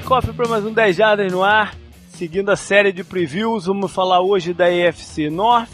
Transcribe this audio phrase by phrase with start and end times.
[0.00, 1.74] cofre para mais um 10 Jardas no ar.
[2.08, 5.68] Seguindo a série de previews, vamos falar hoje da EFC North.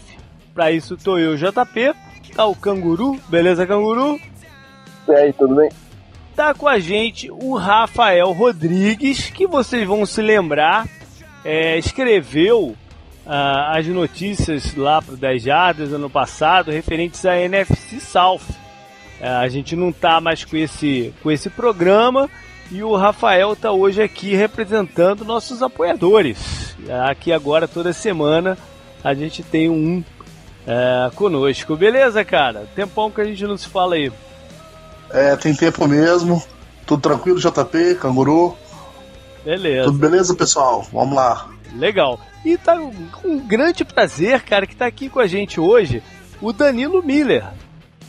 [0.53, 1.93] Para isso tô eu, JP.
[2.35, 4.19] Tá o Canguru, beleza, Canguru?
[5.07, 5.69] E aí, tudo bem?
[6.35, 10.87] Tá com a gente o Rafael Rodrigues, que vocês vão se lembrar,
[11.43, 12.75] é, escreveu
[13.25, 18.41] ah, as notícias lá pro 10 Jardas ano passado referentes à NFC South.
[19.19, 22.29] É, a gente não tá mais com esse, com esse programa
[22.71, 26.75] e o Rafael tá hoje aqui representando nossos apoiadores.
[27.09, 28.57] Aqui agora, toda semana,
[29.03, 30.01] a gente tem um
[30.65, 31.75] é, conosco.
[31.75, 32.65] Beleza, cara?
[32.73, 34.11] Tempão que a gente não se fala aí.
[35.09, 36.41] É, tem tempo mesmo.
[36.85, 38.55] Tudo tranquilo, JP, canguru.
[39.43, 39.85] Beleza.
[39.85, 40.87] Tudo beleza, pessoal?
[40.93, 41.49] Vamos lá.
[41.75, 42.19] Legal.
[42.45, 46.01] E tá com um grande prazer, cara, que tá aqui com a gente hoje,
[46.41, 47.45] o Danilo Miller,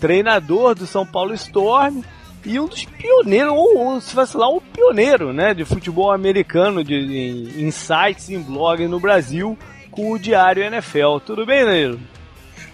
[0.01, 2.03] treinador do São Paulo Storm
[2.45, 6.95] e um dos pioneiros, ou, ou se vacilar, um pioneiro, né, de futebol americano, de,
[6.95, 9.57] em, em sites, em blogs no Brasil,
[9.91, 11.19] com o Diário NFL.
[11.25, 12.01] Tudo bem, Danilo?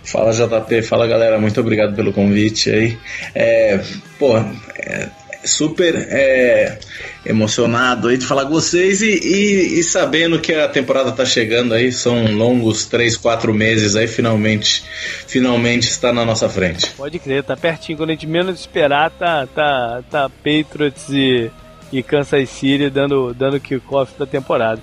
[0.04, 2.98] Fala JP, fala galera, muito obrigado pelo convite aí.
[3.34, 3.78] É,
[4.18, 5.08] pô, é,
[5.48, 6.78] super é,
[7.24, 11.74] emocionado aí de falar com vocês e, e, e, sabendo que a temporada tá chegando
[11.74, 14.84] aí, são longos 3, 4 meses aí, finalmente,
[15.26, 16.90] finalmente está na nossa frente.
[16.90, 21.50] Pode crer, tá pertinho, quando a gente menos esperar, tá, tá, tá Patriots e,
[21.92, 24.80] e Kansas City dando, dando kickoff da temporada.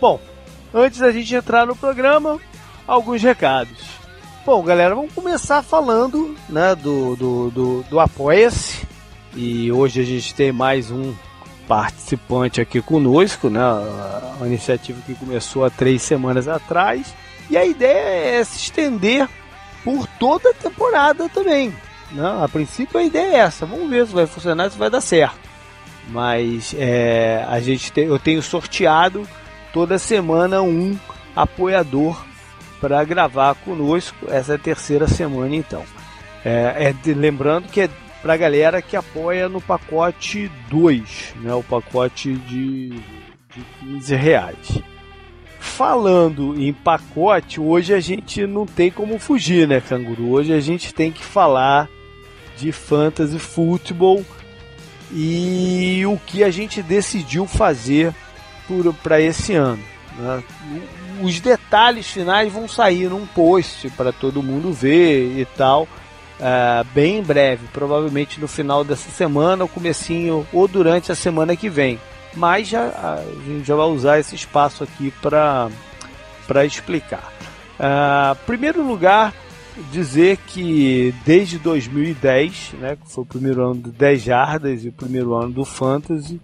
[0.00, 0.20] Bom,
[0.74, 2.40] antes da gente entrar no programa,
[2.86, 4.02] alguns recados.
[4.44, 8.91] Bom, galera, vamos começar falando né, do, do, do, do Apoia-se.
[9.34, 11.14] E hoje a gente tem mais um
[11.66, 13.60] participante aqui conosco, né?
[14.36, 17.14] Uma iniciativa que começou há três semanas atrás.
[17.48, 19.28] E a ideia é se estender
[19.82, 21.72] por toda a temporada também.
[22.10, 22.38] Né?
[22.42, 23.64] A princípio a ideia é essa.
[23.64, 25.40] Vamos ver se vai funcionar, se vai dar certo.
[26.08, 29.26] Mas é, a gente tem, eu tenho sorteado
[29.72, 30.98] toda semana um
[31.34, 32.22] apoiador
[32.80, 35.84] para gravar conosco essa terceira semana então.
[36.44, 37.88] É, é lembrando que é
[38.22, 44.78] para a galera que apoia no pacote 2, né, o pacote de, de 15 reais.
[45.58, 50.30] Falando em pacote, hoje a gente não tem como fugir, né, Canguru?
[50.30, 51.88] Hoje a gente tem que falar
[52.56, 54.24] de fantasy futebol
[55.10, 58.14] e o que a gente decidiu fazer
[59.02, 59.82] para esse ano.
[60.18, 60.42] Né?
[61.22, 65.86] os detalhes finais vão sair num post para todo mundo ver e tal.
[66.42, 71.54] Uh, bem em breve, provavelmente no final dessa semana, ou comecinho, ou durante a semana
[71.54, 72.00] que vem.
[72.34, 75.70] Mas já, a gente já vai usar esse espaço aqui para
[76.64, 77.32] explicar.
[77.78, 79.32] Uh, primeiro lugar,
[79.92, 84.92] dizer que desde 2010, né, que foi o primeiro ano do 10 Jardas e o
[84.92, 86.40] primeiro ano do Fantasy,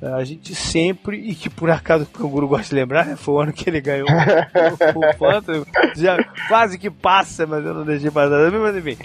[0.00, 3.16] a gente sempre, e que por acaso o Canguru gosta de lembrar, né?
[3.16, 5.64] foi o ano que ele ganhou o, o Phantom,
[5.94, 8.96] já quase que passa, mas eu não deixei passar mas enfim.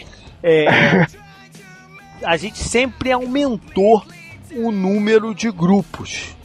[0.43, 0.65] É,
[2.25, 4.03] a gente sempre aumentou
[4.55, 6.35] o número de grupos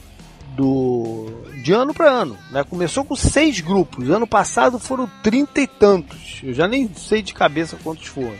[0.55, 1.25] do
[1.61, 2.37] de ano para ano.
[2.51, 2.63] Né?
[2.63, 7.33] Começou com seis grupos, ano passado foram trinta e tantos, eu já nem sei de
[7.33, 8.37] cabeça quantos foram.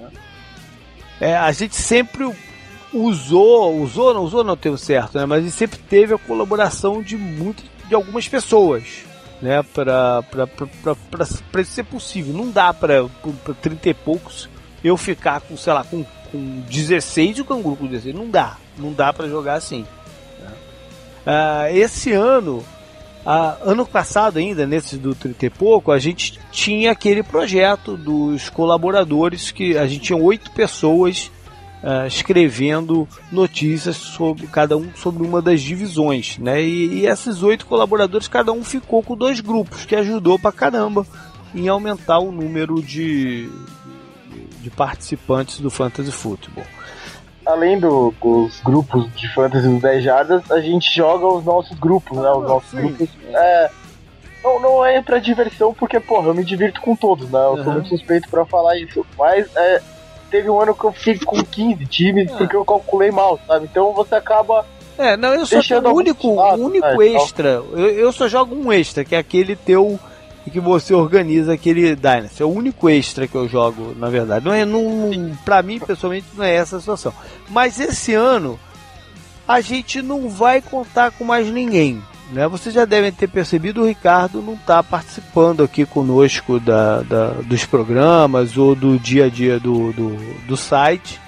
[0.00, 0.10] Né?
[1.20, 2.30] É, a gente sempre
[2.92, 5.26] usou, usou, não usou, não teve certo, né?
[5.26, 9.04] Mas sempre teve a colaboração de muitas, de algumas pessoas,
[9.42, 9.62] né?
[9.62, 12.32] Para para isso ser possível.
[12.32, 13.08] Não dá para
[13.60, 14.48] 30 e poucos
[14.84, 18.14] eu ficar com, sei lá, com, com 16 e o canguru com 16.
[18.14, 19.86] Não dá, não dá para jogar assim.
[20.38, 20.52] Né?
[21.26, 22.58] Uh, esse ano,
[23.24, 28.50] uh, ano passado ainda, nesse do 30 e pouco, a gente tinha aquele projeto dos
[28.50, 31.30] colaboradores que a gente tinha oito pessoas
[31.82, 36.62] uh, escrevendo notícias sobre cada um sobre uma das divisões, né?
[36.62, 41.06] E, e, esses oito colaboradores, cada um ficou com dois grupos, que ajudou pra caramba
[41.54, 43.48] em aumentar o número de,
[44.64, 46.64] de participantes do Fantasy Football.
[47.44, 52.16] Além do, dos grupos de Fantasy dos 10 Jardas, a gente joga os nossos grupos,
[52.16, 52.30] né?
[52.30, 52.78] Os ah, nossos sim.
[52.78, 53.08] grupos.
[53.34, 53.70] É,
[54.42, 57.38] não, não é pra diversão, porque, porra, eu me divirto com todos, né?
[57.38, 57.64] Eu uhum.
[57.64, 59.04] sou muito suspeito para falar isso.
[59.18, 59.82] Mas é,
[60.30, 62.36] teve um ano que eu fiquei com 15 times ah.
[62.38, 63.68] porque eu calculei mal, sabe?
[63.70, 64.64] Então você acaba.
[64.96, 67.62] É, não, eu só tenho o único, lado, único né, extra.
[67.72, 70.00] Eu, eu só jogo um extra, que é aquele teu
[70.50, 72.42] que você organiza aquele Dynasty.
[72.42, 74.44] É o único extra que eu jogo, na verdade.
[74.44, 77.12] Não é, não, pra mim, pessoalmente, não é essa a situação.
[77.48, 78.58] Mas esse ano,
[79.46, 82.02] a gente não vai contar com mais ninguém.
[82.32, 82.48] Né?
[82.48, 87.64] Vocês já devem ter percebido, o Ricardo não está participando aqui conosco da, da, dos
[87.64, 91.20] programas ou do dia a dia do, do, do site.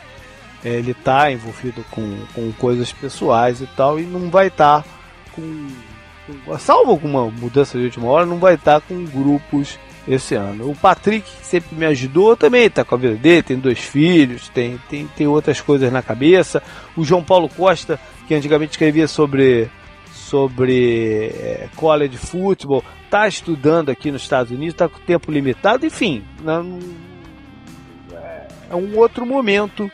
[0.65, 4.89] é, ele tá envolvido com, com coisas pessoais e tal, e não vai estar tá
[5.33, 5.69] com.
[6.59, 9.79] Salvo alguma mudança de última hora, não vai estar com grupos
[10.09, 10.71] esse ano.
[10.71, 14.49] O Patrick, que sempre me ajudou, também está com a vida dele, tem dois filhos,
[14.49, 16.63] tem, tem, tem outras coisas na cabeça.
[16.97, 19.69] O João Paulo Costa, que antigamente escrevia sobre,
[20.13, 26.25] sobre é, college futebol, está estudando aqui nos Estados Unidos, está com tempo limitado, enfim,
[26.43, 26.79] não,
[28.71, 29.91] é um outro momento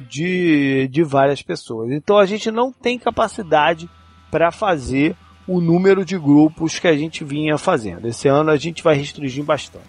[0.00, 1.90] de, de várias pessoas.
[1.90, 3.88] Então a gente não tem capacidade
[4.30, 5.16] para fazer
[5.52, 8.08] o número de grupos que a gente vinha fazendo.
[8.08, 9.84] Esse ano a gente vai restringir bastante.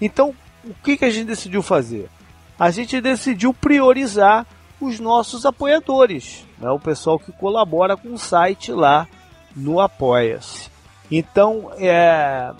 [0.00, 0.32] Então,
[0.64, 2.08] o que, que a gente decidiu fazer?
[2.58, 4.46] A gente decidiu priorizar
[4.80, 6.70] os nossos apoiadores, né?
[6.70, 9.08] o pessoal que colabora com o site lá
[9.56, 10.70] no Apoia-se.
[11.10, 12.52] Então, é,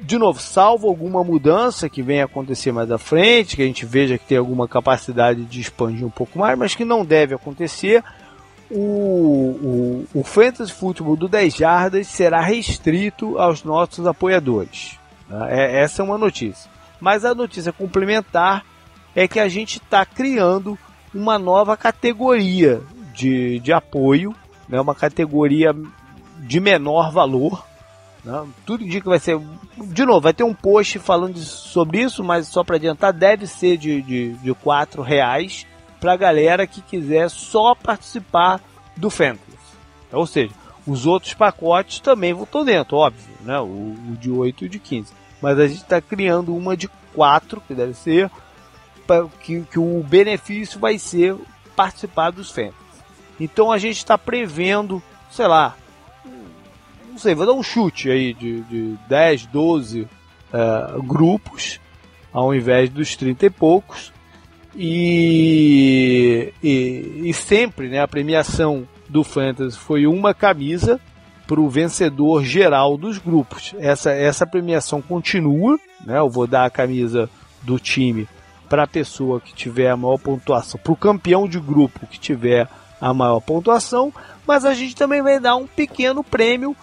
[0.00, 4.18] de novo, salvo alguma mudança que venha acontecer mais à frente, que a gente veja
[4.18, 8.02] que tem alguma capacidade de expandir um pouco mais, mas que não deve acontecer,
[8.70, 14.98] o, o, o Fantasy Football do 10 Jardas será restrito aos nossos apoiadores.
[15.28, 15.48] Né?
[15.50, 16.70] É, essa é uma notícia.
[17.00, 18.64] Mas a notícia complementar
[19.14, 20.78] é que a gente está criando
[21.14, 22.82] uma nova categoria
[23.12, 24.34] de, de apoio,
[24.68, 24.80] né?
[24.80, 25.74] uma categoria
[26.38, 27.64] de menor valor.
[28.24, 28.46] Né?
[28.64, 29.38] Tudo indica que vai ser.
[29.76, 33.76] De novo, vai ter um post falando sobre isso, mas só para adiantar, deve ser
[33.76, 35.66] de, de, de 4 reais
[36.04, 38.60] para a galera que quiser só participar
[38.94, 39.56] do Fantasy.
[40.12, 40.52] Ou seja,
[40.86, 43.58] os outros pacotes também vão dentro, óbvio, né?
[43.58, 43.64] O,
[44.10, 45.10] o de 8 e o de 15.
[45.40, 48.30] Mas a gente está criando uma de 4, que deve ser,
[49.06, 51.36] pra, que, que o benefício vai ser
[51.74, 52.74] participar dos Fantasy.
[53.40, 55.74] Então a gente está prevendo, sei lá,
[57.08, 61.80] não sei, vou dar um chute aí de, de 10, 12 uh, grupos,
[62.30, 64.12] ao invés dos 30 e poucos,
[64.76, 71.00] e, e, e sempre né, a premiação do Fantasy foi uma camisa
[71.46, 73.74] para o vencedor geral dos grupos.
[73.78, 76.18] Essa, essa premiação continua, né?
[76.18, 77.28] Eu vou dar a camisa
[77.62, 78.26] do time
[78.68, 82.66] para a pessoa que tiver a maior pontuação, para o campeão de grupo que tiver
[83.00, 84.12] a maior pontuação,
[84.46, 86.74] mas a gente também vai dar um pequeno prêmio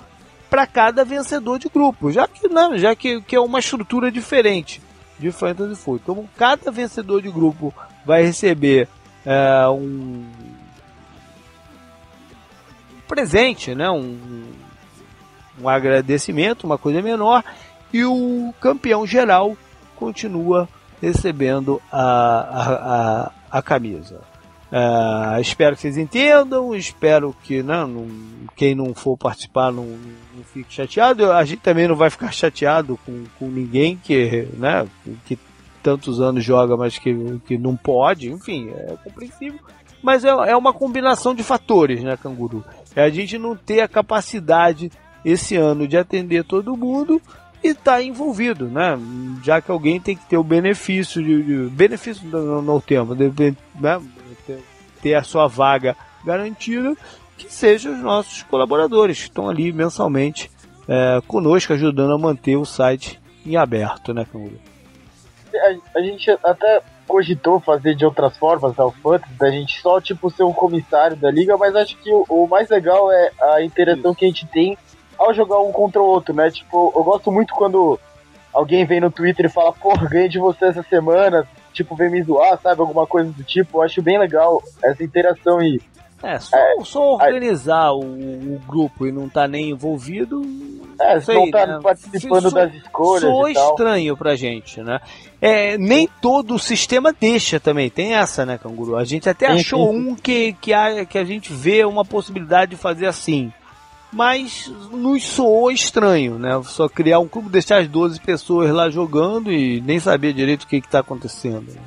[0.50, 4.80] para cada vencedor de grupo, já que não, já que, que é uma estrutura diferente
[5.22, 6.16] de Fantasy Football.
[6.16, 7.74] Então, cada vencedor de grupo
[8.04, 8.90] vai receber
[9.24, 10.26] é, um
[13.08, 13.90] presente, né?
[13.90, 14.52] Um,
[15.62, 17.44] um agradecimento, uma coisa menor,
[17.94, 19.56] e o campeão geral
[19.96, 20.68] continua
[21.00, 22.74] recebendo a, a,
[23.22, 24.31] a, a camisa.
[24.72, 28.08] Uh, espero que vocês entendam, espero que né, não,
[28.56, 31.30] quem não for participar não, não, fique chateado.
[31.30, 34.88] A gente também não vai ficar chateado com, com ninguém que, né,
[35.26, 35.38] que
[35.84, 37.14] tantos anos joga, mas que,
[37.46, 38.32] que não pode.
[38.32, 39.60] Enfim, é compreensível.
[40.02, 42.64] Mas é, é uma combinação de fatores, né, Canguru?
[42.96, 44.90] É a gente não ter a capacidade
[45.24, 47.22] esse ano de atender todo mundo
[47.64, 48.98] e estar tá envolvido, né?
[49.44, 52.24] Já que alguém tem que ter o benefício de, de benefício
[52.86, 54.02] tema, de, né?
[55.02, 56.96] Ter a sua vaga garantida,
[57.38, 60.52] que sejam os nossos colaboradores que estão ali mensalmente
[60.88, 64.60] é, conosco, ajudando a manter o site em aberto, né, Canguru?
[65.54, 70.00] A, a, gente até cogitou fazer de outras formas né, o Fantasy, da gente só
[70.00, 73.64] tipo ser um comissário da liga, mas acho que o, o mais legal é a
[73.64, 74.16] interação Isso.
[74.16, 74.78] que a gente tem
[75.18, 76.50] ao jogar um contra o outro, né?
[76.50, 78.00] Tipo, eu gosto muito quando
[78.54, 82.22] alguém vem no Twitter e fala, porra, ganhei de você essa semana, tipo, vem me
[82.24, 82.82] zoar, sabe?
[82.82, 83.78] Alguma coisa do tipo.
[83.78, 85.82] Eu acho bem legal essa interação e.
[86.24, 90.42] É, só, é, só organizar o, o, grupo e não tá nem envolvido.
[91.00, 91.80] É, sei, não tá né?
[91.82, 93.22] participando so, das escolhas.
[93.22, 95.00] Sou estranho pra gente, né?
[95.42, 98.96] É, nem todo o sistema deixa também, tem essa, né, Canguru?
[98.96, 102.78] A gente até achou um que, que, a, que a gente vê uma possibilidade de
[102.78, 103.52] fazer assim
[104.12, 106.62] mas nos soou estranho, né?
[106.64, 110.68] Só criar um clube, deixar as 12 pessoas lá jogando e nem saber direito o
[110.68, 111.74] que está acontecendo.
[111.74, 111.82] Né?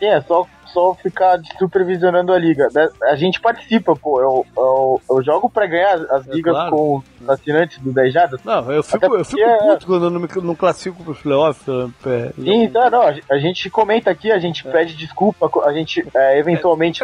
[0.00, 2.68] É só, só ficar supervisionando a liga.
[2.74, 2.88] Né?
[3.04, 4.20] A gente participa, pô.
[4.20, 6.70] Eu, eu, eu jogo pra ganhar as é ligas claro.
[6.70, 8.40] com os assinantes do 10 Jadas.
[8.44, 9.58] Não, eu fico, eu fico é...
[9.58, 11.66] puto quando eu não, me, não classifico pros playoffs.
[12.04, 14.70] É, Sim, então, não, a gente comenta aqui, a gente é.
[14.70, 17.02] pede desculpa, a gente é, eventualmente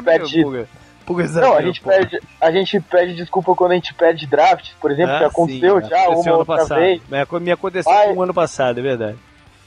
[1.41, 5.15] Não, a gente, pede, a gente pede desculpa quando a gente pede draft, por exemplo,
[5.15, 6.79] ah, que aconteceu sim, já aconteceu uma outra passado.
[6.79, 7.03] vez.
[7.41, 9.19] Me aconteceu Mas, um ano passado, é verdade.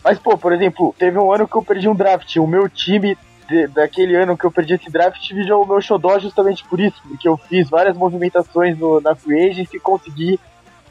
[0.04, 2.36] Mas, pô, por exemplo, teve um ano que eu perdi um draft.
[2.38, 6.20] O meu time de, daquele ano que eu perdi esse draft virou o meu xodó
[6.20, 10.39] justamente por isso, porque eu fiz várias movimentações no, na Free Agent e consegui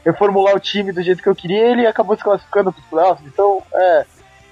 [0.05, 2.87] reformular o time do jeito que eu queria e ele acabou se classificando para os
[2.87, 3.25] playoffs.
[3.25, 4.05] Então, é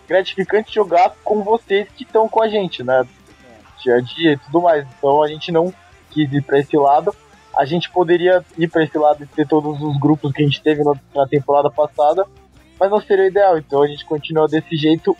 [0.08, 3.06] gratificante jogar com vocês que estão com a gente, né?
[3.84, 4.86] Dia a dia e tudo mais.
[4.98, 5.74] Então a gente não
[6.10, 7.14] quis ir para esse lado.
[7.58, 10.62] A gente poderia ir para esse lado e ter todos os grupos que a gente
[10.62, 10.82] teve
[11.14, 12.26] na temporada passada,
[12.80, 13.58] mas não seria o ideal.
[13.58, 15.16] Então a gente continua desse jeito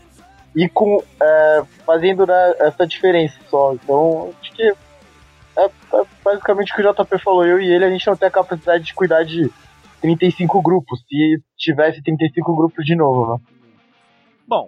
[0.56, 3.74] e com é, fazendo né, essa diferença só.
[3.74, 7.46] Então acho que é, é basicamente o que o JP falou.
[7.46, 9.52] Eu e ele a gente não tem a capacidade de cuidar de
[10.02, 11.00] 35 grupos.
[11.08, 13.40] Se tivesse 35 grupos de novo, né?
[14.48, 14.68] Bom,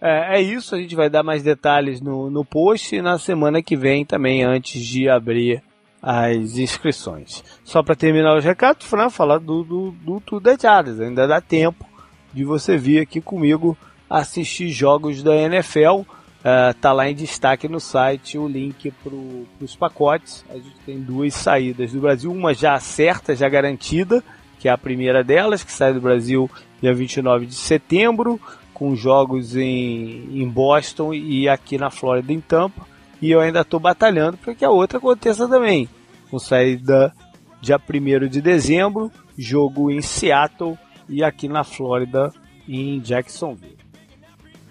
[0.00, 0.74] é, é, isso.
[0.74, 4.42] A gente vai dar mais detalhes no, no post e na semana que vem também,
[4.42, 5.62] antes de abrir
[6.02, 7.44] as inscrições.
[7.62, 11.86] Só para terminar os recados, Fran, falar do, do, do Tudo Ainda dá tempo
[12.32, 13.76] de você vir aqui comigo
[14.08, 16.02] assistir jogos da NFL.
[16.40, 19.12] Uh, tá lá em destaque no site o link para
[19.60, 20.42] os pacotes.
[20.48, 24.24] A gente tem duas saídas do Brasil, uma já certa, já garantida,
[24.58, 28.40] que é a primeira delas, que sai do Brasil dia 29 de setembro,
[28.80, 32.86] com jogos em, em Boston e aqui na Flórida, em Tampa.
[33.20, 35.86] E eu ainda estou batalhando para que a outra aconteça também,
[36.30, 37.12] com saída
[37.60, 40.78] dia 1 de dezembro, jogo em Seattle
[41.10, 42.32] e aqui na Flórida,
[42.66, 43.76] em Jacksonville.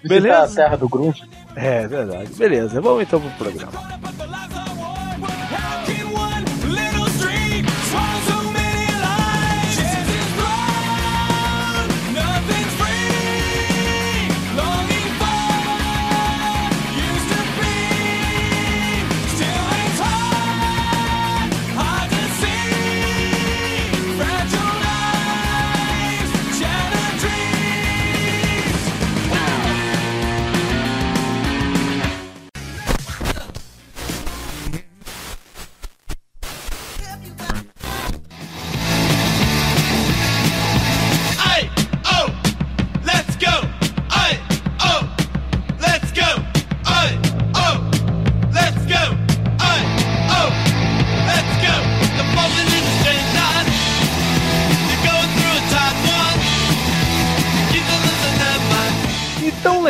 [0.03, 0.43] Beleza?
[0.43, 1.21] a terra do grunge.
[1.55, 2.33] É, verdade.
[2.33, 4.58] Beleza, vamos então pro programa.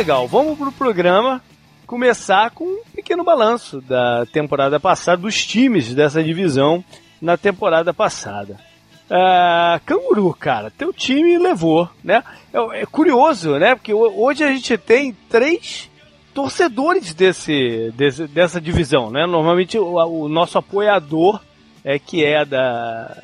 [0.09, 0.27] Legal.
[0.27, 1.39] Vamos pro programa
[1.85, 6.83] começar com um pequeno balanço da temporada passada, dos times dessa divisão
[7.21, 8.57] na temporada passada.
[9.05, 12.23] Uh, Canguru, cara, teu time levou, né?
[12.51, 13.75] É, é, curioso, né?
[13.75, 15.91] Porque hoje a gente tem três
[16.33, 19.27] torcedores desse, desse dessa divisão, né?
[19.27, 21.39] Normalmente o, o, nosso apoiador
[21.83, 23.15] é que é da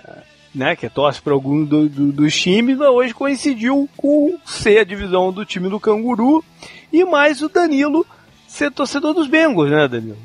[0.55, 5.31] né, que torce para algum do, do, dos times, hoje coincidiu com ser a divisão
[5.31, 6.43] do time do Canguru
[6.91, 8.05] e mais o Danilo
[8.47, 10.17] ser torcedor dos Bengals, né, Danilo?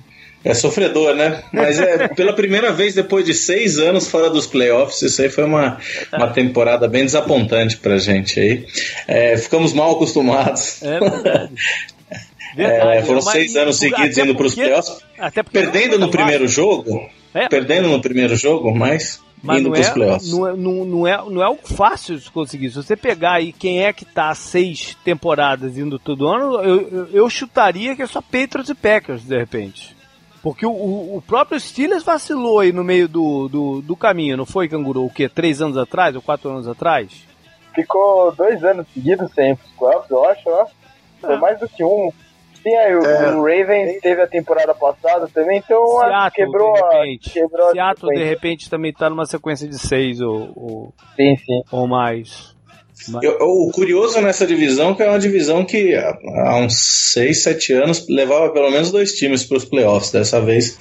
[0.43, 1.43] É sofredor, né?
[1.53, 5.45] Mas é pela primeira vez depois de seis anos fora dos playoffs, isso aí foi
[5.45, 5.79] uma,
[6.13, 8.67] uma temporada bem desapontante pra gente aí.
[9.07, 10.83] É, ficamos mal acostumados.
[10.83, 11.53] É verdade.
[12.53, 14.99] Verdade, é, foram seis anos seguidos indo para os playoffs,
[15.53, 17.47] perdendo no primeiro jogo, é.
[17.47, 21.45] perdendo no primeiro jogo, mas mas não é, não, é, não, não, é, não é
[21.45, 22.71] algo fácil de conseguir.
[22.71, 27.07] Se você pegar aí quem é que tá seis temporadas indo todo ano, eu, eu,
[27.07, 29.97] eu chutaria que é só Patriots e Packers, de repente.
[30.43, 34.69] Porque o, o, próprio Steelers vacilou aí no meio do, do, do caminho, não foi,
[34.69, 35.05] Canguru?
[35.05, 35.29] O quê?
[35.29, 37.27] Três anos atrás ou quatro anos atrás?
[37.75, 40.67] Ficou dois anos seguidos sem playoffs, eu acho, ó.
[41.21, 41.39] Foi é.
[41.39, 42.11] mais do que um.
[42.63, 43.35] Sim, aí o, é.
[43.35, 47.31] o Ravens teve a temporada passada também, então Seattle, quebrou, de repente.
[47.31, 51.63] quebrou Seattle, de repente, também tá numa sequência de seis ou, ou, sim, sim.
[51.73, 52.55] ou mais.
[53.23, 57.73] Eu, o curioso nessa divisão é que é uma divisão que há uns 6, 7
[57.73, 60.11] anos levava pelo menos dois times para os playoffs.
[60.11, 60.77] Dessa vez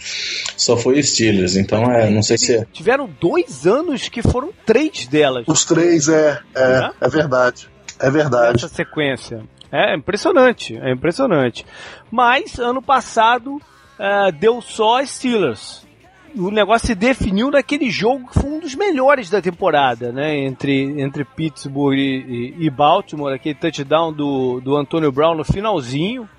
[0.57, 1.55] só foi Steelers.
[1.55, 2.55] Então é, não sei se.
[2.55, 2.65] É...
[2.73, 5.45] Tiveram dois anos que foram três delas.
[5.47, 6.39] Os três, é.
[6.53, 7.69] É, é, é verdade.
[7.99, 8.65] É verdade.
[8.65, 9.41] Essa sequência.
[9.71, 11.65] É impressionante, é impressionante.
[12.11, 15.87] Mas ano passado uh, deu só Steelers.
[16.35, 20.37] O negócio se definiu naquele jogo que foi um dos melhores da temporada, né?
[20.37, 26.29] Entre, entre Pittsburgh e, e, e Baltimore, aquele touchdown do, do Antonio Brown no finalzinho.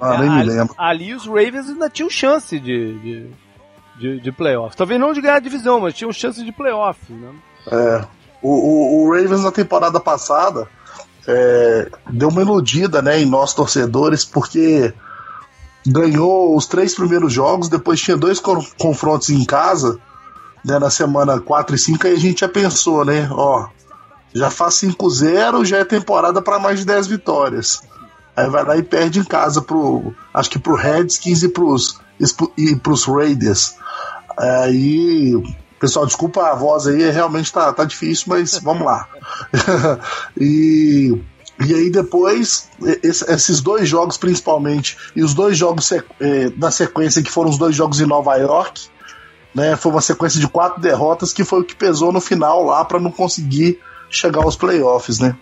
[0.00, 0.74] Ah, nem me lembro.
[0.76, 3.30] Ali os Ravens ainda tinham chance de, de,
[3.98, 4.76] de, de playoff.
[4.76, 7.00] Talvez não de ganhar a divisão, mas tinham chance de playoff.
[7.10, 7.34] Né?
[7.72, 8.04] É.
[8.42, 10.68] O, o, o Ravens na temporada passada
[11.30, 14.94] é, deu uma iludida né, em nós torcedores, porque
[15.86, 18.40] ganhou os três primeiros jogos, depois tinha dois
[18.78, 19.98] confrontos em casa,
[20.64, 23.28] né, na semana 4 e 5, aí a gente já pensou, né?
[23.30, 23.68] Ó,
[24.34, 27.82] já faz 5-0, já é temporada para mais de 10 vitórias.
[28.34, 30.14] Aí vai lá e perde em casa pro.
[30.32, 32.00] Acho que pro Redskins e pros,
[32.56, 33.74] e pros Raiders.
[34.36, 35.34] Aí
[35.80, 39.08] Pessoal, desculpa a voz aí, realmente tá, tá difícil, mas vamos lá.
[40.36, 41.16] e
[41.66, 42.68] E aí depois,
[43.02, 45.92] esses dois jogos principalmente, e os dois jogos
[46.56, 48.82] da sequência, que foram os dois jogos em Nova York,
[49.54, 52.84] né, foi uma sequência de quatro derrotas que foi o que pesou no final lá
[52.84, 55.36] para não conseguir chegar aos playoffs, né?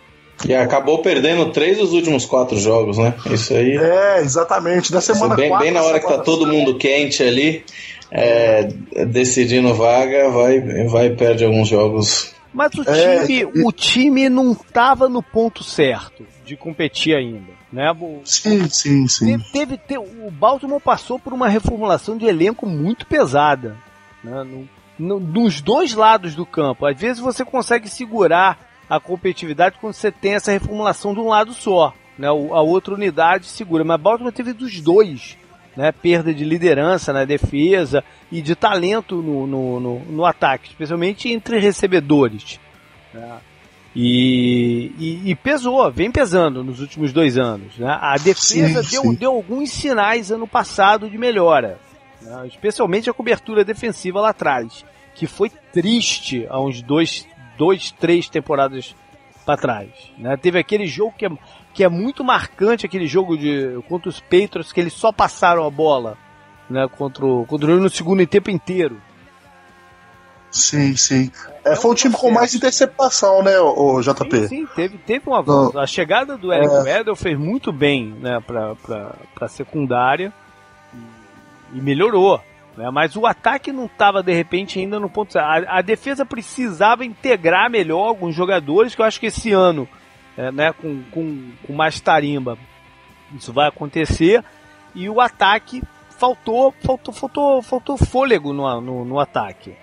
[0.45, 3.15] E acabou perdendo três dos últimos quatro jogos, né?
[3.31, 3.77] Isso aí.
[3.77, 4.93] É, exatamente.
[4.93, 7.65] Na semana bem, quatro, bem na hora que tá todo mundo quente ali,
[8.11, 8.65] é,
[9.07, 14.29] decidindo vaga, vai, vai e perde alguns jogos mas o é, time, é, o time
[14.31, 17.53] não estava no ponto certo de competir ainda.
[17.71, 17.93] Né?
[17.93, 19.39] O, sim, sim, sim.
[19.53, 23.77] Teve, teve, o Baltimore passou por uma reformulação de elenco muito pesada.
[24.25, 24.43] Né?
[24.43, 26.87] No, no, nos dois lados do campo.
[26.87, 28.59] Às vezes você consegue segurar
[28.89, 31.93] a competitividade quando você tem essa reformulação de um lado só.
[32.19, 32.29] Né?
[32.29, 33.85] A outra unidade segura.
[33.85, 35.37] Mas Baltimore teve dos dois
[35.77, 38.03] né, perda de liderança na defesa
[38.33, 42.59] e de talento no, no, no, no ataque, especialmente entre recebedores.
[43.13, 43.39] Né.
[43.95, 47.79] E, e, e, pesou, vem pesando nos últimos dois anos.
[47.79, 47.89] Né.
[48.01, 49.15] A defesa sim, deu, sim.
[49.15, 51.79] deu alguns sinais ano passado de melhora,
[52.21, 58.29] né, especialmente a cobertura defensiva lá atrás, que foi triste há uns dois, dois três
[58.29, 58.95] temporadas
[59.47, 59.89] para trás.
[60.19, 60.37] Né.
[60.37, 61.31] Teve aquele jogo que é
[61.77, 65.71] que é muito marcante aquele jogo de contra os Patriots, que eles só passaram a
[65.71, 66.17] bola
[66.71, 68.97] né, contra, o, contra o no segundo tempo inteiro.
[70.51, 71.31] Sim, sim.
[71.63, 74.41] É, é foi um o time com mais interceptação, né, o, JP?
[74.41, 75.45] Sim, sim, teve, teve uma.
[75.79, 77.15] A chegada do Eric é.
[77.15, 80.33] Fez muito bem né, para a secundária
[81.75, 82.41] e, melhorou.
[82.75, 85.39] Né, mas o ataque não estava de repente ainda no ponto.
[85.39, 89.87] A, a defesa precisava integrar melhor alguns jogadores que eu acho que esse ano
[90.37, 92.59] é, né, com, com, com mais tarimba.
[93.35, 94.45] Isso vai acontecer.
[94.95, 99.75] E o ataque faltou, faltou, faltou, faltou fôlego no, no, no ataque.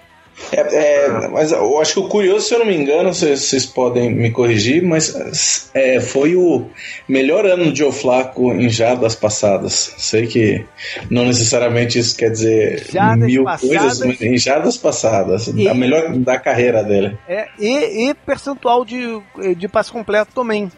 [0.52, 3.65] É, é, mas eu acho que o curioso, se eu não me engano, vocês, vocês
[3.65, 6.67] podem me corrigir, mas é, foi o
[7.08, 9.93] melhor ano de Oflaco em jardas passadas.
[9.98, 10.65] Sei que
[11.10, 15.48] não necessariamente isso quer dizer jardas mil passadas, coisas, mas em jardas passadas.
[15.48, 17.17] E, a melhor da carreira dele.
[17.28, 19.22] É, e, e percentual de,
[19.56, 20.72] de passe completo também.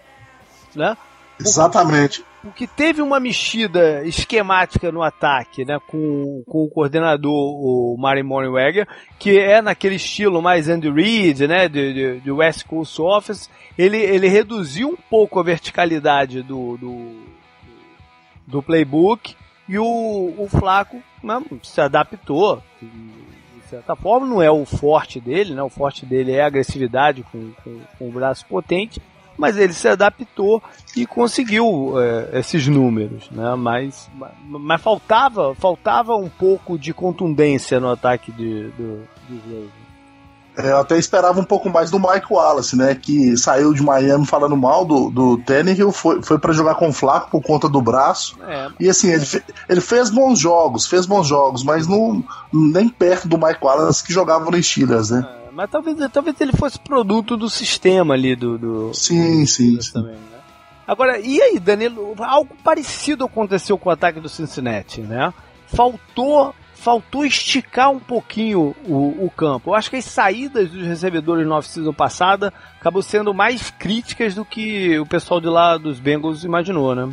[0.75, 0.95] Né?
[1.39, 8.21] Exatamente porque teve uma mexida esquemática no ataque, né, com, com o coordenador, o Mari
[8.21, 13.49] Morningwegger, que é naquele estilo mais Andy Reid, né, de, de, de, West Coast Office,
[13.75, 17.15] ele, ele reduziu um pouco a verticalidade do, do,
[18.45, 19.35] do playbook
[19.67, 22.61] e o, o Flaco né, se adaptou.
[22.79, 27.23] De certa forma, não é o forte dele, né, o forte dele é a agressividade
[27.23, 29.01] com, com, com o braço potente,
[29.37, 30.61] mas ele se adaptou
[30.95, 33.55] e conseguiu é, esses números, né?
[33.55, 34.09] Mas,
[34.47, 39.69] mas faltava, faltava um pouco de contundência no ataque de, do, dos
[40.57, 42.95] é, Eu até esperava um pouco mais do Mike Wallace, né?
[42.95, 46.93] Que saiu de Miami falando mal do, do Tannehill, foi, foi para jogar com o
[46.93, 48.37] Flaco por conta do braço.
[48.47, 48.69] É.
[48.79, 53.27] E assim, ele, fe, ele fez bons jogos, fez bons jogos, mas não, nem perto
[53.27, 55.27] do Mike Wallace que jogava no Steelers, né?
[55.41, 55.44] É.
[55.55, 58.57] Mas talvez, talvez ele fosse produto do sistema ali do.
[58.57, 59.81] do sim, do sim.
[59.81, 59.93] sim.
[59.93, 60.39] Também, né?
[60.85, 62.13] Agora, e aí, Danilo?
[62.19, 65.33] Algo parecido aconteceu com o ataque do Cincinnati, né?
[65.67, 69.71] Faltou faltou esticar um pouquinho o, o, campo.
[69.71, 74.45] Eu acho que as saídas dos recebedores no off-season passada acabou sendo mais críticas do
[74.45, 77.09] que o pessoal de lá dos Bengals imaginou, né?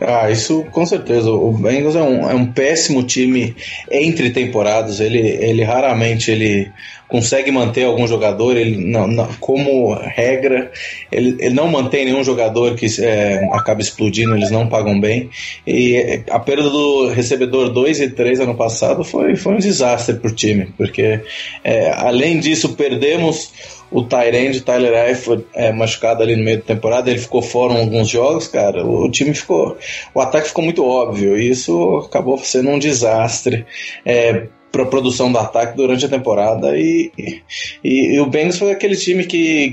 [0.00, 1.30] Ah, isso com certeza.
[1.30, 3.54] O Bengals é um, é um péssimo time
[3.90, 5.00] entre temporadas.
[5.00, 6.70] Ele, ele raramente ele
[7.08, 8.56] consegue manter algum jogador.
[8.56, 10.70] Ele não, não como regra,
[11.10, 14.34] ele, ele não mantém nenhum jogador que é, acaba explodindo.
[14.36, 15.30] Eles não pagam bem.
[15.66, 20.30] E a perda do recebedor 2 e 3 ano passado foi, foi um desastre para
[20.30, 21.20] o time, porque
[21.64, 23.52] é, além disso perdemos
[23.90, 27.80] o Tyrande, Tyler Eifert, é, machucado ali no meio da temporada, ele ficou fora em
[27.80, 28.84] alguns jogos, cara.
[28.84, 29.78] O time ficou.
[30.14, 31.38] O ataque ficou muito óbvio.
[31.38, 33.64] E isso acabou sendo um desastre.
[34.04, 38.96] É, para produção do ataque durante a temporada e, e, e, o Bengals foi aquele
[38.96, 39.68] time que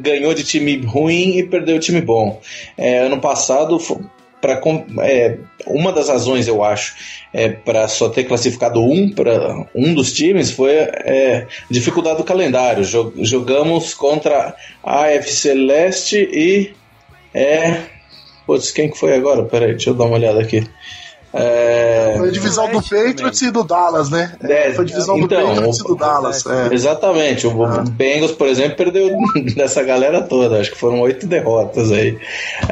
[0.00, 2.40] ganhou de time ruim e perdeu de time bom.
[2.76, 3.78] É, ano passado
[4.40, 4.60] para
[5.02, 6.94] é, uma das razões eu acho
[7.32, 12.82] é, para só ter classificado um para um dos times foi é, dificuldade do calendário
[12.82, 16.72] jogamos contra a AFC Leste e
[17.34, 17.82] é
[18.50, 19.44] Putz, quem que foi agora?
[19.44, 20.66] Peraí, deixa eu dar uma olhada aqui.
[21.32, 22.14] É...
[22.18, 24.34] Foi a divisão do Patriots e do Dallas, né?
[24.42, 26.46] É, foi a divisão então, do Patriots e do Dallas.
[26.46, 26.74] É.
[26.74, 27.46] Exatamente.
[27.46, 27.84] O ah.
[27.88, 29.16] Bengals, por exemplo, perdeu
[29.54, 30.60] dessa galera toda.
[30.60, 32.18] Acho que foram oito derrotas aí.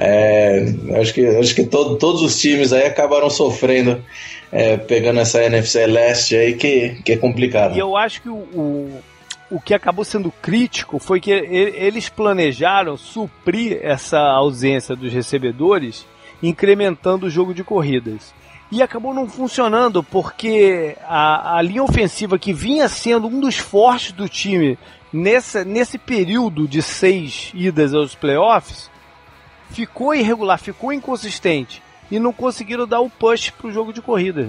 [0.00, 4.02] É, acho que, acho que todo, todos os times aí acabaram sofrendo.
[4.50, 7.76] É, pegando essa NFC Leste aí que, que é complicado.
[7.76, 9.02] E eu acho que o, o
[9.50, 16.06] o que acabou sendo crítico foi que eles planejaram suprir essa ausência dos recebedores
[16.42, 18.34] incrementando o jogo de corridas.
[18.70, 24.12] E acabou não funcionando porque a, a linha ofensiva que vinha sendo um dos fortes
[24.12, 24.78] do time
[25.12, 28.90] nessa, nesse período de seis idas aos playoffs
[29.70, 34.48] ficou irregular, ficou inconsistente e não conseguiram dar o push para o jogo de corridas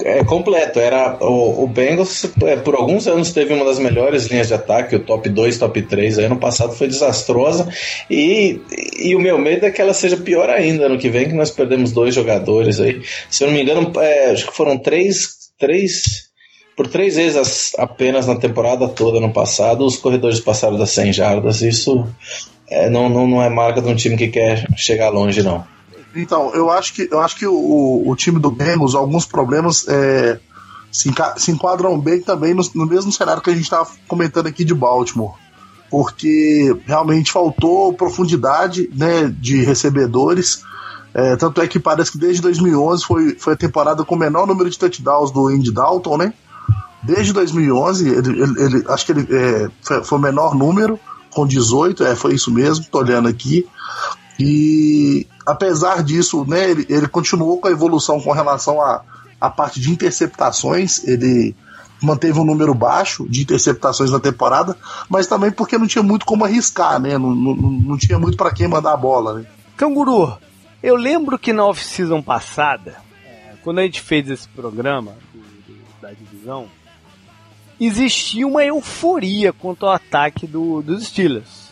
[0.00, 0.78] é, completo.
[0.78, 4.96] Era o, o Bengals, é, por alguns anos, teve uma das melhores linhas de ataque,
[4.96, 6.18] o top 2, top 3.
[6.18, 7.68] Aí, ano passado foi desastrosa.
[8.10, 8.60] E,
[8.98, 11.50] e o meu medo é que ela seja pior ainda no que vem, que nós
[11.50, 13.02] perdemos dois jogadores aí.
[13.30, 15.50] Se eu não me engano, é, acho que foram três.
[15.58, 16.26] três
[16.76, 21.62] por três vezes apenas na temporada toda no passado, os corredores passaram das 100 jardas.
[21.62, 22.06] Isso
[22.68, 25.64] é, não, não, não é marca de um time que quer chegar longe, não.
[26.16, 30.40] Então, eu acho que, eu acho que o, o time do Bengals, alguns problemas é,
[30.90, 34.64] se, se, enquadram bem também no, no mesmo cenário que a gente estava comentando aqui
[34.64, 35.34] de Baltimore.
[35.90, 40.62] Porque realmente faltou profundidade né, de recebedores.
[41.14, 44.46] É, tanto é que parece que desde 2011 foi, foi a temporada com o menor
[44.46, 46.32] número de touchdowns do Andy Dalton, né?
[47.02, 50.98] Desde 2011, ele, ele, ele acho que ele é, foi, foi, o menor número,
[51.30, 53.64] com 18, é, foi isso mesmo, tô olhando aqui.
[54.40, 59.02] E apesar disso, né, ele, ele continuou com a evolução com relação à
[59.40, 61.04] a, a parte de interceptações.
[61.04, 61.54] Ele
[62.02, 64.76] manteve um número baixo de interceptações na temporada,
[65.08, 67.16] mas também porque não tinha muito como arriscar, né?
[67.16, 69.46] Não, não, não tinha muito para quem mandar a bola, né?
[69.76, 70.36] Canguru,
[70.82, 75.78] eu lembro que na off-season passada, é, quando a gente fez esse programa do, do,
[76.02, 76.66] da divisão,
[77.80, 81.65] existia uma euforia quanto ao ataque do, dos Steelers.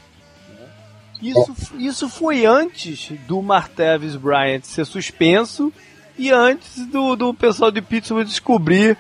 [1.30, 5.72] Isso, isso foi antes do Martavis Bryant ser suspenso
[6.18, 8.96] e antes do, do pessoal de Pittsburgh descobrir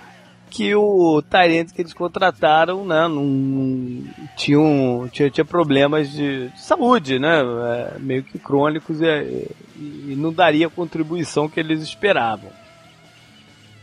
[0.54, 4.04] que o Tyrant que eles contrataram, né, não,
[4.36, 10.14] tinha, um, tinha, tinha problemas de, de saúde, né, é, meio que crônicos e, e,
[10.16, 12.50] não daria a contribuição que eles esperavam.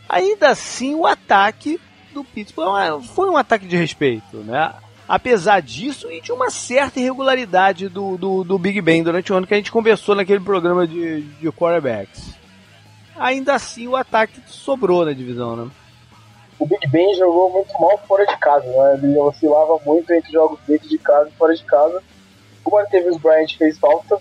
[0.08, 1.80] Ainda assim, o ataque
[2.14, 4.74] do Pittsburgh foi um ataque de respeito, né?
[5.08, 9.48] Apesar disso e de uma certa irregularidade do, do, do, Big Ben durante o ano
[9.48, 12.34] que a gente conversou naquele programa de, de quarterbacks.
[13.18, 15.72] Ainda assim, o ataque sobrou na divisão, né?
[16.58, 19.00] O Big Ben jogou muito mal fora de casa, né?
[19.02, 22.02] Ele oscilava muito entre jogos dentro de casa e fora de casa.
[22.64, 24.18] O Martavis Bryant fez falta,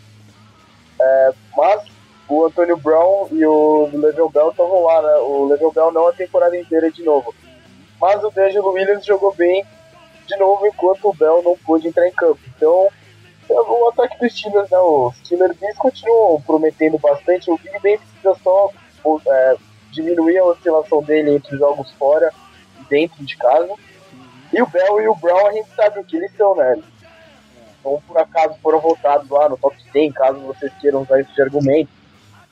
[0.98, 1.82] é, mas
[2.28, 5.14] o Antônio Brown e o Level Bell estavam lá, né?
[5.18, 7.34] O Level Bell não a temporada inteira de novo.
[8.00, 9.64] Mas o D'Angelo Williams jogou bem
[10.30, 12.38] de novo enquanto o Bell não pôde entrar em campo.
[12.56, 12.88] Então,
[13.48, 17.50] o ataque dos Steelers, né, os Steelers continuam prometendo bastante.
[17.50, 18.70] O Big Ben precisa só
[19.26, 19.56] é,
[19.90, 22.32] diminuir a oscilação dele entre jogos fora
[22.80, 23.74] e dentro de casa.
[24.52, 26.80] E o Bell e o Brown a gente sabe o que eles são, né?
[27.80, 31.42] Então, por acaso foram votados lá no top 100, caso vocês queiram usar isso de
[31.42, 31.90] argumento.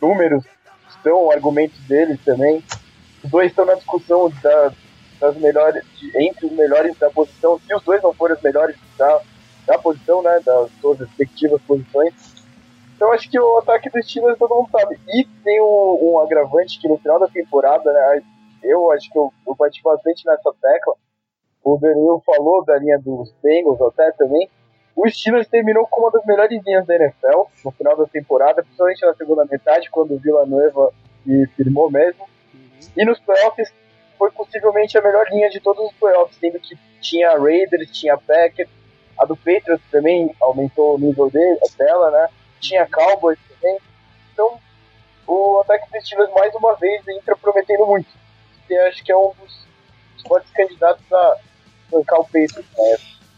[0.01, 0.45] Números
[1.03, 2.63] são argumentos deles também.
[3.23, 4.73] Os dois estão na discussão da,
[5.21, 8.77] das melhores, de, entre os melhores da posição, se os dois não forem os melhores
[8.97, 9.21] da,
[9.67, 12.15] da posição, né, das suas respectivas posições.
[12.95, 14.99] Então acho que o ataque dos Steelers todo mundo sabe.
[15.09, 18.23] E tem um, um agravante que no final da temporada, né,
[18.63, 20.95] eu acho que eu, eu bati bastante nessa tecla.
[21.63, 24.49] O Danilo falou da linha dos Bengals até também.
[24.97, 29.07] O Steelers terminou com uma das melhores linhas da NFL no final da temporada, principalmente
[29.07, 30.93] na segunda metade, quando o Villanueva
[31.25, 32.27] se firmou mesmo.
[32.97, 33.73] E nos playoffs
[34.19, 38.69] foi possivelmente a melhor linha de todos os playoffs, sendo que tinha Raiders, tinha Packers,
[39.19, 42.29] a do Patriots também aumentou o nível dele, dela, né?
[42.61, 43.79] Tinha Cowboys também.
[44.33, 44.59] Então,
[45.27, 48.09] o ataque dos Steelers mais uma vez entra prometendo muito.
[48.69, 49.67] E acho que é um dos
[50.27, 51.37] fortes candidatos a
[51.91, 52.97] bancar o Patriots né?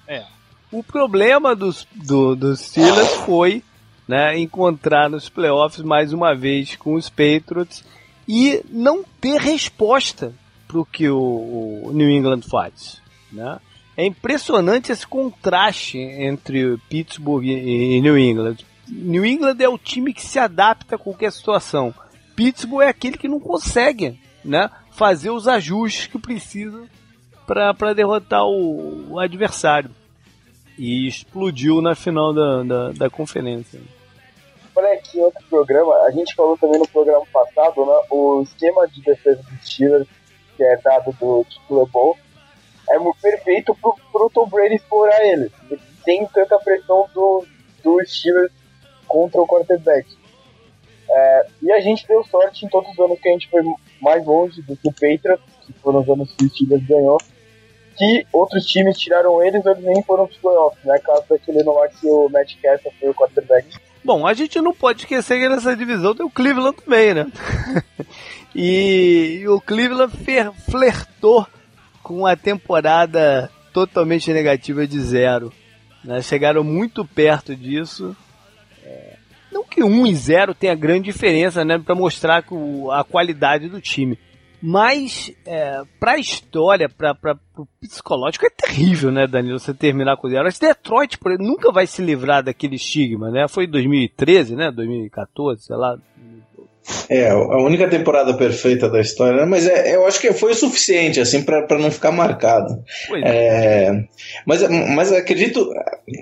[0.09, 0.25] É.
[0.73, 3.63] O problema dos, do, dos Steelers foi
[4.07, 7.85] né, encontrar nos playoffs mais uma vez com os Patriots
[8.29, 10.33] e não ter resposta
[10.71, 13.03] para o que o, New England faz.
[13.33, 13.59] Né?
[13.97, 18.59] É impressionante esse contraste entre Pittsburgh e New England.
[18.89, 21.93] New England é o time que se adapta a qualquer situação.
[22.37, 26.89] Pittsburgh é aquele que não consegue né, fazer os ajustes que precisa
[27.47, 29.91] para derrotar o, o, adversário.
[30.79, 33.81] E explodiu na final da, da, da conferência.
[34.75, 39.03] Olha aqui outro programa, a gente falou também no programa passado, né, o esquema de
[39.03, 40.09] defesa dos Steelers
[40.61, 42.19] que é dado do Super Bowl,
[42.91, 45.51] é perfeito pro, pro Tom Brady explorar ele.
[46.05, 47.47] Sem tanta pressão do,
[47.83, 48.53] do Steelers
[49.09, 50.07] contra o quarterback.
[51.09, 53.63] É, e a gente deu sorte em todos os anos que a gente foi
[54.03, 57.19] mais longe do que o Patriots, que foram os anos que o Steelers ganhou,
[58.01, 60.99] se outros times tiraram eles, eles nem foram pros playoffs, né?
[61.05, 63.69] Caso daquele lá que o Matt Castle foi o quarterback.
[64.03, 67.27] Bom, a gente não pode esquecer que nessa divisão tem o Cleveland também, né?
[68.57, 70.15] e, o Cleveland
[70.71, 71.47] flertou
[72.03, 75.53] com a temporada totalmente negativa de zero.
[76.03, 76.23] Né?
[76.23, 78.17] Chegaram muito perto disso.
[78.83, 79.17] É...
[79.53, 81.79] Não que 1 e 0 tenha grande diferença, né?
[81.79, 82.43] Para mostrar
[82.93, 84.19] a qualidade do time.
[84.63, 90.29] Mas, é, pra história, pra, pra, pro psicológico, é terrível, né, Danilo, você terminar com
[90.29, 90.47] zero.
[90.49, 93.49] Esse Detroit por exemplo, nunca vai se livrar daquele estigma, né?
[93.49, 94.71] Foi 2013, né?
[94.71, 95.99] 2014, sei lá.
[97.09, 99.45] É, a única temporada perfeita da história, né?
[99.45, 102.83] mas é, eu acho que foi o suficiente, assim, para não ficar marcado.
[103.23, 103.87] É.
[103.87, 104.05] é,
[104.47, 105.71] mas, mas acredito,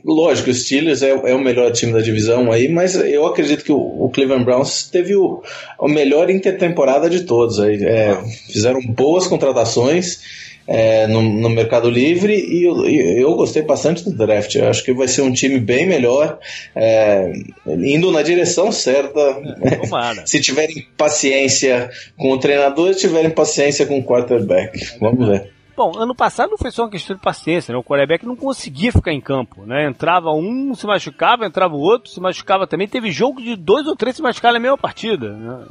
[0.04, 3.72] lógico, o Steelers é, é, o melhor time da divisão aí, mas eu acredito que
[3.72, 5.42] o, o Cleveland Browns teve o,
[5.78, 7.60] o melhor intertemporada de todos.
[7.60, 8.18] Aí, é,
[8.50, 14.54] fizeram boas contratações é, no, no, Mercado Livre e eu, eu, gostei bastante do draft.
[14.54, 16.38] Eu acho que vai ser um time bem melhor,
[16.76, 17.32] é,
[17.66, 19.18] indo na direção certa.
[19.62, 24.98] É, se tiverem paciência com o treinador, tiverem paciência com o quarterback.
[25.00, 25.50] Vamos ver.
[25.74, 27.78] Bom, ano passado não foi só uma questão de paciência, né?
[27.78, 29.86] O quarterback não conseguia ficar em campo, né?
[29.86, 32.88] Entrava um, se machucava, entrava o outro, se machucava também.
[32.88, 35.64] Teve jogo de dois ou três se machucaram na mesma partida, né?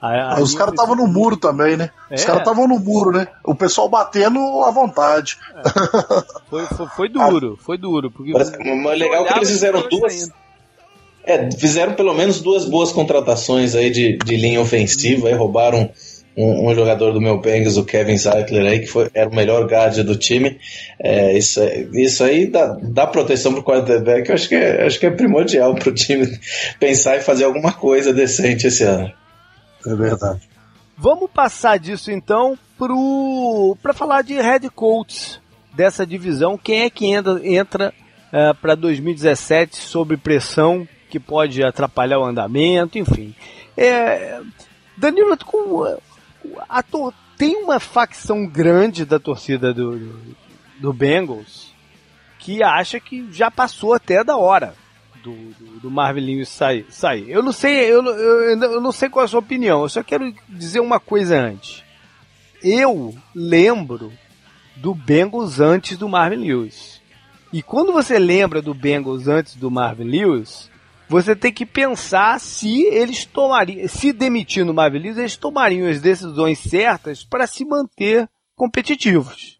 [0.00, 1.90] Aí, os caras estavam no muro também, né?
[2.08, 2.14] É.
[2.14, 3.26] Os caras estavam no muro, né?
[3.44, 5.36] O pessoal batendo à vontade.
[5.56, 5.62] É.
[6.48, 8.10] Foi, foi, foi, duro, foi duro.
[8.10, 10.30] Porque Mas, mas legal que eles fizeram duas.
[11.24, 15.90] É, fizeram pelo menos duas boas contratações aí de, de linha ofensiva, aí roubaram
[16.34, 19.66] um, um, jogador do meu Bengals, o Kevin Zeitler aí, que foi, era o melhor
[19.66, 20.58] guard do time.
[20.98, 21.60] É, isso,
[21.92, 25.74] isso aí dá, dá proteção pro quarterback, eu acho que é, acho que é primordial
[25.74, 26.26] pro time
[26.78, 29.12] pensar em fazer alguma coisa decente esse ano.
[29.86, 30.48] É verdade.
[30.96, 32.58] Vamos passar disso então
[33.82, 35.40] para falar de head coaches
[35.74, 36.58] dessa divisão.
[36.58, 37.94] Quem é que entra, entra
[38.32, 43.34] uh, para 2017 sob pressão que pode atrapalhar o andamento, enfim.
[43.76, 44.40] É,
[44.96, 45.96] Danilo, com,
[46.68, 46.84] a,
[47.36, 50.34] tem uma facção grande da torcida do,
[50.78, 51.72] do Bengals
[52.38, 54.74] que acha que já passou até da hora
[55.22, 57.30] do, do, do Lewis sair, sair.
[57.30, 59.82] Eu não sei, eu, eu, eu não sei qual é a sua opinião.
[59.82, 61.84] Eu só quero dizer uma coisa antes.
[62.62, 64.12] Eu lembro
[64.76, 67.00] do Bengals antes do Marvin Lewis.
[67.52, 70.70] E quando você lembra do Bengals antes do Marvin Lewis,
[71.08, 76.00] você tem que pensar se eles tomariam, se demitindo o Marvin Lewis, eles tomariam as
[76.00, 79.58] decisões certas para se manter competitivos.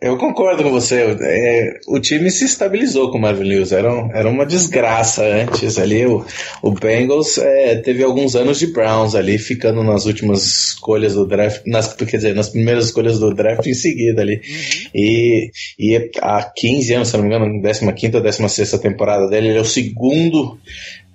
[0.00, 1.16] Eu concordo com você.
[1.20, 3.72] É, o time se estabilizou com o Marvin Lewis.
[3.72, 6.06] Era, era uma desgraça antes ali.
[6.06, 6.24] O,
[6.62, 11.62] o Bengals é, teve alguns anos de Browns ali, ficando nas últimas escolhas do draft,
[11.66, 14.36] nas, quer dizer, nas primeiras escolhas do draft em seguida ali.
[14.36, 14.90] Uhum.
[14.94, 17.62] E, e há 15 anos, se não me engano,
[17.94, 20.58] 15 ou 16 temporada dele, ele é o segundo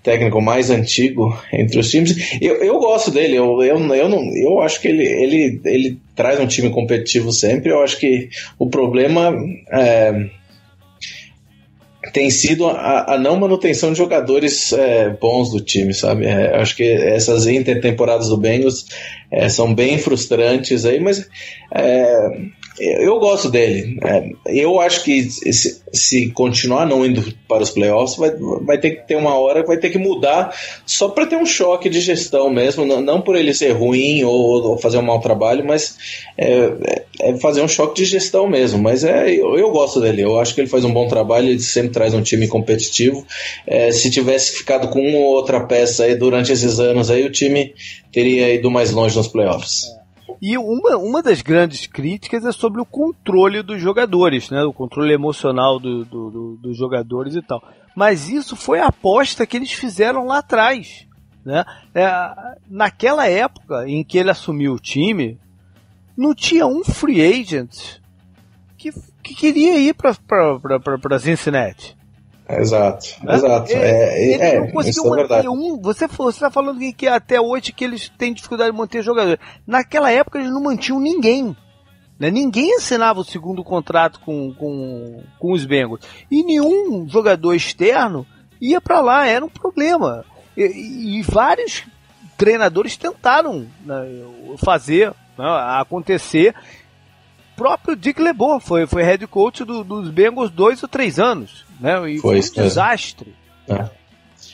[0.05, 2.39] técnico mais antigo entre os times.
[2.39, 6.39] Eu, eu gosto dele, eu, eu, eu, não, eu acho que ele, ele, ele traz
[6.39, 7.71] um time competitivo sempre.
[7.71, 9.35] Eu acho que o problema
[9.71, 10.29] é,
[12.13, 16.25] tem sido a, a, não manutenção de jogadores é, bons do time, sabe?
[16.25, 18.85] É, acho que essas intertemporadas do Bengals
[19.31, 21.27] é, são bem frustrantes aí, mas
[21.73, 22.29] é,
[22.79, 23.97] eu gosto dele.
[24.03, 28.31] É, eu acho que se, se, continuar não indo para os playoffs, vai,
[28.65, 30.53] vai ter que ter uma hora que vai ter que mudar
[30.85, 32.85] só para ter um choque de gestão mesmo.
[32.85, 35.97] Não, não por ele ser ruim ou, ou, fazer um mau trabalho, mas
[36.38, 38.81] é, é, é, fazer um choque de gestão mesmo.
[38.81, 40.21] Mas é, eu, eu, gosto dele.
[40.21, 41.49] Eu acho que ele faz um bom trabalho.
[41.49, 43.25] Ele sempre traz um time competitivo.
[43.65, 47.31] É, se tivesse ficado com uma ou outra peça aí durante esses anos, aí o
[47.31, 47.73] time
[48.11, 49.95] teria ido mais longe nos playoffs.
[50.41, 54.63] E uma, uma das grandes críticas é sobre o controle dos jogadores, né?
[54.63, 57.61] O controle emocional do, do, do, dos jogadores e tal.
[57.95, 61.07] Mas isso foi a aposta que eles fizeram lá atrás.
[61.45, 61.63] Né?
[61.93, 62.09] É,
[62.67, 65.39] naquela época em que ele assumiu o time,
[66.17, 67.99] não tinha um free agent
[68.77, 68.91] que,
[69.23, 71.95] que queria ir para Cincinnati.
[72.47, 73.36] Exato, né?
[73.36, 73.71] exato.
[73.71, 75.81] Ele, é, ele é, não conseguiu é manter um.
[75.81, 79.39] Você está falando que, que até hoje que eles têm dificuldade de manter jogadores.
[79.65, 81.55] Naquela época eles não mantinham ninguém.
[82.19, 82.29] Né?
[82.29, 86.01] Ninguém assinava o segundo contrato com, com, com os Bengals.
[86.29, 88.25] E nenhum jogador externo
[88.62, 90.23] ia para lá, era um problema.
[90.55, 91.84] E, e vários
[92.38, 93.95] treinadores tentaram né,
[94.63, 95.45] fazer né,
[95.79, 96.55] acontecer.
[97.55, 101.65] O próprio Dick LeBeau foi, foi head coach do, dos Bengals dois ou três anos.
[101.79, 102.11] Né?
[102.11, 103.33] E foi, foi um desastre.
[103.65, 103.89] É.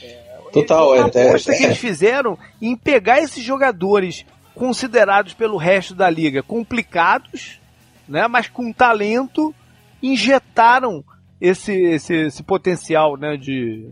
[0.03, 0.99] É, Total, é.
[0.99, 6.43] A aposta é, que eles fizeram em pegar esses jogadores considerados pelo resto da liga
[6.43, 7.59] complicados,
[8.07, 8.27] né?
[8.27, 9.53] Mas com talento
[10.03, 11.03] injetaram
[11.39, 13.89] esse, esse, esse potencial né, de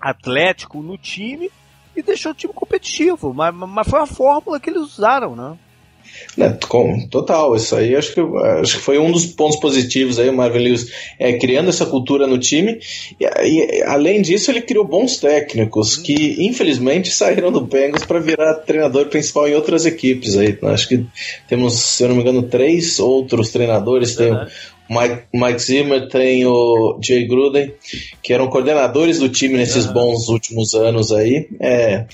[0.00, 1.50] atlético no time
[1.94, 3.34] e deixou o time competitivo.
[3.34, 5.58] Mas, mas foi a fórmula que eles usaram, né?
[6.38, 8.20] É, com, total, isso aí acho que,
[8.60, 12.26] acho que foi um dos pontos positivos aí, o Marvin Lewis é, criando essa cultura
[12.26, 12.78] no time.
[13.18, 18.54] E, e, além disso, ele criou bons técnicos que, infelizmente, saíram do Bengals para virar
[18.54, 20.36] treinador principal em outras equipes.
[20.36, 20.56] Aí.
[20.62, 21.04] Acho que
[21.48, 24.14] temos, se eu não me engano, três outros treinadores.
[24.14, 24.46] Tem uhum.
[24.88, 27.72] o Mike, Mike Zimmer, tem o Jay Gruden,
[28.22, 29.92] que eram coordenadores do time nesses uhum.
[29.92, 31.48] bons últimos anos aí.
[31.60, 32.06] É,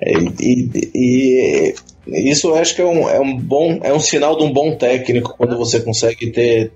[0.00, 1.74] é e, e,
[2.06, 4.76] isso eu acho que é um, é um bom, é um sinal de um bom
[4.76, 6.72] técnico quando você consegue ter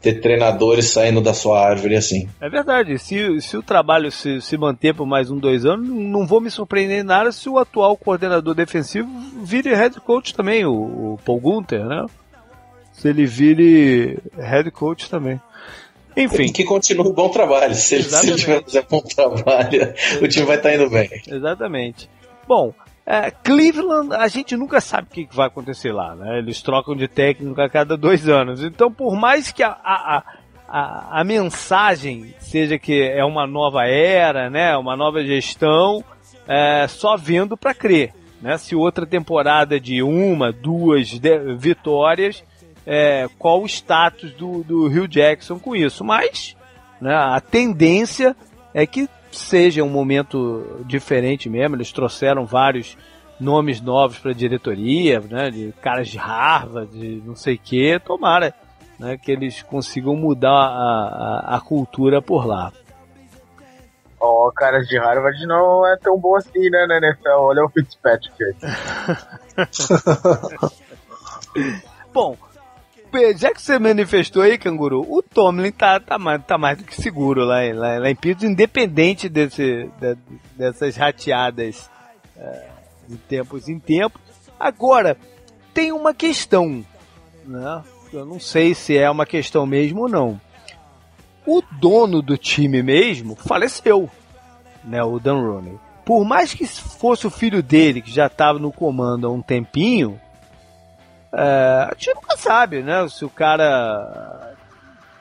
[0.00, 2.28] ter treinadores saindo da sua árvore assim.
[2.40, 2.98] É verdade.
[2.98, 6.50] Se, se o trabalho se, se manter por mais um, dois anos, não vou me
[6.50, 9.08] surpreender nada se o atual coordenador defensivo
[9.42, 10.72] vire head coach também, o,
[11.14, 12.04] o Paul Gunter, né?
[12.92, 15.40] Se ele vire head coach também.
[16.16, 16.52] Enfim.
[16.52, 17.74] Que continue o bom trabalho.
[17.74, 21.10] Se ele, se ele tiver fazer bom trabalho, o time vai estar tá indo bem.
[21.26, 22.08] Exatamente.
[22.46, 22.72] Bom,
[23.06, 26.38] é, Cleveland, a gente nunca sabe o que vai acontecer lá, né?
[26.38, 28.62] Eles trocam de técnico a cada dois anos.
[28.62, 30.22] Então, por mais que a, a,
[30.66, 34.74] a, a mensagem seja que é uma nova era, né?
[34.76, 36.02] Uma nova gestão,
[36.48, 38.14] é, só vendo para crer.
[38.40, 38.56] Né?
[38.56, 42.42] Se outra temporada de uma, duas de, vitórias,
[42.86, 46.02] é, qual o status do, do Rio Jackson com isso?
[46.02, 46.56] Mas
[47.00, 48.34] né, a tendência
[48.72, 51.76] é que seja um momento diferente mesmo.
[51.76, 52.96] Eles trouxeram vários
[53.38, 57.98] nomes novos para a diretoria, né, de caras de Harvard, de não sei o que.
[57.98, 58.54] Tomara
[58.98, 62.72] né, que eles consigam mudar a, a, a cultura por lá.
[64.20, 67.40] Ó, oh, caras de Harvard não é tão bom assim, né, na NFL?
[67.40, 68.34] Olha o Fitzpatrick.
[72.12, 72.36] bom,
[73.36, 76.94] já que você manifestou aí, Canguru, o Tomlin tá, tá, mais, tá mais do que
[76.94, 80.16] seguro lá, lá, lá em Pittsburgh, independente desse, de,
[80.56, 81.90] dessas rateadas
[82.36, 82.68] é,
[83.08, 84.20] de tempos em tempos.
[84.58, 85.16] Agora,
[85.72, 86.84] tem uma questão,
[87.44, 87.82] né?
[88.12, 90.40] Eu não sei se é uma questão mesmo ou não.
[91.46, 94.08] O dono do time mesmo faleceu,
[94.84, 95.02] né?
[95.02, 95.78] O Dan Rooney.
[96.04, 100.20] Por mais que fosse o filho dele, que já estava no comando há um tempinho,
[101.36, 103.06] é, a gente nunca sabe, né?
[103.08, 104.54] Se o cara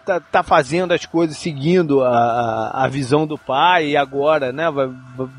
[0.06, 4.90] tá, tá fazendo as coisas seguindo a, a visão do pai e agora, né, vai,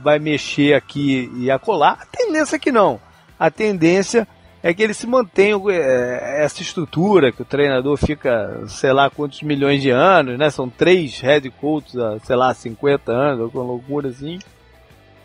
[0.03, 1.99] vai mexer aqui e acolá.
[2.01, 3.01] A tendência é que não.
[3.39, 4.27] A tendência
[4.63, 9.43] é que ele se mantenha é, essa estrutura, que o treinador fica, sei lá, quantos
[9.43, 10.51] milhões de anos, né?
[10.51, 14.39] São três head coaches há, sei lá, 50 anos, alguma loucura assim.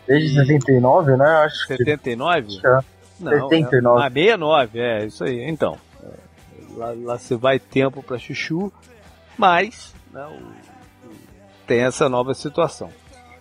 [0.06, 1.24] Desde 79, né?
[1.44, 2.48] Acho 79?
[2.48, 2.66] Que...
[2.66, 2.99] É.
[3.20, 4.00] Não, 79.
[4.00, 5.44] É, ah, 69, é, isso aí.
[5.48, 6.08] Então, é,
[6.76, 8.72] lá, lá você vai tempo para chuchu,
[9.36, 11.12] mas né, o, o,
[11.66, 12.90] tem essa nova situação.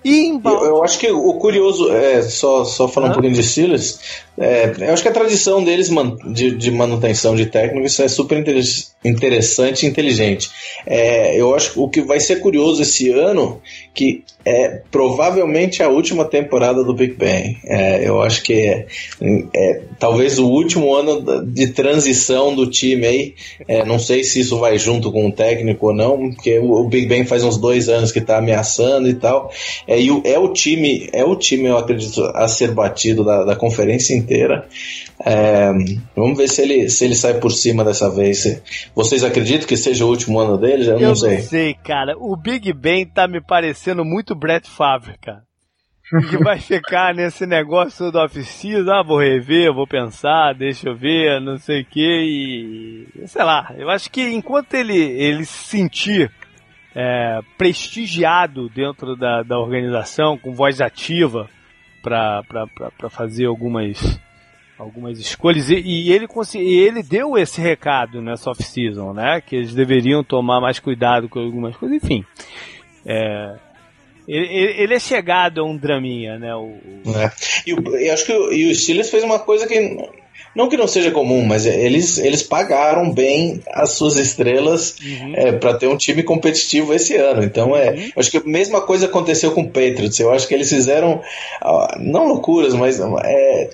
[0.03, 3.11] E eu, eu, acho que o curioso, é, só, só falando ah.
[3.11, 7.35] um pouquinho de Steelers, é, eu acho que a tradição deles man, de, de, manutenção
[7.35, 8.41] de técnico isso é super
[9.03, 10.49] interessante e inteligente.
[10.85, 13.61] É, eu acho que o que vai ser curioso esse ano,
[13.93, 17.57] que é provavelmente a última temporada do Big Bang.
[17.65, 18.87] É, eu acho que é,
[19.53, 23.35] é, talvez o último ano de transição do time aí.
[23.67, 27.07] É, não sei se isso vai junto com o técnico ou não, porque o, Big
[27.07, 29.51] Bang faz uns dois anos que está ameaçando e tal.
[29.85, 33.43] É, e o, é o time, é o time, eu acredito, a ser batido da,
[33.43, 34.28] da conferência inteira.
[35.25, 35.71] É,
[36.15, 38.61] vamos ver se ele, se ele sai por cima dessa vez.
[38.95, 40.87] Vocês acreditam que seja o último ano dele?
[40.87, 41.37] Eu, eu não sei.
[41.37, 42.15] não sei, cara.
[42.17, 45.43] O Big Ben tá me parecendo muito Brett Favre, cara.
[46.27, 51.39] Que vai ficar nesse negócio do off-season, ah, vou rever, vou pensar, deixa eu ver,
[51.39, 53.27] não sei o que, e.
[53.27, 53.71] sei lá.
[53.77, 56.31] Eu acho que enquanto ele, ele se sentir
[56.95, 61.47] é, prestigiado dentro da, da organização, com voz ativa,
[62.01, 64.19] para fazer algumas
[64.77, 66.25] algumas escolhas e, e ele
[66.55, 69.41] e ele deu esse recado nessa off-season, né?
[69.41, 72.23] Que eles deveriam tomar mais cuidado com algumas coisas, enfim.
[73.05, 73.55] É,
[74.25, 76.55] ele, ele, é chegado a um draminha, né?
[76.55, 76.77] O,
[77.07, 77.31] é.
[77.67, 77.71] E
[78.07, 79.75] eu acho que o, e o Steelers fez uma coisa que
[80.55, 85.33] não que não seja comum, mas eles, eles pagaram bem as suas estrelas uhum.
[85.35, 87.43] é, para ter um time competitivo esse ano.
[87.43, 88.11] Então, é, uhum.
[88.17, 90.19] acho que a mesma coisa aconteceu com o Patriots.
[90.19, 91.21] Eu acho que eles fizeram,
[91.99, 93.69] não loucuras, mas é,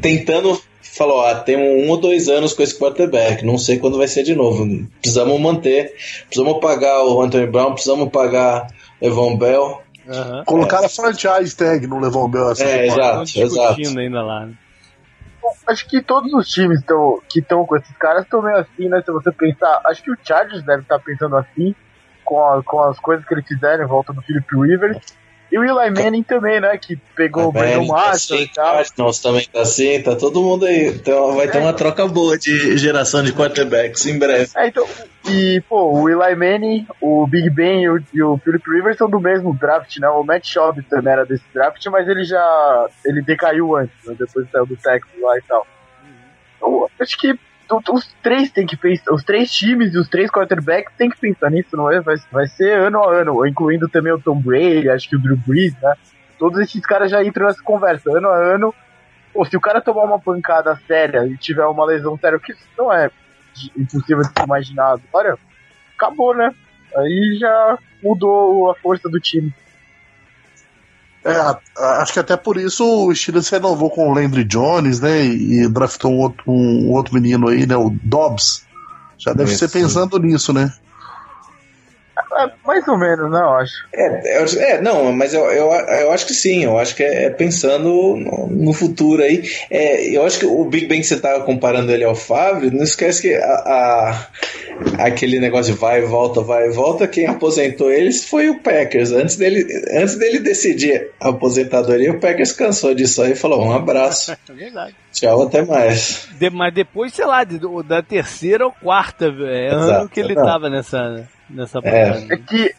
[0.00, 4.06] tentando falou, ah, tem um ou dois anos com esse quarterback, não sei quando vai
[4.06, 4.64] ser de novo.
[5.00, 5.92] Precisamos manter,
[6.28, 8.68] precisamos pagar o Anthony Brown, precisamos pagar
[9.00, 9.82] Evan Bell.
[10.06, 10.44] Uhum.
[10.44, 10.86] Colocaram é.
[10.86, 12.52] a franchise tag no Levon Bell.
[12.52, 13.98] Essa é, exato, exato.
[13.98, 14.46] ainda lá.
[14.46, 14.54] Né?
[15.66, 19.02] Acho que todos os times tão, que estão com esses caras estão meio assim, né?
[19.02, 21.74] Se você pensar, acho que o Chargers deve estar pensando assim,
[22.24, 24.98] com, a, com as coisas que eles fizeram em volta do Philip Rivers.
[25.54, 26.76] E o Eli Manning também, né?
[26.76, 28.74] Que pegou o Brandon tá Marshall assim, e tal.
[28.74, 30.88] Cardinals também tá assim, tá todo mundo aí.
[30.88, 34.50] Então vai ter uma troca boa de geração de quarterbacks em breve.
[34.56, 34.84] É, então,
[35.30, 39.08] e, pô, o Eli Manning, o Big Ben e o, e o Philip Rivers são
[39.08, 40.08] do mesmo draft, né?
[40.08, 44.16] O Matt Schaub também era desse draft, mas ele já, ele decaiu antes, né?
[44.18, 45.64] Depois saiu do Texas lá e tal.
[46.56, 47.38] Então, acho que
[47.70, 51.50] os três tem que pensar, os três times e os três quarterbacks tem que pensar
[51.50, 52.00] nisso, não é?
[52.00, 55.36] Vai, vai ser ano a ano, incluindo também o Tom Brady, acho que o Drew
[55.36, 55.94] Brees, né?
[56.38, 58.74] Todos esses caras já entram nessa conversa, ano a ano.
[59.32, 62.64] Pô, se o cara tomar uma pancada séria e tiver uma lesão séria, que isso
[62.78, 63.10] não é
[63.76, 65.38] impossível de se imaginar agora,
[65.96, 66.54] acabou, né?
[66.96, 69.52] Aí já mudou a força do time.
[71.24, 71.56] É,
[72.02, 75.24] acho que até por isso o Steelers renovou com o Landry Jones, né?
[75.24, 77.76] E, draftou um outro, um outro menino aí, né?
[77.76, 78.64] O Dobbs.
[79.16, 80.72] Já deve ser pensando nisso, né?
[82.36, 83.38] É, mais ou menos, né?
[83.40, 83.72] Eu acho.
[83.94, 87.24] É, eu- é, não, mas eu, eu, eu acho que sim, eu acho que é,
[87.26, 89.42] é pensando no, no futuro aí.
[89.70, 92.82] É, eu acho que o Big Ben que você tava comparando ele ao Fábio, não
[92.84, 94.28] esquece que a, a-
[94.98, 99.12] aquele negócio de vai e volta, vai e volta, quem aposentou eles foi o Packers.
[99.12, 103.72] Antes dele, antes dele decidir a aposentadoria, o Packers cansou disso aí e falou: um
[103.72, 104.94] abraço, É verdade.
[105.12, 106.28] tchau, até mais.
[106.38, 110.32] De- mas depois, sei lá, de- do- da terceira ou quarta é, ano que ele
[110.32, 110.46] exato.
[110.48, 111.82] tava nessa, nessa É.
[111.82, 112.34] parada.
[112.34, 112.74] É que,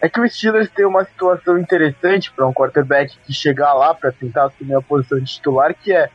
[0.00, 4.12] é que o Steelers tem uma situação interessante para um quarterback que chegar lá para
[4.12, 6.08] tentar assumir a posição de titular, que é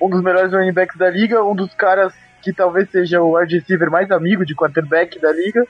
[0.00, 3.58] um dos melhores running backs da liga, um dos caras que talvez seja o wide
[3.58, 5.66] receiver mais amigo de quarterback da liga,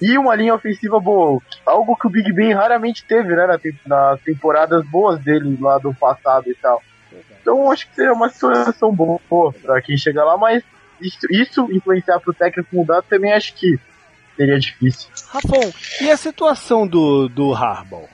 [0.00, 3.46] e uma linha ofensiva boa, algo que o Big Ben raramente teve, né,
[3.86, 6.82] nas temporadas boas dele lá do passado e tal.
[7.40, 10.64] Então acho que seria uma situação boa para quem chegar lá, mas
[11.00, 13.78] isso, isso influenciar pro técnico mudar também acho que
[14.42, 15.08] seria difícil.
[15.28, 18.08] Rafão, e a situação do, do Harbaugh?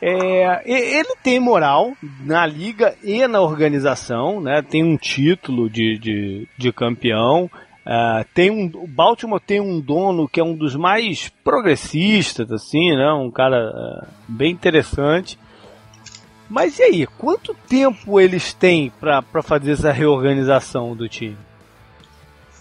[0.00, 4.60] É, ele tem moral na liga e na organização, né?
[4.60, 7.50] Tem um título de, de, de campeão.
[7.86, 12.94] ah, tem um, o Baltimore tem um dono que é um dos mais progressistas, assim,
[12.94, 13.12] né?
[13.12, 15.38] Um cara ah, bem interessante.
[16.50, 21.38] Mas e aí, quanto tempo eles têm para fazer essa reorganização do time?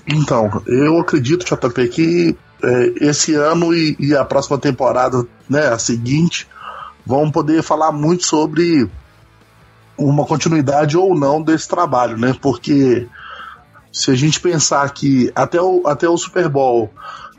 [0.07, 5.77] Então, eu acredito, JP, que é, esse ano e, e a próxima temporada, né, a
[5.77, 6.47] seguinte,
[7.05, 8.89] vão poder falar muito sobre
[9.97, 12.35] uma continuidade ou não desse trabalho, né?
[12.41, 13.07] Porque
[13.91, 16.89] se a gente pensar que até o, até o Super Bowl,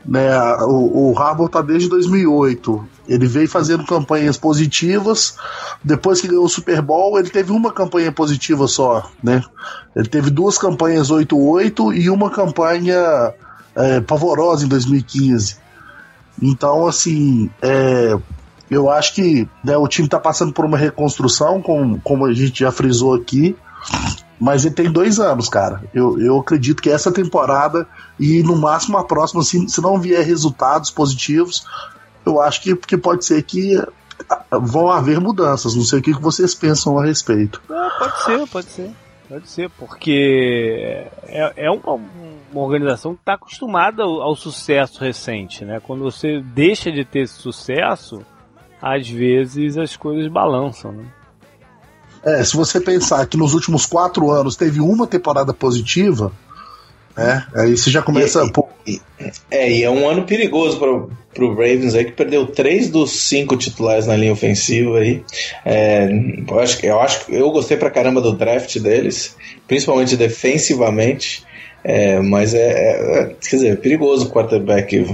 [0.05, 5.35] né, o, o Harbaugh tá desde 2008, ele veio fazendo campanhas positivas.
[5.83, 9.43] Depois que ganhou o Super Bowl, ele teve uma campanha positiva só, né?
[9.95, 13.33] Ele teve duas campanhas 8-8 e uma campanha
[13.75, 15.57] é, pavorosa em 2015.
[16.41, 18.17] Então, assim, é,
[18.69, 22.59] eu acho que né, o time está passando por uma reconstrução, como, como a gente
[22.59, 23.55] já frisou aqui.
[24.39, 25.81] Mas ele tem dois anos, cara.
[25.93, 27.87] Eu, eu acredito que essa temporada
[28.19, 31.65] e no máximo a próxima, se, se não vier resultados positivos,
[32.25, 33.81] eu acho que, que pode ser que
[34.29, 35.75] ah, vão haver mudanças.
[35.75, 37.61] Não sei o que vocês pensam a respeito.
[37.69, 38.91] É, pode ser, pode ser.
[39.27, 41.99] Pode ser, porque é, é uma,
[42.59, 45.79] uma organização que está acostumada ao, ao sucesso recente, né?
[45.85, 48.21] Quando você deixa de ter esse sucesso,
[48.81, 51.03] às vezes as coisas balançam, né?
[52.23, 56.31] É, se você pensar que nos últimos quatro anos teve uma temporada positiva,
[57.15, 57.45] né?
[57.55, 58.43] Aí você já começa.
[58.43, 58.67] E- pô,
[59.51, 63.55] É, e é um ano perigoso pro, pro Ravens aí, que perdeu três dos cinco
[63.55, 65.23] titulares na linha ofensiva aí.
[65.63, 66.09] É,
[66.47, 69.35] eu, acho, que- eu acho que eu gostei pra caramba do draft deles,
[69.67, 71.43] principalmente defensivamente.
[71.87, 75.05] É, mas é, é- é, quer dizer, é perigoso o quarterback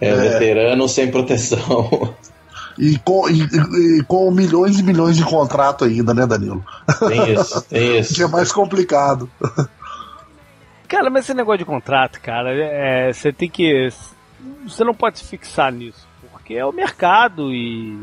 [0.00, 0.14] é, É.
[0.14, 2.14] veterano sem proteção.
[2.78, 6.62] e, com, e- e- e com milhões e milhões de contrato ainda, né, Danilo?
[7.08, 8.14] tem isso, tem isso.
[8.14, 9.30] Que é mais complicado.
[10.88, 13.88] Cara, mas esse negócio de contrato, cara, é, você tem que.
[14.66, 17.96] Você não pode se fixar nisso, porque é o mercado e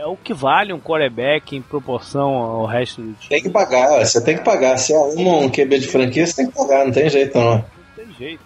[0.00, 3.28] é o que vale um quarterback em proporção ao resto do time.
[3.28, 4.78] Tem que pagar, você tem que pagar.
[4.78, 7.56] Se arruma um QB de franquia, você tem que pagar, não tem jeito não.
[7.56, 8.42] Não tem jeito.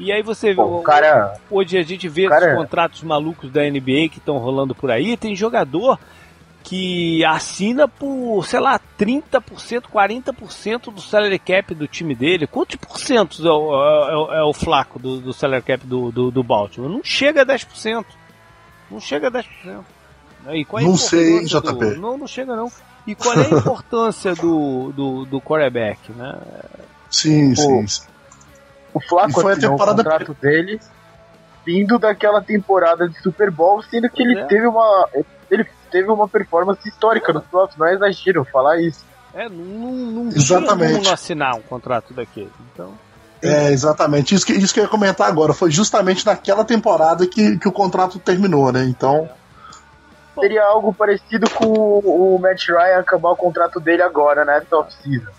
[0.00, 0.62] E aí você vê.
[0.84, 1.38] Cara.
[1.48, 5.16] Hoje a gente vê Cara- esses contratos malucos da NBA que estão rolando por aí.
[5.16, 5.98] Tem jogador
[6.64, 12.48] que assina por, sei lá, 30%, 40% do salary cap do time dele.
[12.48, 16.30] Quantos por cento é o, é é o flaco do, do salary cap do, do,
[16.32, 16.90] do Baltimore?
[16.90, 18.04] Não chega a 10%.
[18.90, 19.44] Não chega a 10%.
[20.54, 21.72] E qual é não sei, JP.
[21.72, 21.96] Do...
[21.96, 22.70] Não, não chega não.
[23.06, 26.38] E qual é a importância do, do, do quarterback, né?
[27.10, 28.02] Sim, o, sim, sim.
[28.92, 30.02] O Flaco foi a temporada...
[30.02, 30.80] o contrato dele
[31.64, 34.44] vindo daquela temporada de Super Bowl, sendo que ele é.
[34.44, 35.08] teve uma
[35.50, 39.04] ele teve uma performance histórica nos playoffs, não é exagero falar isso.
[39.34, 40.88] É, não, não Exatamente.
[40.88, 42.50] tinha como assinar um contrato daquele.
[42.72, 42.92] Então...
[43.42, 44.34] É, exatamente.
[44.34, 45.52] Isso que, isso que eu ia comentar agora.
[45.52, 48.84] Foi justamente naquela temporada que, que o contrato terminou, né?
[48.84, 49.28] Então.
[50.40, 54.60] Seria algo parecido com o Matt Ryan acabar o contrato dele agora, né?
[54.68, 55.30] Top season.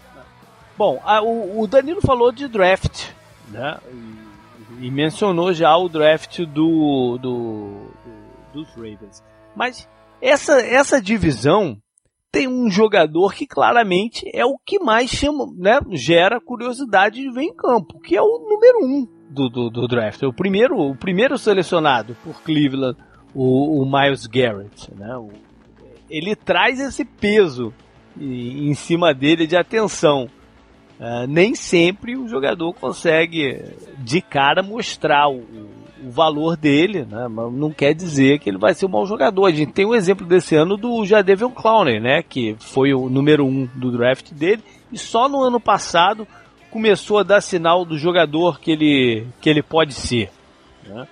[0.78, 3.10] Bom, a, o, o, Danilo falou de draft,
[3.50, 3.78] né?
[4.80, 7.92] E, e mencionou já o draft do, do,
[8.54, 9.24] do, dos Ravens.
[9.56, 9.90] Mas
[10.22, 11.78] essa, essa divisão
[12.32, 17.44] tem um jogador que claramente é o que mais chama, né, gera curiosidade de ver
[17.44, 21.38] em campo, que é o número um do, do, do draft, o primeiro, o primeiro
[21.38, 22.98] selecionado por Cleveland,
[23.38, 25.16] o, o Miles Garrett, né?
[25.16, 25.30] O,
[26.10, 27.72] ele traz esse peso
[28.20, 30.28] em cima dele de atenção.
[31.00, 33.64] Uh, nem sempre o jogador consegue
[34.00, 35.44] de cara mostrar o,
[36.04, 37.28] o valor dele, né?
[37.28, 39.46] Mas não quer dizer que ele vai ser um mau jogador.
[39.46, 42.24] A gente tem um exemplo desse ano do Jadavion Clowney, né?
[42.24, 46.28] Que foi o número um do draft dele e só no ano passado
[46.72, 50.32] começou a dar sinal do jogador que ele, que ele pode ser.
[50.84, 51.08] Né?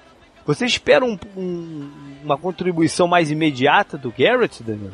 [0.46, 1.90] Você espera um, um,
[2.24, 4.92] uma contribuição mais imediata do Garrett, Daniel?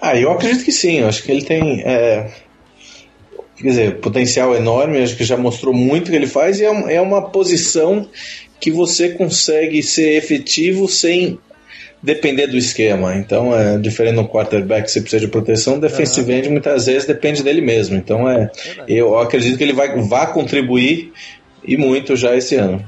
[0.00, 0.98] Ah, eu acredito que sim.
[0.98, 2.30] Eu acho que ele tem é,
[3.62, 6.94] quer dizer, potencial enorme, acho que já mostrou muito o que ele faz e é,
[6.94, 8.08] é uma posição
[8.60, 11.38] que você consegue ser efetivo sem
[12.02, 13.14] depender do esquema.
[13.14, 17.60] Então, é diferente no quarterback, você precisa de proteção, defensive end muitas vezes depende dele
[17.60, 17.96] mesmo.
[17.96, 18.50] Então, é,
[18.88, 21.12] eu acredito que ele vai, vai contribuir
[21.64, 22.84] e muito já esse ano.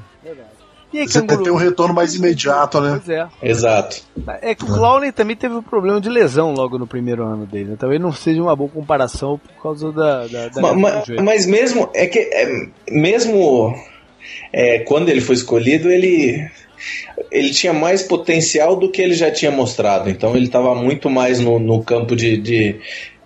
[0.95, 1.42] E aí, Você Canguru?
[1.42, 3.01] tem um retorno mais imediato, né?
[3.05, 3.26] Pois é.
[3.42, 4.01] Exato.
[4.40, 7.70] É que o Clowney também teve um problema de lesão logo no primeiro ano dele.
[7.70, 7.76] Né?
[7.76, 10.28] Talvez não seja uma boa comparação por causa da.
[10.28, 11.90] da, da mas, mas, mesmo.
[11.92, 12.20] É que.
[12.20, 13.74] É, mesmo.
[14.53, 16.49] É, quando ele foi escolhido, ele.
[17.28, 20.09] Ele tinha mais potencial do que ele já tinha mostrado.
[20.09, 22.80] Então ele estava muito mais no, no campo de, de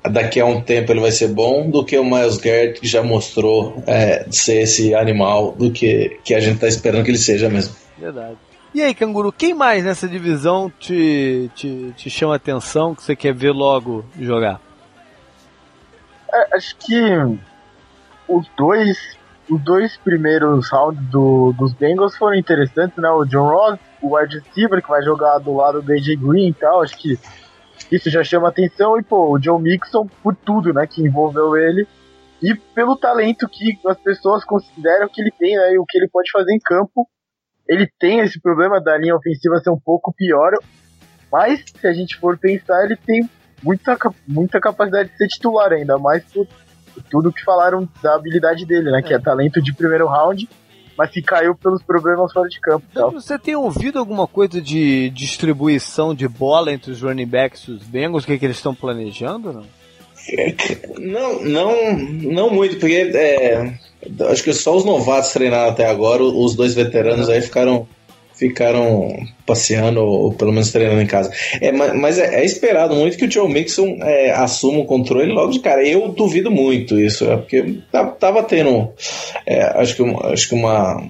[0.05, 3.03] daqui a um tempo ele vai ser bom do que o Miles Garrett que já
[3.03, 7.49] mostrou é, ser esse animal do que, que a gente está esperando que ele seja
[7.49, 7.75] mesmo.
[7.97, 8.37] Verdade.
[8.75, 13.35] E aí, Canguru, quem mais nessa divisão te, te, te chama atenção que você quer
[13.35, 14.61] ver logo jogar?
[16.33, 17.01] É, acho que
[18.29, 19.17] os dois
[19.51, 23.09] os dois primeiros rounds do, dos Bengals foram interessantes, né?
[23.09, 26.53] O John Ross, o wide receiver, que vai jogar do lado do AJ Green e
[26.53, 26.83] tal.
[26.83, 27.19] Acho que
[27.91, 28.99] isso já chama atenção.
[28.99, 31.87] E, pô, o John Mixon, por tudo, né, que envolveu ele.
[32.43, 36.09] E pelo talento que as pessoas consideram que ele tem, né, e o que ele
[36.09, 37.09] pode fazer em campo.
[37.69, 40.53] Ele tem esse problema da linha ofensiva ser um pouco pior.
[41.31, 43.29] Mas, se a gente for pensar, ele tem
[43.63, 46.47] muita, muita capacidade de ser titular ainda, mais por
[47.11, 49.01] tudo que falaram da habilidade dele, né?
[49.01, 49.03] É.
[49.03, 50.49] Que é talento de primeiro round
[50.99, 52.85] mas que caiu pelos problemas fora de campo.
[52.91, 53.13] Então.
[53.13, 57.85] Você tem ouvido alguma coisa de distribuição de bola entre os running backs e os
[57.85, 58.25] Bengals?
[58.25, 59.53] O que, é que eles estão planejando?
[59.53, 59.79] Não?
[60.99, 63.73] Não, não, não muito, porque é,
[64.31, 67.89] acho que só os novatos treinaram até agora, os dois veteranos aí ficaram
[68.39, 71.31] ficaram passeando ou pelo menos treinando em casa.
[71.61, 75.51] É, mas é, é esperado muito que o Joe Mixon é, assuma o controle logo
[75.51, 75.87] de cara.
[75.87, 78.91] Eu duvido muito isso, é porque tava tendo,
[79.45, 81.03] é, acho que, acho que uma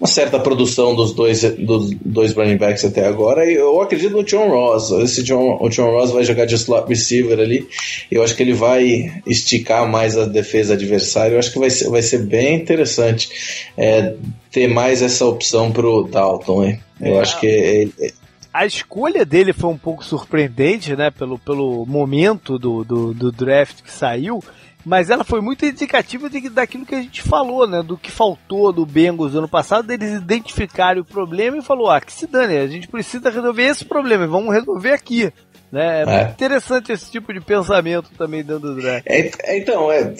[0.00, 3.44] uma certa produção dos dois, dos dois running backs até agora.
[3.50, 4.90] E eu acredito no John Ross.
[4.92, 7.66] Esse John, o John Ross vai jogar de slot receiver ali.
[8.10, 11.34] Eu acho que ele vai esticar mais a defesa adversária.
[11.34, 14.14] Eu acho que vai ser, vai ser bem interessante é,
[14.52, 16.64] ter mais essa opção pro Dalton.
[16.64, 16.80] Hein?
[17.00, 17.90] Eu é, acho que.
[17.98, 18.12] É,
[18.52, 21.10] a escolha dele foi um pouco surpreendente, né?
[21.10, 24.42] Pelo, pelo momento do, do, do draft que saiu
[24.84, 27.82] mas ela foi muito indicativa de, daquilo que a gente falou, né?
[27.82, 32.12] Do que faltou do Bengals ano passado, deles identificarem o problema e falou: ah, que
[32.12, 35.32] se dane, a gente precisa resolver esse problema, vamos resolver aqui.
[35.70, 36.02] Né?
[36.02, 36.30] É, é.
[36.30, 39.06] interessante esse tipo de pensamento também dentro do draft.
[39.06, 40.14] É, então, é,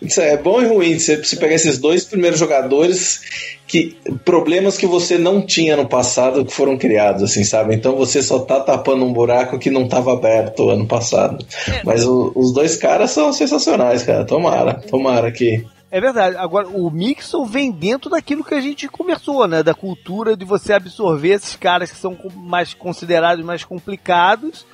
[0.00, 0.98] isso é bom e ruim.
[0.98, 3.20] Você, você pegar esses dois primeiros jogadores
[3.66, 7.74] que problemas que você não tinha no passado que foram criados, assim, sabe?
[7.74, 11.44] Então você só tá tapando um buraco que não estava aberto ano passado.
[11.68, 11.82] É.
[11.84, 14.24] Mas o, os dois caras são sensacionais, cara.
[14.24, 16.36] Tomara, tomara que é verdade.
[16.36, 19.62] Agora, o Mixon vem dentro daquilo que a gente conversou, né?
[19.62, 24.66] Da cultura de você absorver esses caras que são mais considerados mais complicados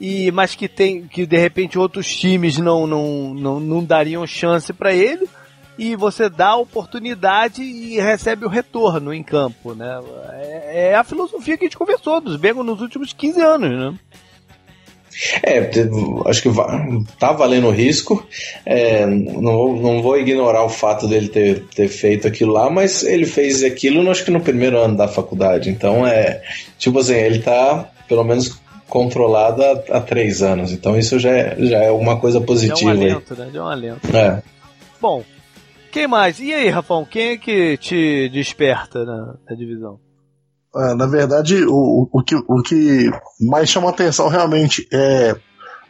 [0.00, 4.72] e mas que tem que de repente outros times não não, não, não dariam chance
[4.72, 5.28] para ele
[5.78, 9.98] e você dá a oportunidade e recebe o retorno em campo, né?
[10.32, 13.98] É, é a filosofia que a gente conversou dos Bengals nos últimos 15 anos, né?
[15.42, 15.70] É,
[16.26, 16.50] acho que
[17.18, 18.26] tá valendo o risco.
[18.64, 23.26] É, não, não vou ignorar o fato dele ter, ter feito aquilo lá, mas ele
[23.26, 25.70] fez aquilo, acho que no primeiro ano da faculdade.
[25.70, 26.42] Então é,
[26.78, 28.59] tipo assim, ele tá pelo menos
[28.90, 30.72] controlado há, há três anos.
[30.72, 32.90] Então isso já é, já é uma coisa positiva.
[32.90, 33.50] É um alento, né?
[33.54, 34.16] É um alento.
[34.16, 34.42] É.
[35.00, 35.24] Bom,
[35.90, 36.38] quem mais?
[36.38, 39.98] E aí, Rafão, quem é que te desperta na, na divisão?
[40.76, 43.10] É, na verdade, o, o, que, o que
[43.40, 45.34] mais chama atenção realmente é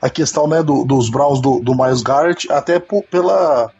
[0.01, 3.71] a questão né, do, dos Browns do, do Miles Garrett, até por, pela,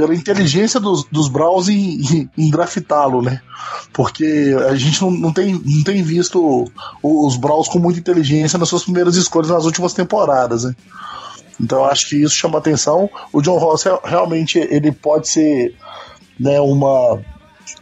[0.00, 3.42] pela inteligência dos, dos Browns em, em, draftá-lo, né?
[3.92, 6.64] Porque a gente não, não, tem, não tem visto
[7.02, 10.74] os Browns com muita inteligência nas suas primeiras escolhas nas últimas temporadas, né?
[11.60, 13.10] Então acho que isso chama atenção.
[13.30, 15.76] O John Ross realmente ele pode ser
[16.38, 17.20] né, uma,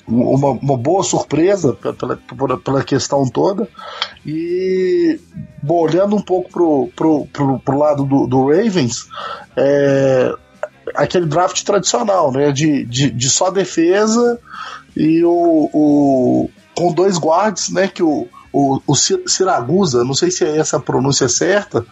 [0.08, 3.68] uma, uma boa surpresa pela, pela, pela questão toda.
[4.26, 5.20] E
[5.62, 9.06] bom, olhando um pouco pro, pro, pro lado do, do Ravens,
[9.56, 10.34] é,
[10.94, 12.52] aquele draft tradicional, né?
[12.52, 14.38] De, de, de só defesa
[14.96, 17.88] e o, o com dois guards, né?
[17.88, 21.84] Que o, o, o Siragusa, não sei se é essa pronúncia certa,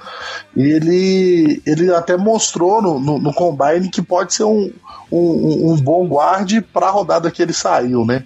[0.57, 4.72] ele, ele até mostrou no, no, no Combine que pode ser um,
[5.11, 8.24] um, um bom guarde para a rodada que ele saiu, né?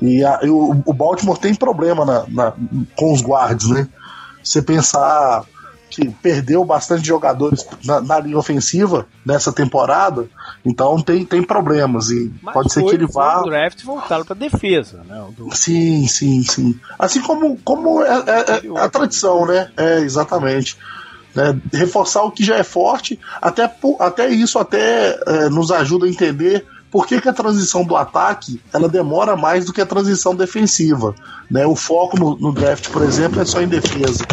[0.00, 2.52] E, a, e o, o, Baltimore tem problema na, na,
[2.96, 3.88] com os guards, né?
[4.42, 5.44] Você pensar
[5.90, 10.28] que perdeu bastante jogadores na, na, linha ofensiva nessa temporada,
[10.64, 13.40] então tem, tem problemas e Mas pode ser que ele vá.
[13.40, 15.22] O draft voltaram para defesa, né?
[15.36, 15.54] Do...
[15.54, 16.78] Sim, sim, sim.
[16.98, 19.70] Assim como, como é, é, é a tradição, né?
[19.76, 20.78] É, exatamente.
[21.34, 21.60] Né?
[21.72, 26.66] Reforçar o que já é forte, até, até isso até é, nos ajuda a entender
[26.90, 31.14] por que, que, a transição do ataque ela demora mais do que a transição defensiva.
[31.50, 31.64] Né?
[31.66, 34.26] O foco no, no draft, por exemplo, é só em defesa.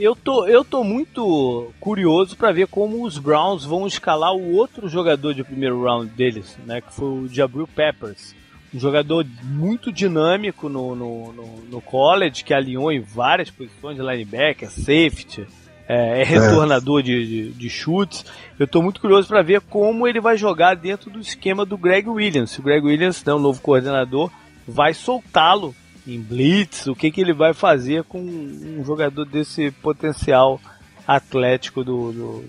[0.00, 4.88] Eu tô, eu tô muito curioso para ver como os Browns vão escalar o outro
[4.88, 6.80] jogador de primeiro round deles, né?
[6.80, 8.34] Que foi o Jabril Peppers.
[8.72, 14.02] Um jogador muito dinâmico no, no, no, no college, que alinhou em várias posições de
[14.02, 15.46] linebacker, safety,
[15.86, 17.02] é, é retornador.
[17.02, 18.24] De, de, de, chutes.
[18.58, 22.08] Eu estou muito curioso para ver como ele vai jogar dentro do esquema do Greg
[22.08, 22.58] Williams.
[22.58, 24.30] O Greg Williams, né, o novo coordenador,
[24.66, 25.74] vai soltá-lo
[26.06, 30.60] em blitz, o que, que ele vai fazer com um jogador desse potencial
[31.06, 32.44] atlético do, do,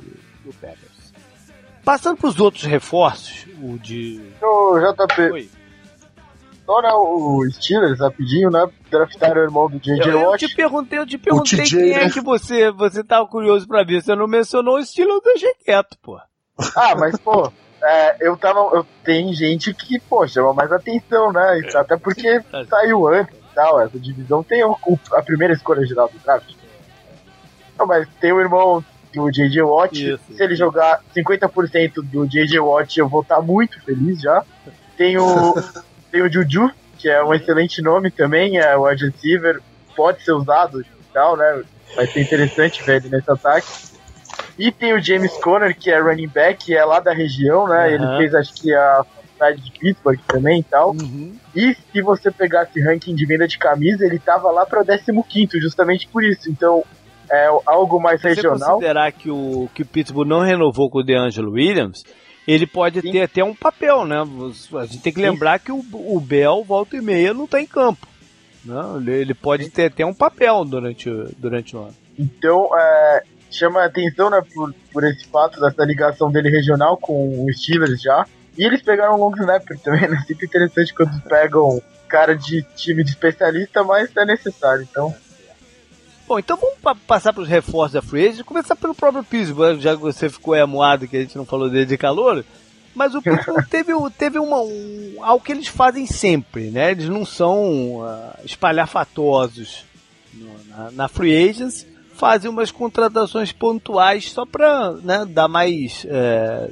[0.45, 1.13] do Packers.
[1.83, 4.21] Passando para os outros reforços, o de.
[4.41, 5.21] Ô, JP.
[5.31, 5.49] Oi
[6.71, 8.65] só, né, o Steelers, rapidinho, né?
[8.89, 10.13] Draftaram o irmão do J.J.
[10.13, 10.43] Watt.
[10.43, 12.09] Eu te perguntei, eu te perguntei TJ, quem é né?
[12.09, 14.01] que você, você tava curioso pra ver.
[14.01, 16.17] Você não mencionou o Steelers, eu deixei quieto, pô.
[16.75, 17.51] Ah, mas, pô,
[17.83, 18.59] é, eu tava.
[18.73, 21.59] Eu, tem gente que, pô, chama mais atenção, né?
[21.59, 23.81] Isso, até porque saiu antes tal.
[23.81, 24.77] Essa divisão tem o,
[25.13, 26.53] a primeira escolha geral do draft.
[27.77, 28.83] Não, mas tem o irmão
[29.13, 29.61] do J.J.
[29.61, 29.93] Watt.
[29.93, 32.59] Isso, Se ele jogar 50% do J.J.
[32.59, 34.43] Watt, eu vou estar tá muito feliz já.
[34.97, 35.55] Tem o.
[36.11, 39.61] Tem o Juju, que é um excelente nome também, é o wide receiver,
[39.95, 41.63] pode ser usado e tal, né?
[41.95, 43.67] Vai ser interessante ver ele nesse ataque.
[44.59, 47.87] E tem o James Conner, que é running back, é lá da região, né?
[47.87, 47.93] Uhum.
[47.93, 49.05] Ele fez, acho que, a
[49.49, 50.91] de Pittsburgh também e tal.
[50.91, 51.35] Uhum.
[51.55, 55.59] E se você pegasse ranking de venda de camisa, ele tava lá para o 15,
[55.59, 56.49] justamente por isso.
[56.49, 56.83] Então,
[57.31, 58.57] é algo mais se regional.
[58.57, 62.03] Se considerar que o, que o Pittsburgh não renovou com o DeAngelo Williams,
[62.47, 63.11] ele pode Sim.
[63.11, 64.17] ter até um papel, né?
[64.77, 65.65] A gente tem que lembrar Sim.
[65.65, 65.83] que o,
[66.15, 68.07] o Bell, volta e meia, não está em campo.
[68.63, 69.13] Não, né?
[69.13, 69.69] ele, ele pode Sim.
[69.71, 71.95] ter até um papel durante, durante o ano.
[72.17, 77.45] Então, é, chama a atenção né, por, por esse fato dessa ligação dele regional com
[77.45, 78.25] o Steelers já.
[78.57, 80.23] E eles pegaram um long snapper também, né?
[80.27, 85.15] Sempre interessante quando pegam cara de time de especialista, mas é necessário, então.
[86.27, 89.79] Bom, então vamos pa passar para os reforços da Free Agent, começar pelo próprio Pittsburgh,
[89.79, 92.43] já que você ficou amuado que a gente não falou dele de calor.
[92.93, 96.91] Mas o Pittsburgh teve, teve uma, um, algo que eles fazem sempre, né?
[96.91, 99.85] Eles não são uh, espalhafatosos
[100.33, 106.69] no, na, na Free Agents, fazem umas contratações pontuais só para né, dar mais é,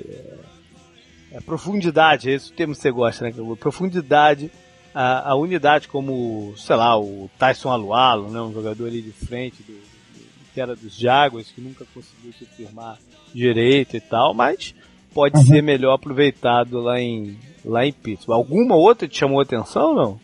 [1.32, 3.34] é, profundidade, é esse o termo que você gosta, né?
[3.60, 4.52] Profundidade
[4.94, 9.62] a, a, unidade como, sei lá, o Tyson Alualo, né, um jogador ali de frente
[9.64, 12.98] do, do, que era dos Jaguars, que nunca conseguiu se firmar
[13.34, 14.74] direito e tal, mas
[15.14, 15.46] pode uhum.
[15.46, 18.38] ser melhor aproveitado lá em, lá em Pittsburgh.
[18.38, 20.20] Alguma outra te chamou a atenção não?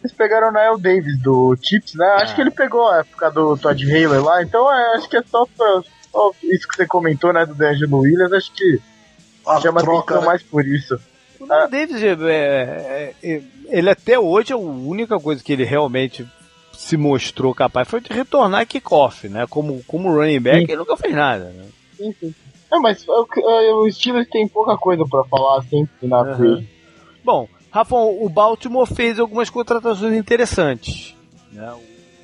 [0.00, 2.06] Eles pegaram o Niall Davis do Chips, né?
[2.18, 2.34] Acho ah.
[2.36, 5.46] que ele pegou a época do Todd Haley lá, então é, acho que é só,
[5.46, 8.80] pra, só isso que você comentou, né, do D'Angelo Williams, acho que
[9.46, 10.26] a chama troca, né?
[10.26, 10.98] mais por isso.
[11.40, 16.26] O Noah Davis, é, é, é, ele até hoje, a única coisa que ele realmente
[16.72, 19.46] se mostrou capaz foi de retornar kickoff, né?
[19.48, 20.72] Como, como running back, sim.
[20.72, 21.66] ele nunca fez nada, né?
[21.96, 22.34] Sim, sim.
[22.72, 23.26] É, mas o,
[23.82, 26.64] o Steelers tem pouca coisa para falar assim na uhum.
[27.22, 31.14] Bom, Rafa, o Baltimore fez algumas contratações interessantes.
[31.52, 31.74] Né?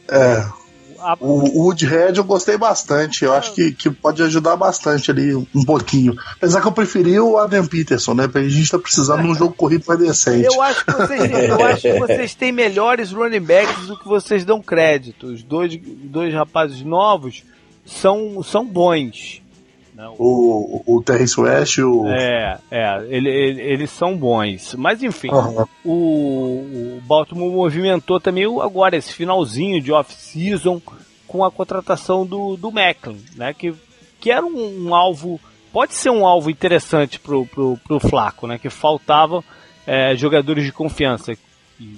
[0.08, 0.59] É
[1.00, 1.16] a...
[1.20, 3.24] O Woodhead eu gostei bastante.
[3.24, 6.16] Eu acho que, que pode ajudar bastante ali um pouquinho.
[6.36, 8.24] Apesar que eu preferi o Adam Peterson, né?
[8.26, 10.46] Porque a gente tá precisando de um jogo corrido mais decente.
[10.46, 14.44] Eu acho, que vocês, eu acho que vocês têm melhores running backs do que vocês
[14.44, 15.26] dão crédito.
[15.26, 17.42] Os dois, dois rapazes novos
[17.84, 19.39] são, são bons.
[20.00, 20.14] Não.
[20.18, 22.06] O, o Terrence West o...
[22.06, 24.74] É, é ele, ele, eles são bons.
[24.74, 25.66] Mas enfim, uhum.
[25.84, 30.80] o, o Baltimore movimentou também agora esse finalzinho de off-season
[31.28, 33.52] com a contratação do, do Macklin, né?
[33.52, 33.74] Que,
[34.18, 35.38] que era um, um, alvo,
[35.70, 38.56] pode ser um alvo interessante pro, pro, pro Flaco, né?
[38.56, 39.44] Que faltavam
[39.86, 41.34] é, jogadores de confiança.
[41.78, 41.94] E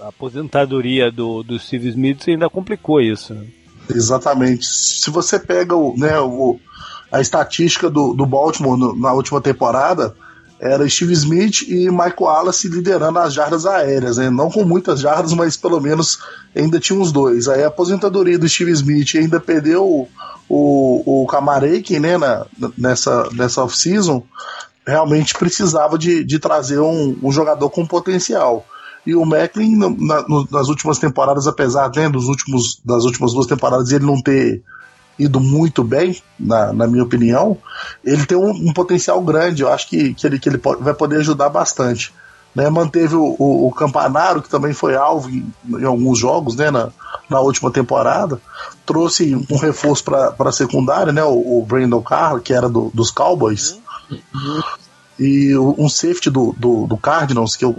[0.00, 3.32] a aposentadoria do, do Steve Smith ainda complicou isso.
[3.32, 3.46] Né?
[3.88, 4.66] Exatamente.
[4.66, 6.58] Se você pega o, né, o,
[7.10, 10.14] a estatística do, do Baltimore no, na última temporada
[10.60, 14.28] era Steve Smith e Michael Wallace liderando as jardas aéreas, né?
[14.28, 16.18] não com muitas jardas, mas pelo menos
[16.54, 17.46] ainda tinha uns dois.
[17.46, 20.08] Aí a aposentadoria do Steve Smith ainda perdeu o,
[20.48, 22.44] o, o Kamarek, né, na,
[22.76, 24.22] nessa, nessa off-season,
[24.84, 28.66] realmente precisava de, de trazer um, um jogador com potencial.
[29.06, 33.92] E o Macklin, na, nas últimas temporadas, apesar né, dos últimos, das últimas duas temporadas,
[33.92, 34.62] ele não ter
[35.18, 37.58] ido muito bem, na, na minha opinião,
[38.04, 39.62] ele tem um, um, potencial grande.
[39.62, 42.14] Eu acho que, que, ele, que ele pode, vai poder ajudar bastante.
[42.54, 46.70] Né, manteve o, o, o, Campanaro, que também foi alvo em, em, alguns jogos né,
[46.70, 46.88] na,
[47.28, 48.40] na última temporada.
[48.86, 53.10] Trouxe um reforço para a secundária, né, o, o Brandon Carr, que era do, dos
[53.10, 53.78] Cowboys.
[54.10, 54.62] Uhum.
[55.18, 57.76] E um safety do, do, do Cardinals, que eu.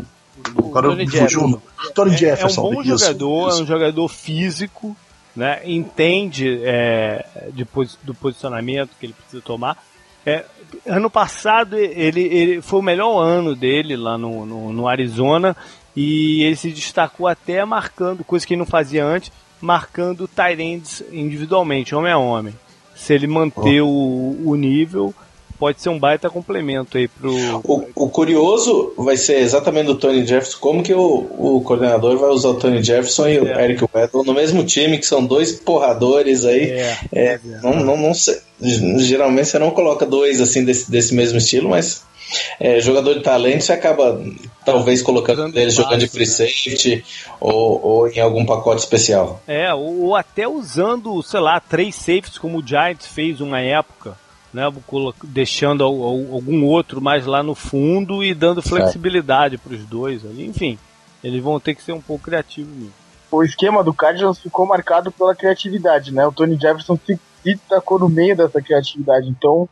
[0.56, 1.62] O, cara Tony Jefferson.
[1.96, 2.62] Tony Jefferson.
[2.62, 3.60] É, é um bom isso, jogador, isso.
[3.60, 4.96] é um jogador físico
[5.40, 7.66] né, entende é, de,
[8.04, 9.82] do posicionamento que ele precisa tomar.
[10.26, 10.44] É,
[10.86, 15.56] ano passado ele, ele, foi o melhor ano dele lá no, no, no, Arizona
[15.96, 19.32] e ele se destacou até marcando, coisa que ele não fazia antes,
[19.62, 22.54] marcando tight individualmente, homem a homem.
[22.94, 23.88] Se ele manter oh.
[23.88, 25.16] o, o nível,
[25.60, 27.36] pode ser um baita complemento aí pro.
[27.64, 32.30] O, o curioso vai ser exatamente o Tony Jefferson, como que o, o coordenador vai
[32.30, 33.66] usar o Tony Jefferson e o é.
[33.66, 36.72] Eric Weddle no mesmo time, que são dois porradores aí.
[36.72, 41.14] É, é, é, não, não, não sei, geralmente você não coloca dois assim desse, desse
[41.14, 42.04] mesmo estilo, mas
[42.60, 44.22] é, jogador de talento você acaba
[44.64, 46.32] talvez colocando ele jogando de free né?
[46.32, 47.04] safety
[47.40, 49.42] ou, ou, em algum pacote especial.
[49.48, 54.16] É, ou, ou até usando, sei lá, três safeties como o Giants fez uma época
[54.54, 54.64] né,
[55.24, 60.46] deixando algum outro mais lá no fundo e dando flexibilidade para os dois ali.
[60.46, 60.78] Enfim,
[61.24, 62.94] eles vão ter que ser um pouco criativos mesmo.
[63.32, 66.26] O esquema do Cardinals ficou marcado pela criatividade, né?
[66.26, 69.70] O Tony Jefferson se, se tacou no meio dessa criatividade, então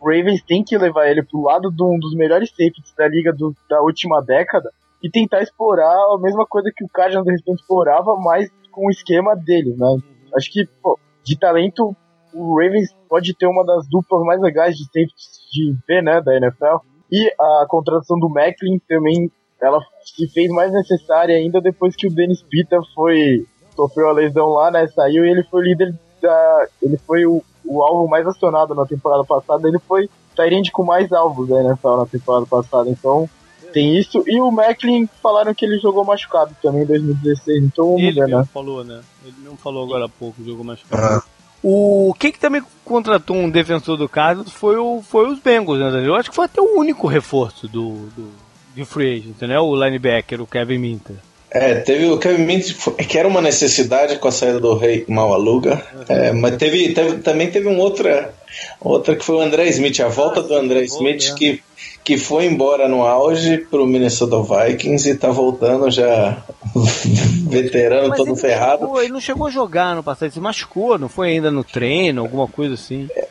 [0.00, 3.32] o Ravens tem que levar ele pro lado de um dos melhores safeties da liga
[3.32, 4.70] do, da última década
[5.02, 8.90] e tentar explorar a mesma coisa que o Cardinals de repente explorava, mas com o
[8.90, 9.86] esquema deles, né?
[10.34, 11.96] Acho que pô, de talento
[12.36, 16.36] o Ravens pode ter uma das duplas mais legais de safeties de ver, né, da
[16.36, 16.76] NFL.
[17.10, 19.30] E a contratação do Macklin também,
[19.60, 24.48] ela se fez mais necessária ainda depois que o Dennis Pita foi sofreu a lesão
[24.48, 28.74] lá, né, saiu e ele foi líder da, ele foi o, o alvo mais acionado
[28.74, 33.28] na temporada passada, ele foi Tyrande com mais alvos da NFL na temporada passada, então
[33.72, 34.24] tem isso.
[34.26, 38.28] E o Macklin falaram que ele jogou machucado também em 2016, então vamos ele ver,
[38.28, 38.44] né?
[38.50, 39.02] falou, né?
[39.24, 41.22] Ele não falou agora há pouco, jogou machucado.
[41.68, 46.06] O quem que também contratou um defensor do Cardinals foi, o, foi os Bengals, né?
[46.06, 48.30] Eu acho que foi até o único reforço do, do
[48.72, 49.58] de free agent, né?
[49.58, 51.16] O linebacker, o Kevin Minter.
[51.50, 52.74] É, teve o Kevin Minter,
[53.08, 56.04] que era uma necessidade com a saída do Rei Malaluga, uhum.
[56.08, 58.34] é, mas teve, teve, também teve um outra,
[58.80, 61.62] outra que foi o André Smith, a volta ah, do André Smith, que
[62.06, 66.40] que foi embora no auge pro Minnesota Vikings e tá voltando já
[67.50, 68.82] veterano, Mas todo ele ferrado.
[68.82, 72.22] Chegou, ele não chegou a jogar no passado, se machucou, não foi ainda no treino,
[72.22, 73.08] alguma coisa assim.
[73.12, 73.26] É,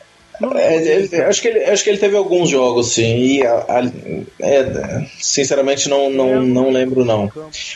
[0.56, 3.18] é, ele, acho, que ele, acho que ele teve alguns jogos, sim.
[3.18, 3.92] E a, a,
[4.40, 7.32] é, sinceramente não, não, não lembro não.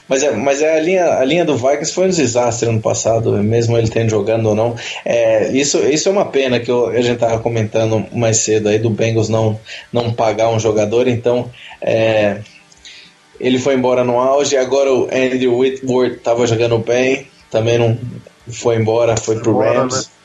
[0.07, 3.31] Mas é, mas é a linha, a linha do Vikings foi um desastre ano passado,
[3.43, 4.75] mesmo ele tendo jogando ou não.
[5.05, 8.79] É, isso, isso é uma pena que eu, a gente tava comentando mais cedo aí
[8.79, 9.59] do Bengals não,
[9.91, 11.49] não pagar um jogador, então
[11.81, 12.39] é,
[13.39, 14.57] ele foi embora no auge.
[14.57, 17.97] Agora o Andrew Whitworth tava jogando bem, também não
[18.47, 20.07] foi embora, foi pro Rams.
[20.07, 20.18] Né?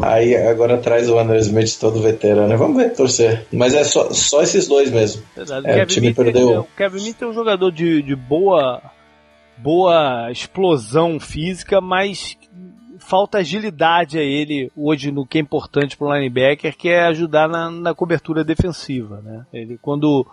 [0.00, 2.56] Aí agora traz o André Smith todo veterano.
[2.58, 3.46] Vamos ver, torcer.
[3.52, 5.22] Mas é só, só esses dois mesmo.
[5.36, 5.66] Verdade.
[5.68, 6.60] É, o, time perdeu.
[6.60, 8.82] O Kevin Smith é um jogador de, de boa,
[9.56, 12.36] boa explosão física, mas
[12.98, 17.48] falta agilidade a ele hoje no que é importante para o linebacker, que é ajudar
[17.48, 19.20] na, na cobertura defensiva.
[19.22, 19.46] Né?
[19.52, 20.26] Ele, quando,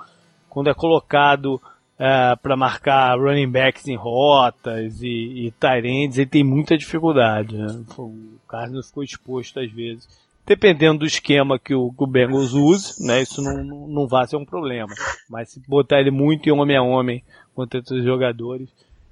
[0.50, 1.62] quando é colocado
[2.02, 7.56] é, para marcar running backs em rotas e, e tight ele tem muita dificuldade.
[7.56, 7.84] Né?
[7.96, 10.10] O Cardinals ficou exposto às vezes.
[10.44, 14.26] Dependendo do esquema que o, que o Bengals use, né, isso não, não, não vai
[14.26, 14.92] ser um problema.
[15.30, 17.24] Mas se botar ele muito em homem a homem
[17.54, 18.68] contra outros jogadores,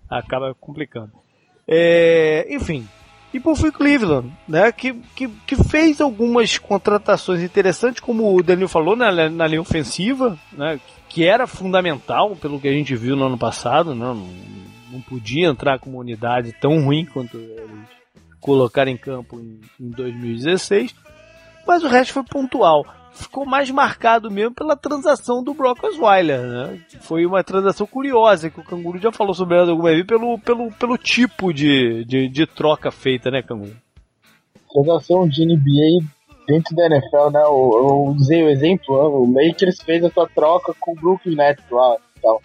[0.09, 1.11] acaba complicando.
[1.67, 2.87] É, enfim,
[3.34, 8.67] e por fim Cleveland, né, que, que, que, fez algumas contratações interessantes, como o Daniel
[8.67, 13.27] falou, na, na linha ofensiva, né, que era fundamental pelo que a gente viu no
[13.27, 14.27] ano passado, né, não,
[14.91, 17.88] não podia entrar com uma unidade tão ruim quanto eles
[18.39, 20.95] colocaram em campo em, em 2016,
[21.67, 26.80] mas o resto foi pontual ficou mais marcado mesmo pela transação do Brock Osweiler, né?
[27.01, 30.72] Foi uma transação curiosa, que o Canguru já falou sobre ela alguma vez, pelo, pelo,
[30.72, 33.76] pelo tipo de, de, de troca feita, né, Canguru?
[34.72, 36.05] Transação de NBA
[36.47, 37.41] dentro da NFL, né?
[37.43, 39.03] Eu, eu usei o exemplo, né?
[39.03, 42.41] o Lakers fez essa troca com o Brooklyn Nets lá tal,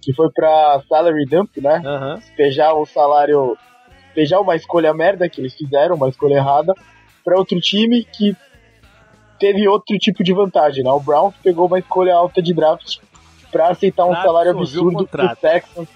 [0.00, 1.82] que foi pra salary dump, né?
[1.84, 2.14] Uhum.
[2.14, 3.56] Despejar o salário,
[4.06, 6.72] despejar uma escolha merda que eles fizeram, uma escolha errada,
[7.24, 8.36] para outro time que
[9.38, 10.90] teve outro tipo de vantagem, né?
[10.90, 12.98] O Browns pegou uma escolha alta de draft
[13.50, 15.88] para aceitar um salário absurdo que o Texans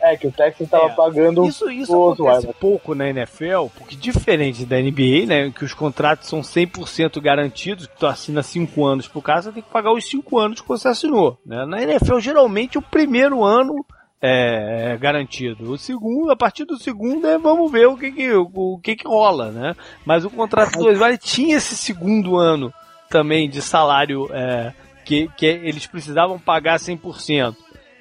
[0.00, 4.64] é, que o Texans estava é, pagando isso, isso acontece pouco na NFL, porque diferente
[4.64, 9.22] da NBA, né, que os contratos são 100% garantidos, que tu assina 5 anos por
[9.22, 11.38] caso, tem que pagar os 5 anos que você assinou.
[11.44, 11.64] Né?
[11.66, 13.84] Na NFL, geralmente, o primeiro ano
[14.20, 15.70] é, é, garantido.
[15.70, 18.96] O segundo, a partir do segundo, é, vamos ver o que que, o, o que
[18.96, 19.76] que rola, né?
[20.04, 22.72] Mas o contrato do Osvaldo tinha esse segundo ano
[23.10, 24.72] também de salário é,
[25.04, 27.54] que, que eles precisavam pagar 100%.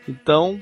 [0.08, 0.60] Então,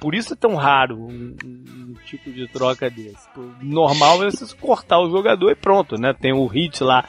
[0.00, 3.28] por isso é tão raro um, um, tipo de troca desse.
[3.60, 6.12] Normal é você cortar o jogador e pronto, né?
[6.12, 7.04] Tem o hit lá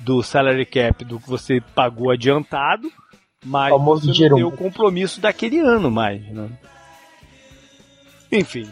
[0.00, 2.90] do salary cap do que você pagou adiantado,
[3.44, 6.48] mas você não tem o compromisso daquele ano mais, né?
[8.30, 8.68] Enfim.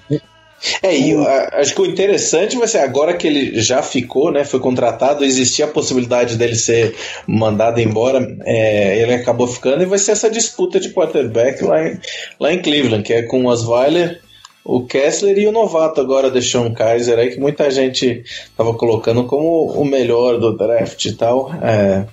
[0.82, 1.14] É, e
[1.52, 4.42] acho que o interessante vai ser agora que ele já ficou, né?
[4.42, 6.94] Foi contratado, existia a possibilidade dele ser
[7.26, 12.00] mandado embora, é, ele acabou ficando e vai ser essa disputa de quarterback lá em,
[12.40, 14.20] lá em Cleveland, que é com o Osweiler,
[14.64, 19.70] o Kessler e o novato agora, Deshaun Kaiser, aí que muita gente estava colocando como
[19.70, 21.52] o melhor do draft e tal.
[21.62, 22.06] É,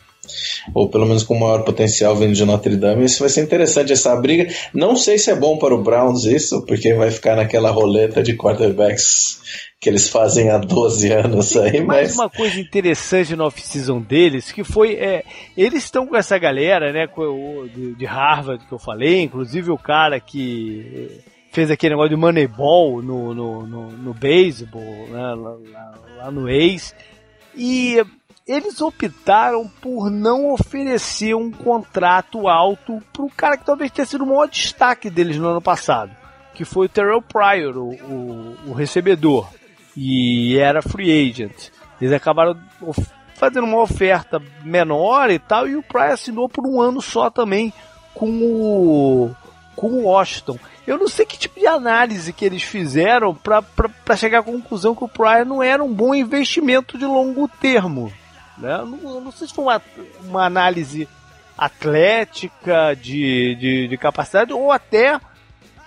[0.74, 3.06] ou pelo menos com maior potencial vindo de Notre Dame.
[3.06, 4.48] Isso vai ser interessante essa briga.
[4.74, 8.36] Não sei se é bom para o Browns isso, porque vai ficar naquela roleta de
[8.36, 9.42] quarterbacks
[9.84, 11.86] que eles fazem há 12 anos aí, mas...
[11.86, 15.26] Mais uma coisa interessante no off-season deles, que foi, é,
[15.58, 17.06] eles estão com essa galera, né,
[17.76, 21.22] de, de Harvard que eu falei, inclusive o cara que
[21.52, 26.50] fez aquele negócio de Moneyball no, no, no, no beisebol, né, lá, lá, lá no
[26.50, 26.96] ex,
[27.54, 28.02] e
[28.48, 34.24] eles optaram por não oferecer um contrato alto para o cara que talvez tenha sido
[34.24, 36.12] o maior destaque deles no ano passado,
[36.54, 39.48] que foi o Terrell Pryor, o, o, o recebedor,
[39.96, 41.70] e era free agent.
[42.02, 42.60] Eles acabaram
[43.36, 47.72] fazendo uma oferta menor e tal, e o Pryor assinou por um ano só também
[48.14, 49.32] com o,
[49.74, 50.60] com o Washington.
[50.86, 55.06] Eu não sei que tipo de análise que eles fizeram para chegar à conclusão que
[55.06, 58.12] o Pryor não era um bom investimento de longo termo.
[58.58, 58.78] Né?
[58.78, 59.82] Não, não sei se foi uma,
[60.24, 61.08] uma análise
[61.58, 65.20] atlética, de, de, de capacidade, ou até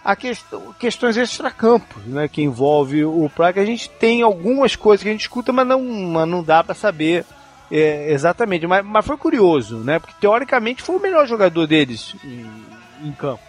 [0.04, 3.60] a questão, questões extracampos, né, que envolve o Praga.
[3.60, 6.74] A gente tem algumas coisas que a gente escuta, mas não, mas não dá para
[6.74, 7.24] saber
[7.70, 8.66] é, exatamente.
[8.66, 13.42] Mas, mas foi curioso, né, porque teoricamente foi o melhor jogador deles em, em campo.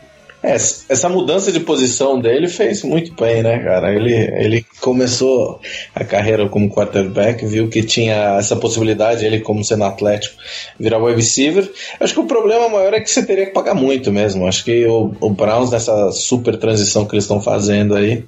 [0.44, 3.94] É, essa mudança de posição dele fez muito bem, né, cara?
[3.94, 5.60] Ele, ele começou
[5.96, 10.36] a carreira como quarterback, viu que tinha essa possibilidade, ele como sendo atlético,
[10.80, 11.70] virar wide receiver.
[12.00, 14.46] Acho que o problema maior é que você teria que pagar muito mesmo.
[14.46, 18.24] Acho que o, o Browns, nessa super transição que eles estão fazendo aí,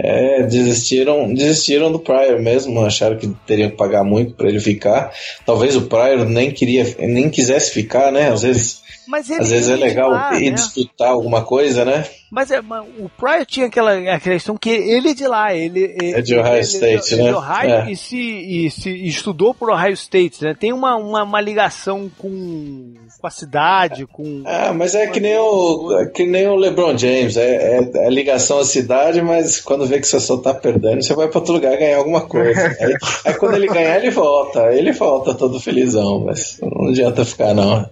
[0.00, 5.12] é, desistiram, desistiram do Pryor mesmo, acharam que teriam que pagar muito para ele ficar.
[5.46, 8.30] Talvez o Pryor nem queria, nem quisesse ficar, né?
[8.30, 10.56] Às vezes Mas ele, Às vezes é legal lá, ir né?
[10.56, 12.04] disputar alguma coisa, né?
[12.34, 16.36] Mas é, o Pryor tinha aquela, questão que ele é de lá, ele é de
[16.36, 17.28] Ohio ele, State, ele, né?
[17.28, 17.92] De Ohio é.
[17.92, 20.52] e, se, e se estudou por Ohio State, né?
[20.58, 24.42] Tem uma, uma, uma ligação com, com a cidade, com.
[24.46, 28.10] Ah, mas é que nem o é que nem o LeBron James, é, é, é,
[28.10, 31.54] ligação à cidade, mas quando vê que você só tá perdendo, você vai para outro
[31.54, 32.66] lugar ganhar alguma coisa.
[32.80, 32.96] aí,
[33.26, 37.88] aí quando ele ganhar, ele volta, ele volta todo felizão, mas não adianta ficar não.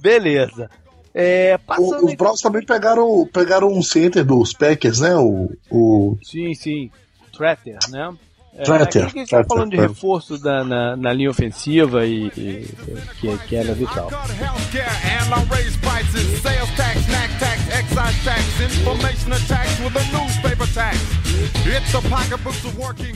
[0.00, 0.70] Beleza.
[1.14, 5.16] É, o, os Browns também pegaram, pegaram um center dos Packers, né?
[5.16, 6.18] O, o...
[6.22, 6.90] Sim, sim.
[7.36, 8.14] Tratter, né?
[8.54, 9.06] É, Tratter.
[9.06, 12.68] Aqui a gente tá falando de reforço da, na, na linha ofensiva e, e
[13.20, 14.10] que, que era vital.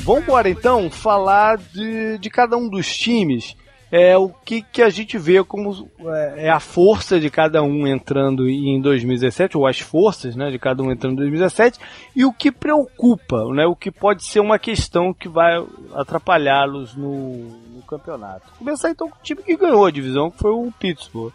[0.04, 3.56] Vamos embora então falar de, de cada um dos times
[3.92, 7.86] é o que, que a gente vê como é, é a força de cada um
[7.86, 11.78] entrando em 2017, ou as forças né, de cada um entrando em 2017,
[12.16, 15.62] e o que preocupa, né, o que pode ser uma questão que vai
[15.94, 18.50] atrapalhá-los no, no campeonato.
[18.58, 21.34] Começar então com o time que ganhou a divisão, que foi o Pittsburgh.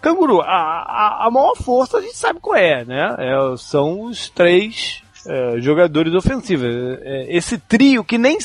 [0.00, 3.14] Canguru, a, a, a maior força a gente sabe qual é, né?
[3.18, 6.66] É, são os três é, jogadores ofensivos.
[7.02, 8.38] É, esse trio que nem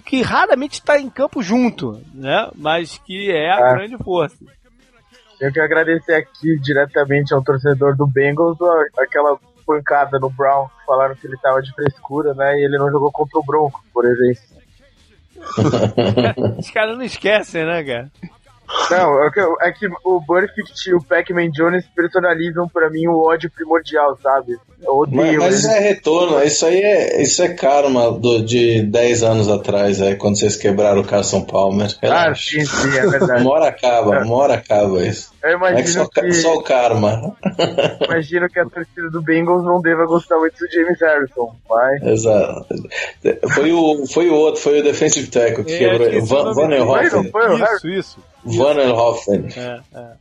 [0.00, 2.50] que, que raramente está em campo junto, né?
[2.54, 3.74] Mas que é a é.
[3.74, 4.36] grande força.
[5.38, 8.58] Tenho que agradecer aqui diretamente ao torcedor do Bengals
[8.98, 9.36] aquela
[9.66, 12.58] pancada no Brown, falaram que ele tava de frescura, né?
[12.58, 14.42] E ele não jogou contra o Bronco, por exemplo.
[16.58, 18.10] Os caras não esquecem, né, cara?
[18.90, 23.22] Não, é que, é que o Burfict e o Pac-Man Jones personalizam pra mim o
[23.24, 24.58] ódio primordial, sabe?
[24.82, 25.38] Eu odeio.
[25.38, 29.48] Mas, mas isso é retorno, isso aí é, isso é karma do, de 10 anos
[29.48, 31.94] atrás, aí, quando vocês quebraram o Carson Palmer.
[32.00, 32.30] Relaxa.
[32.30, 33.42] Ah, sim, sim, é verdade.
[33.42, 34.22] uma hora acaba, é.
[34.22, 35.31] uma hora acaba isso.
[35.42, 36.32] Eu imagino é que só, que...
[36.32, 37.36] só o karma.
[38.08, 42.02] Imagino que a torcida do Bengals não deva gostar muito do James Harrison, mas...
[42.02, 42.66] Exato.
[43.52, 46.26] Foi o, foi o outro, foi o defensive tackle que é, quebrou.
[46.26, 47.32] Van, Van Hoffen.
[47.74, 48.20] Isso, isso.
[48.44, 49.48] Van Hoffen.
[49.56, 50.12] É, é.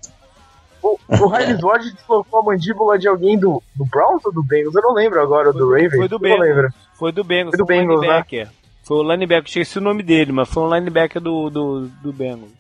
[0.82, 4.74] O, o Heinz Ward deslocou a mandíbula de alguém do, do Browns ou do Bengals?
[4.74, 5.96] Eu não lembro agora, foi, do Ravens.
[5.96, 6.74] Foi do Bengals.
[6.96, 7.52] Foi do Bengals.
[7.52, 8.50] Foi do Bengals, né?
[8.84, 12.52] Foi o linebacker, esqueci o nome dele, mas foi um linebacker do, do, do Bengals.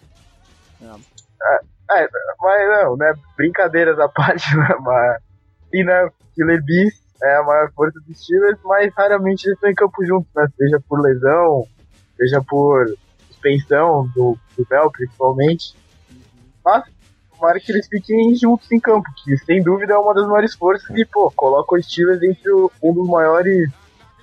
[0.84, 1.72] É.
[1.94, 2.08] É,
[2.39, 3.14] mas não, né?
[3.36, 4.76] Brincadeiras à parte, né?
[4.80, 5.22] Mas,
[5.74, 9.76] e né, Killer Beast é a maior força dos Steelers, mas raramente eles estão em
[9.76, 10.48] campo juntos, né?
[10.58, 11.66] Seja por lesão,
[12.18, 12.86] seja por
[13.28, 15.76] suspensão do, do Bell, principalmente.
[16.64, 16.84] Mas
[17.32, 20.89] tomara que eles fiquem juntos em campo, que sem dúvida é uma das maiores forças
[20.96, 23.70] e, pô, coloca o Steelers entre um dos maiores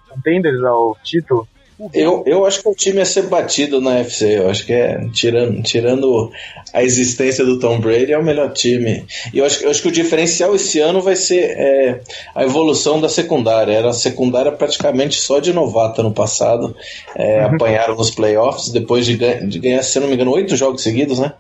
[0.09, 1.47] contenders ao título.
[1.95, 4.39] Eu, eu acho que o time ia ser batido na FC.
[4.39, 6.31] Eu acho que é, tirando, tirando
[6.73, 9.07] a existência do Tom Brady, é o melhor time.
[9.33, 12.01] E eu acho, eu acho que o diferencial esse ano vai ser é,
[12.35, 13.73] a evolução da secundária.
[13.73, 16.75] Era a secundária praticamente só de novata no passado.
[17.15, 17.55] É, uhum.
[17.55, 21.33] Apanharam nos playoffs, depois de, de ganhar, se não me engano, oito jogos seguidos, né?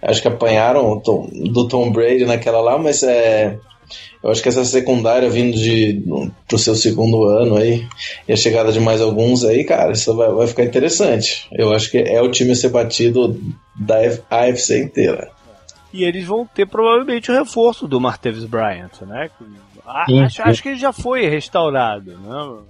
[0.00, 3.58] Acho que apanharam do Tom Brady naquela lá, mas é
[4.22, 6.02] eu acho que essa secundária vindo de
[6.46, 7.86] pro seu segundo ano aí
[8.28, 11.48] e a chegada de mais alguns aí, cara, isso vai, vai ficar interessante.
[11.52, 13.40] Eu acho que é o time a ser batido
[13.74, 13.96] da
[14.30, 15.30] AFC inteira.
[15.92, 19.28] E eles vão ter provavelmente o reforço do Martavis Bryant, né?
[19.84, 22.62] Acho, acho que ele já foi restaurado, né?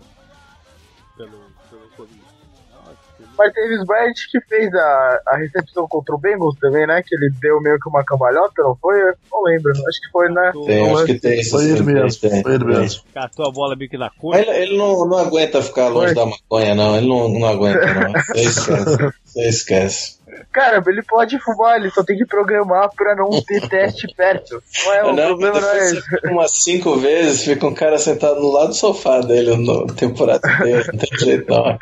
[3.41, 7.03] Mas teve Bryant que fez a, a recepção contra o Bengals também, né?
[7.03, 9.01] Que ele deu meio que uma cambalhota, não foi?
[9.01, 9.71] Eu não lembro.
[9.71, 10.53] Acho que foi, né?
[10.67, 11.45] Tem, acho que tem.
[11.45, 12.21] Foi ele mesmo.
[12.21, 13.03] Tem, foi ele mesmo.
[13.15, 14.37] Catou a bola bico na cor.
[14.37, 16.17] Ele, ele não, não aguenta ficar longe foi.
[16.17, 16.97] da maconha, não.
[16.99, 18.13] Ele não, não aguenta, não.
[18.29, 19.13] Você esquece.
[19.25, 20.21] Você esquece.
[20.53, 24.63] Cara, ele pode fumar, ele só tem que programar pra não ter teste perto.
[24.85, 26.03] Não é, o não, problema não é esse.
[26.27, 30.85] Umas cinco vezes fica um cara sentado no lado do sofá dele na temporada inteira,
[30.93, 31.79] não tem jeito não.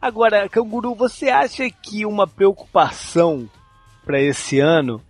[0.00, 3.48] Agora, Canguru, você acha que uma preocupação
[4.04, 5.02] para esse ano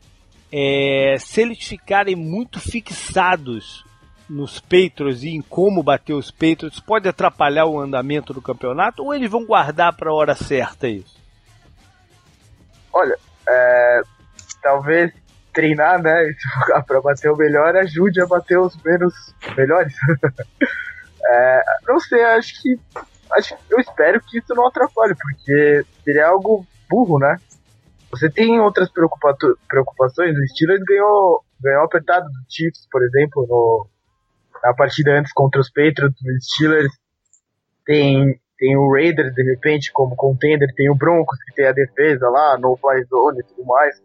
[0.50, 3.84] é se eles ficarem muito fixados
[4.28, 9.14] nos Patriots e em como bater os Patriots pode atrapalhar o andamento do campeonato ou
[9.14, 11.16] eles vão guardar para a hora certa isso?
[12.92, 13.16] Olha,
[13.48, 14.00] é,
[14.62, 15.12] talvez
[15.52, 16.34] treinar, né,
[16.86, 19.14] para bater o melhor ajude a bater os menos
[19.56, 19.94] melhores.
[21.24, 22.78] é, não sei, acho que
[23.32, 27.38] acho, eu espero que isso não atrapalhe, porque seria algo burro, né?
[28.10, 33.86] Você tem outras preocupações, o Steelers ganhou, ganhou apertado do Chiefs, por exemplo, no,
[34.62, 36.92] na partida antes contra os Patriots, o Steelers
[37.84, 42.28] tem, tem o Raiders, de repente, como contender, tem o Broncos, que tem a defesa
[42.28, 44.00] lá, no fly zone e tudo mais.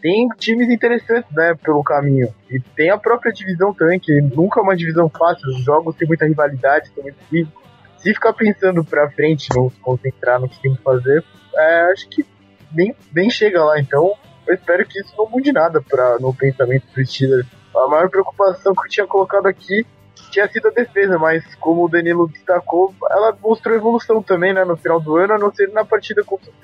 [0.00, 2.32] tem times interessantes, né, pelo caminho.
[2.50, 5.48] E tem a própria divisão também, que nunca é uma divisão fácil.
[5.48, 7.63] Os jogos têm muita rivalidade, são muito físicos.
[8.04, 11.24] Se ficar pensando pra frente, não se concentrar no que tem que fazer,
[11.56, 12.22] é, acho que
[12.70, 13.80] nem, nem chega lá.
[13.80, 14.12] Então,
[14.46, 17.46] eu espero que isso não mude nada pra, no pensamento dos Steelers.
[17.74, 19.86] A maior preocupação que eu tinha colocado aqui
[20.30, 24.76] tinha sido a defesa, mas como o Danilo destacou, ela mostrou evolução também, né, no
[24.76, 26.54] final do ano, a não ser na partida contra o.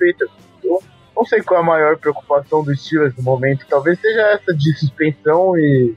[0.59, 0.79] Então,
[1.15, 3.65] não sei qual é a maior preocupação dos Steelers no momento.
[3.67, 5.95] Talvez seja essa de suspensão e,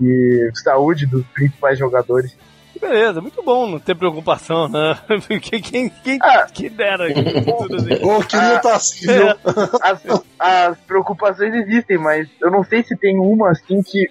[0.00, 2.36] e saúde dos principais jogadores.
[2.80, 4.98] Beleza, muito bom não ter preocupação, né?
[5.26, 7.94] Porque quem, quem ah, que dera tudo assim.
[8.02, 9.28] Oh, queria estar assim, viu?
[9.28, 9.36] É.
[9.82, 10.02] As,
[10.38, 14.08] as, preocupações existem, mas eu não sei se tem uma assim que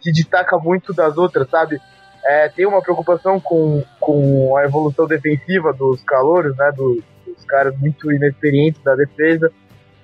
[0.00, 1.80] se destaca muito das outras, sabe?
[2.24, 6.70] É, tem uma preocupação com, com a evolução defensiva dos calouros, né?
[6.72, 9.52] Do, dos caras muito inexperientes da defesa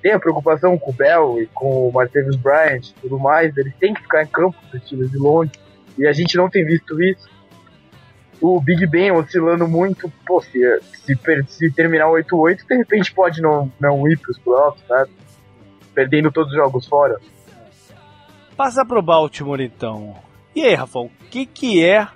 [0.02, 3.74] tem a preocupação com o Bell e com o Martavis Bryant e tudo mais, eles
[3.76, 5.52] têm que ficar em campo os times de longe,
[5.96, 7.28] e a gente não tem visto isso.
[8.40, 10.60] O Big Ben oscilando muito, pô, se,
[11.04, 11.18] se,
[11.48, 15.06] se terminar 8-8, de repente pode não, não ir para os playoffs, né?
[15.94, 17.18] Perdendo todos os jogos fora.
[18.56, 20.16] Passa pro Baltimore então.
[20.54, 22.08] E aí, Rafael, o que, que é.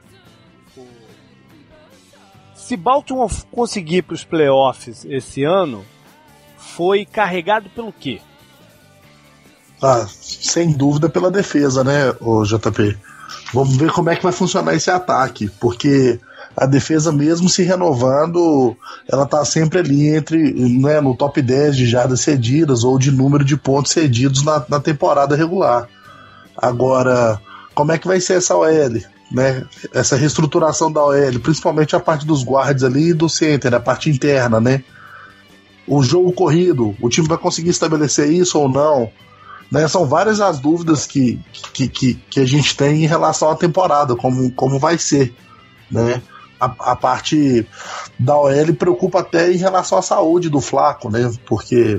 [2.54, 5.84] Se Baltimore conseguir para os playoffs esse ano,
[6.56, 8.20] foi carregado pelo quê?
[9.82, 12.96] Ah, sem dúvida pela defesa, né, o JP?
[13.52, 16.18] Vamos ver como é que vai funcionar esse ataque, porque
[16.56, 18.76] a defesa mesmo se renovando,
[19.10, 23.44] ela tá sempre ali entre, né, no top 10 de jardas cedidas ou de número
[23.44, 25.88] de pontos cedidos na, na temporada regular.
[26.56, 27.40] Agora,
[27.74, 29.00] como é que vai ser essa OL?
[29.30, 29.64] Né?
[29.94, 34.10] Essa reestruturação da OL, principalmente a parte dos guards ali e do center, a parte
[34.10, 34.84] interna, né?
[35.86, 39.10] o jogo corrido, o time vai conseguir estabelecer isso ou não?
[39.72, 41.40] Né, são várias as dúvidas que,
[41.72, 45.34] que, que, que, a gente tem em relação à temporada, como, como vai ser.
[45.90, 46.20] Né?
[46.60, 47.66] A, a parte
[48.18, 51.32] da OL preocupa até em relação à saúde do Flaco, né?
[51.46, 51.98] porque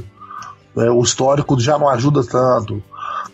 [0.75, 2.83] né, o histórico já não ajuda tanto.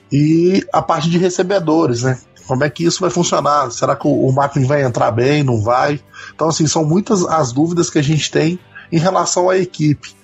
[0.10, 2.18] E a parte de recebedores, né?
[2.48, 3.70] Como é que isso vai funcionar?
[3.72, 5.44] Será que o, o Macklin vai entrar bem?
[5.44, 6.00] Não vai?
[6.34, 8.58] Então, assim, são muitas as dúvidas que a gente tem
[8.90, 10.16] em relação à equipe.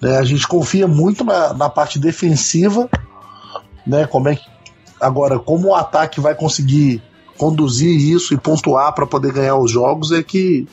[0.00, 0.18] Né?
[0.18, 2.90] A gente confia muito na, na parte defensiva,
[3.86, 4.06] né?
[4.06, 4.46] Como é que
[5.00, 7.02] agora como o ataque vai conseguir
[7.36, 10.66] conduzir isso e pontuar para poder ganhar os jogos é que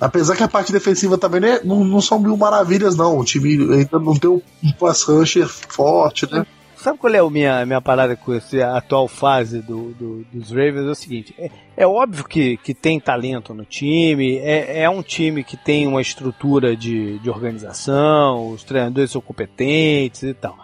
[0.00, 3.74] apesar que a parte defensiva também né, não, não são mil maravilhas não, o time
[3.74, 4.40] ainda não tem um
[4.78, 6.46] pass rusher forte, né?
[6.76, 10.86] Sabe qual é a minha, minha parada com essa atual fase do, do, dos Ravens?
[10.86, 15.02] É o seguinte: é, é, óbvio que, que tem talento no time, é, é um
[15.02, 20.56] time que tem uma estrutura de, de organização, os treinadores são competentes e tal.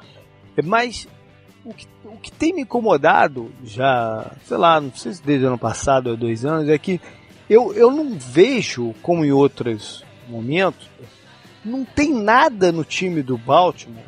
[0.64, 1.06] Mas
[1.66, 5.48] o que, o que tem me incomodado já, sei lá, não sei se desde o
[5.48, 7.00] ano passado ou dois anos, é que
[7.50, 10.88] eu, eu não vejo, como em outros momentos,
[11.64, 14.04] não tem nada no time do Baltimore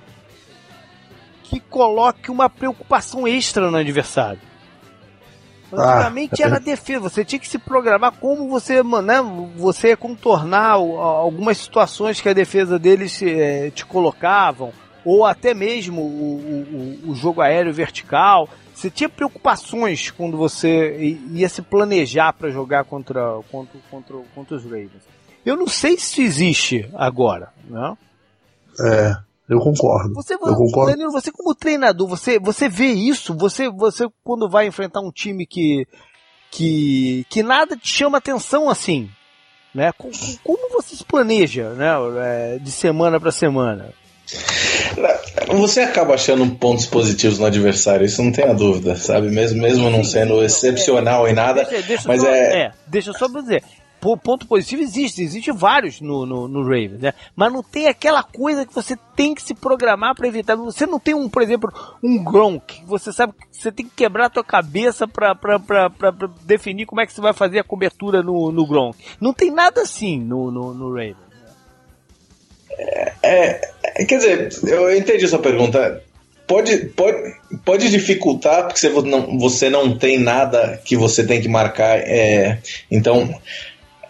[1.42, 4.40] que coloque uma preocupação extra no adversário.
[5.72, 9.20] Antigamente ah, era defesa, você tinha que se programar como você, né,
[9.56, 14.72] você ia contornar algumas situações que a defesa deles é, te colocavam,
[15.08, 18.46] ou até mesmo o, o, o jogo aéreo vertical.
[18.74, 24.64] Você tinha preocupações quando você ia se planejar para jogar contra, contra, contra, contra os
[24.64, 25.08] Ravens.
[25.46, 27.96] Eu não sei se existe agora, né?
[28.80, 29.16] É.
[29.48, 30.12] Eu concordo.
[30.12, 30.90] Você, eu concordo.
[30.90, 33.34] Danilo, você como treinador, você, você vê isso?
[33.34, 35.88] Você, você quando vai enfrentar um time que,
[36.50, 39.08] que, que nada te chama atenção assim,
[39.74, 39.90] né?
[39.92, 40.12] Como,
[40.44, 41.88] como você se planeja, né?
[42.18, 43.94] É, de semana para semana?
[45.48, 49.30] Você acaba achando pontos positivos no adversário, isso não tem a dúvida, sabe?
[49.30, 52.58] Mesmo, mesmo não sendo excepcional em nada, deixa, deixa mas só, é...
[52.58, 52.72] é...
[52.86, 53.62] Deixa eu só dizer,
[54.22, 57.12] ponto positivo existe, existe vários no, no, no Ravens, né?
[57.34, 60.56] Mas não tem aquela coisa que você tem que se programar para evitar.
[60.56, 61.72] Você não tem um, por exemplo,
[62.02, 65.34] um Gronk, você sabe que você tem que quebrar a tua cabeça para
[66.44, 68.96] definir como é que você vai fazer a cobertura no, no Gronk.
[69.20, 71.27] Não tem nada assim no, no, no Ravens.
[72.78, 76.02] É, é, quer dizer, eu entendi sua pergunta.
[76.46, 77.34] Pode, pode,
[77.64, 81.98] pode dificultar porque você não, você não tem nada que você tem que marcar.
[81.98, 82.58] É,
[82.90, 83.34] então,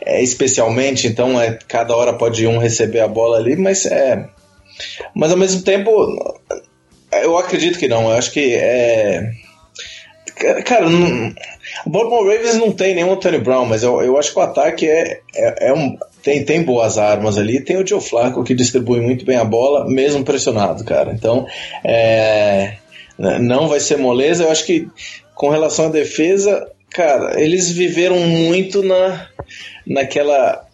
[0.01, 4.29] é, especialmente, então é, cada hora pode um receber a bola ali, mas é.
[5.15, 5.91] Mas ao mesmo tempo,
[7.13, 8.11] eu acredito que não.
[8.11, 9.33] Eu acho que é.
[10.65, 11.35] Cara, não,
[11.85, 14.89] o Baltimore Ravens não tem nenhum Tony Brown, mas eu, eu acho que o ataque
[14.89, 15.99] é, é, é, um.
[16.23, 17.61] Tem, tem boas armas ali.
[17.61, 21.13] Tem o Joe Flacco que distribui muito bem a bola, mesmo pressionado, cara.
[21.13, 21.47] Então,
[21.85, 22.77] é,
[23.41, 24.45] não vai ser moleza.
[24.45, 24.89] Eu acho que
[25.35, 29.29] com relação à defesa, cara, eles viveram muito na,
[29.87, 30.68] naquela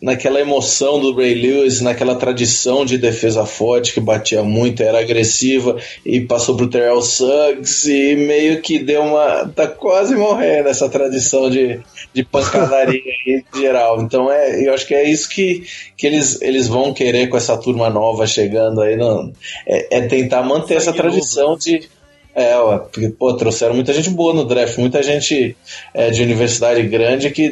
[0.00, 5.76] naquela emoção do Ray Lewis, naquela tradição de defesa forte que batia muito, era agressiva
[6.06, 9.50] e passou pro Terrell Suggs e meio que deu uma.
[9.54, 11.80] tá quase morrendo essa tradição de,
[12.14, 14.00] de pancadaria em geral.
[14.00, 15.64] Então é, eu acho que é isso que,
[15.96, 18.96] que eles, eles vão querer com essa turma nova chegando aí.
[18.96, 19.32] Não,
[19.66, 21.88] é, é tentar manter essa tradição de.
[22.34, 22.54] É,
[22.92, 25.56] porque, pô, trouxeram muita gente boa no draft, muita gente
[25.92, 27.50] é, de universidade grande que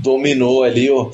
[0.00, 1.10] dominou ali o,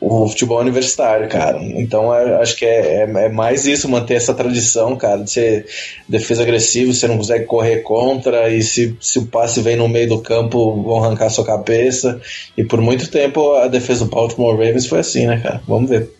[0.00, 1.58] o futebol universitário, cara.
[1.60, 5.66] Então é, acho que é, é, é, mais isso, manter essa tradição, cara, de ser
[6.08, 10.08] defesa agressiva, você não consegue correr contra, e se, se o passe vem no meio
[10.08, 12.20] do campo, vão arrancar sua cabeça.
[12.56, 15.60] E por muito tempo a defesa do Baltimore Ravens foi assim, né, cara?
[15.66, 16.14] Vamos ver.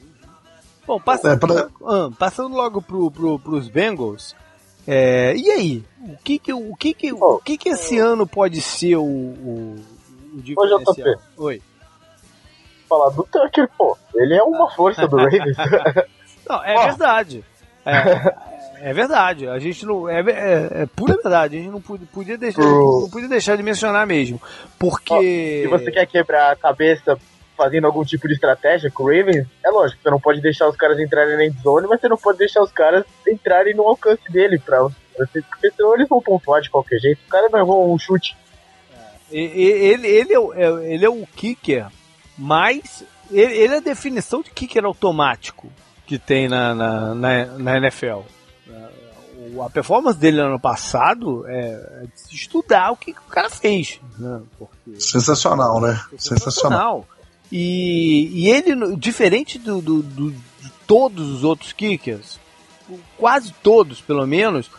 [0.87, 1.69] Bom, passando, é, pra...
[1.85, 4.35] ah, passando logo pro, pro, pros Bengals,
[4.87, 5.85] é, e aí?
[6.01, 9.77] O que que, o que, que, o que, que esse ano pode ser o, o,
[10.35, 11.19] o diferencial?
[11.37, 11.61] Oi,
[12.89, 13.97] falar do Tucker, pô.
[14.15, 15.57] Ele é uma força do Ravens.
[16.49, 17.45] não, é verdade.
[17.85, 19.49] É, é, verdade.
[19.49, 20.09] A gente não.
[20.09, 21.57] É, é, é, pura verdade.
[21.57, 23.01] A gente não podia, deixar, Pro...
[23.03, 24.41] não podia deixar de mencionar mesmo.
[24.79, 25.63] Porque.
[25.63, 27.19] se você quer quebrar a cabeça
[27.57, 30.77] fazendo algum tipo de estratégia com o Ravens, é lógico, você não pode deixar os
[30.77, 34.59] caras entrarem na endzone, mas você não pode deixar os caras entrarem no alcance dele
[34.59, 34.83] pra,
[35.17, 37.21] você, porque senão eles vão pontuar de qualquer jeito.
[37.27, 38.37] O cara não errou um chute.
[39.33, 41.87] É, ele, ele, é, é, ele é o kicker
[42.37, 45.71] mas ele, ele é a definição de kicker automático
[46.07, 48.21] que tem na, na, na, na NFL.
[49.65, 54.01] A performance dele no ano passado é, é estudar o que, que o cara fez.
[54.19, 54.41] Né?
[54.59, 56.01] Porque, sensacional, né?
[56.19, 56.19] Sensacional.
[56.19, 57.09] sensacional.
[57.51, 62.41] E, e ele, diferente do, do, do, de todos os outros kickers,
[63.17, 64.71] quase todos pelo menos,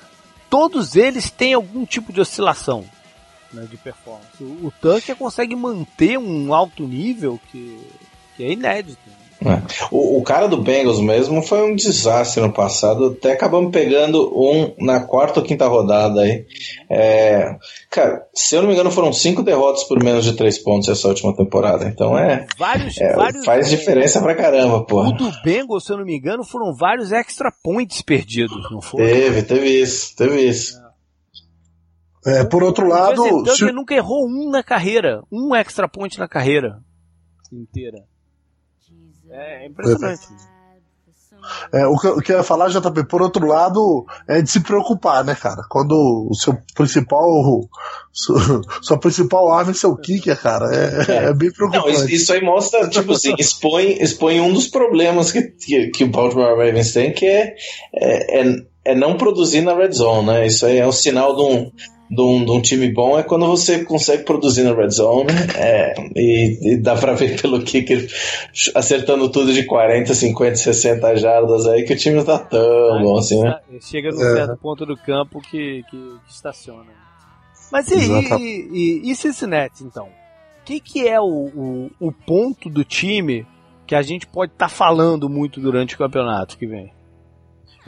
[0.50, 2.86] todos eles têm algum tipo de oscilação
[3.54, 4.42] né, de performance.
[4.42, 7.80] O, o Tucker consegue manter um alto nível que,
[8.36, 9.00] que é inédito.
[9.46, 9.62] É.
[9.92, 13.16] O, o, cara do Bengals mesmo foi um desastre no passado.
[13.18, 16.46] Até acabamos pegando um na quarta ou quinta rodada aí.
[16.90, 17.56] É,
[17.92, 21.08] cara, se eu não me engano, foram cinco derrotas por menos de três pontos essa
[21.08, 21.86] última temporada.
[21.86, 22.48] Então é.
[22.58, 25.10] Vários, é vários faz diferença pra caramba, porra.
[25.10, 29.06] O do Bengals, se eu não me engano, foram vários extra points perdidos, não foi?
[29.06, 30.87] Teve, teve isso, teve isso.
[32.28, 33.22] É, por outro lado.
[33.22, 33.72] O se...
[33.72, 35.24] nunca errou um na carreira.
[35.32, 36.80] Um extra point na carreira
[37.52, 38.04] inteira.
[39.30, 40.28] É impressionante.
[41.72, 44.60] É, o, que, o que eu ia falar, JP, por outro lado, é de se
[44.60, 45.62] preocupar, né, cara?
[45.70, 47.24] Quando o seu principal.
[48.12, 50.66] Sua, sua principal arma é seu kicker, cara.
[50.74, 51.16] É, é.
[51.26, 51.88] é bem preocupante.
[51.88, 56.04] Não, isso, isso, aí mostra, tipo assim, expõe, expõe um dos problemas que, que, que
[56.04, 57.56] o Baltimore Ravens tem, que é,
[57.94, 58.42] é,
[58.88, 60.48] é, não produzir na red zone, né?
[60.48, 61.72] Isso aí é um sinal de um
[62.10, 65.28] de um, de um, time bom é quando você consegue produzir na red zone
[65.58, 68.08] é, e, e, dá pra ver pelo kicker
[68.74, 73.18] acertando tudo de 40, 50, 60 jardas aí que o time não tá tão bom
[73.18, 73.60] assim, né?
[73.82, 74.36] Chega num é.
[74.36, 76.94] certo ponto do campo que, que, que estaciona.
[77.70, 80.06] Mas e, e, e, e Cincinnati então?
[80.06, 83.46] O que, que é o, o, o ponto do time
[83.86, 86.97] que a gente pode estar tá falando muito durante o campeonato que vem?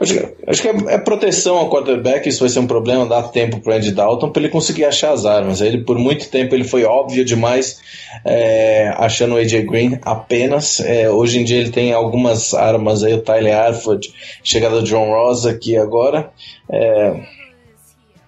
[0.02, 3.24] Acho que, acho que é, é, proteção ao quarterback, isso vai ser um problema, dar
[3.24, 5.60] tempo pro Andy Dalton para ele conseguir achar as armas.
[5.60, 7.82] Ele, por muito tempo, ele foi óbvio demais
[8.26, 10.80] é, achando o AJ Green apenas.
[10.80, 15.10] É, hoje em dia ele tem algumas armas aí, o Tyler Arford, chegada do John
[15.10, 16.32] Ross aqui agora.
[16.72, 17.20] É,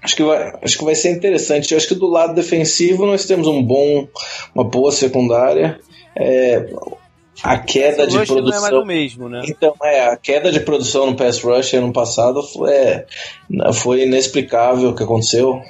[0.01, 1.73] acho que, vai, acho que vai ser interessante.
[1.73, 4.07] Acho que do lado defensivo nós temos um bom,
[4.53, 5.79] uma boa secundária.
[6.17, 6.65] É,
[7.43, 8.41] a queda de produção.
[8.41, 9.41] Não é mais o mesmo, né?
[9.47, 13.05] Então, é, a queda de produção no Pass Rush ano passado foi, é,
[13.73, 15.61] foi inexplicável o que aconteceu.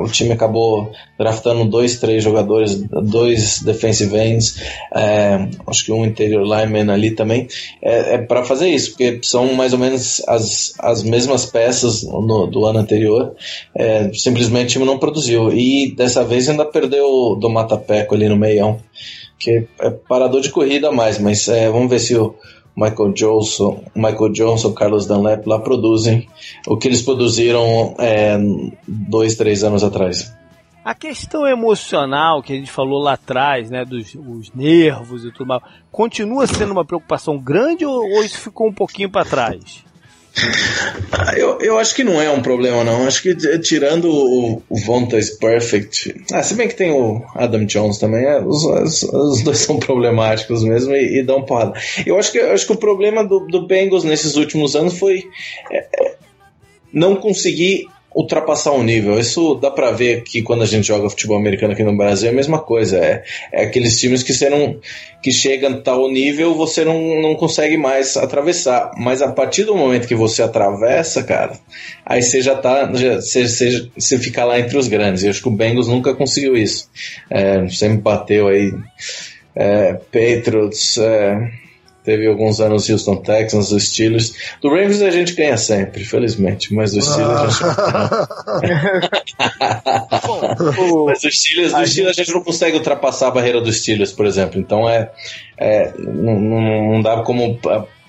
[0.00, 4.60] O time acabou draftando dois, três jogadores, dois defensive ends,
[4.94, 7.48] é, acho que um interior lineman ali também,
[7.80, 12.46] é, é para fazer isso, porque são mais ou menos as, as mesmas peças no,
[12.46, 13.34] do ano anterior.
[13.74, 15.52] É, simplesmente o time não produziu.
[15.52, 18.80] E dessa vez ainda perdeu do Matapeco ali no meião
[19.38, 22.34] que é parador de corrida a mais, mas é, vamos ver se o
[22.76, 26.28] Michael Johnson, Michael Johnson, Carlos Dunlap lá produzem
[26.66, 28.36] o que eles produziram é,
[28.86, 30.34] dois, três anos atrás.
[30.84, 35.46] A questão emocional que a gente falou lá atrás, né, dos os nervos e tudo
[35.46, 39.84] mais, continua sendo uma preocupação grande ou, ou isso ficou um pouquinho para trás?
[41.12, 43.06] Ah, eu, eu acho que não é um problema, não.
[43.06, 44.76] Acho que eh, tirando o, o
[45.40, 46.24] Perfect.
[46.32, 49.78] Ah, se bem que tem o Adam Jones também, é, os, os, os, dois são
[49.78, 51.78] problemáticos mesmo e, e, dão porrada.
[52.04, 55.22] Eu acho que, eu acho que o problema do, do Bengals nesses últimos anos foi.
[55.70, 56.14] É
[56.94, 59.18] não conseguir ultrapassar um nível.
[59.18, 62.32] Isso dá para ver que quando a gente joga futebol americano aqui no Brasil é
[62.32, 62.98] a mesma coisa.
[62.98, 64.78] É, é aqueles times que você não
[65.20, 68.92] que chegam a tal nível você não, não consegue mais atravessar.
[68.96, 71.58] Mas a partir do momento que você atravessa, cara,
[72.04, 72.92] aí você já tá.
[72.94, 75.24] Já, você, você, você fica lá entre os grandes.
[75.24, 76.88] Eu acho que o Bengals nunca conseguiu isso.
[77.30, 78.72] É, sempre bateu aí.
[79.56, 80.98] É, Patriots.
[80.98, 81.63] É,
[82.04, 84.34] Teve alguns anos Houston Texans, os Steelers.
[84.60, 89.14] Do Ravens a gente ganha sempre, felizmente, mas os Steelers a gente
[90.76, 92.20] Bom, Mas os Steelers, a, Steelers gente...
[92.20, 94.60] a gente não consegue ultrapassar a barreira dos Steelers, por exemplo.
[94.60, 95.10] Então é,
[95.56, 96.38] é não,
[96.92, 97.58] não dá como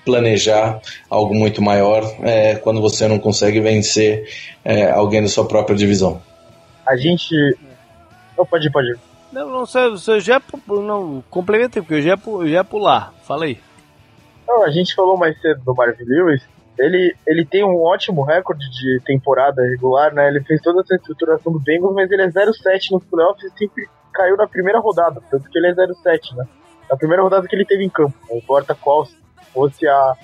[0.04, 4.28] planejar algo muito maior é, quando você não consegue vencer
[4.62, 6.20] é, alguém da sua própria divisão.
[6.86, 7.34] A gente.
[8.36, 8.98] Oh, pode ir, pode ir.
[9.32, 13.14] Não, não sei, você já não complementei, porque eu já, eu já ia pular.
[13.26, 13.58] Fala aí.
[14.46, 16.42] Não, a gente falou mais cedo do Marvin Lewis.
[16.78, 20.28] Ele, ele tem um ótimo recorde de temporada regular, né?
[20.28, 23.88] Ele fez toda essa estruturação do Bengals, mas ele é 0-7 nos playoffs e sempre
[24.12, 25.22] caiu na primeira rodada.
[25.30, 26.46] Tanto que ele é 0-7, né?
[26.88, 28.14] Na primeira rodada que ele teve em campo.
[28.28, 29.08] Não importa qual
[29.52, 30.14] fosse a,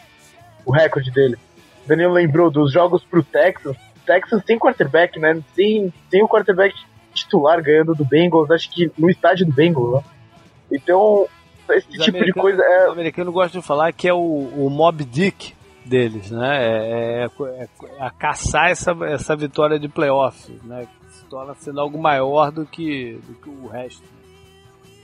[0.67, 1.39] o recorde dele.
[1.85, 3.77] O Danilo lembrou dos jogos pro Texas.
[4.05, 5.43] Texas tem quarterback, né?
[5.55, 6.75] Tem, tem o quarterback
[7.15, 10.03] titular ganhando do Bengals, acho que no estádio do Bengals, né?
[10.71, 11.27] Então,
[11.77, 12.87] esse os tipo de coisa é.
[12.87, 15.55] Os americanos gostam de falar que é o, o Mob Dick
[15.85, 16.65] deles, né?
[16.65, 17.69] É, é, é,
[17.99, 20.87] é, caçar essa, essa vitória de playoffs, né?
[21.11, 24.03] Se torna sendo algo maior do que, do que o resto.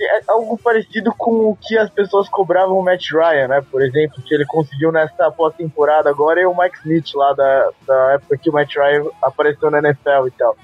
[0.01, 3.65] É algo parecido com o que as pessoas cobravam o Matt Ryan, né?
[3.69, 8.13] Por exemplo, que ele conseguiu nessa pós-temporada agora e o Mike Smith lá da, da
[8.13, 10.57] época que o Matt Ryan apareceu na NFL e tal.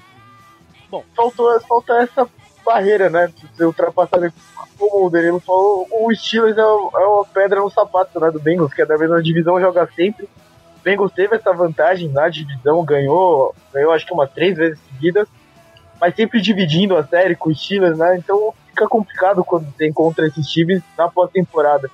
[0.89, 2.29] Bom, faltou, faltou essa
[2.65, 3.31] barreira, né?
[3.53, 4.19] Você ultrapassar
[4.89, 6.65] como o Danilo falou, o Steelers é, é
[7.07, 10.25] uma pedra no sapato né, do Bengals, que é da mesma divisão, joga sempre.
[10.25, 15.27] O Bengals teve essa vantagem na divisão, ganhou, ganhou acho que umas três vezes seguidas,
[15.99, 18.17] mas sempre dividindo a série com os Steelers, né?
[18.17, 21.89] Então fica complicado quando você encontra esses times na pós-temporada.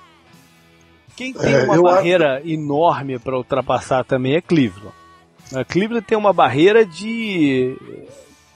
[1.16, 2.48] Quem tem é, uma barreira acho...
[2.48, 4.94] enorme para ultrapassar também é Cleveland.
[5.54, 7.76] A Cleveland tem uma barreira de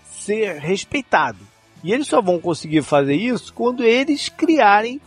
[0.04, 1.38] ser respeitado.
[1.82, 5.00] E eles só vão conseguir fazer isso quando eles criarem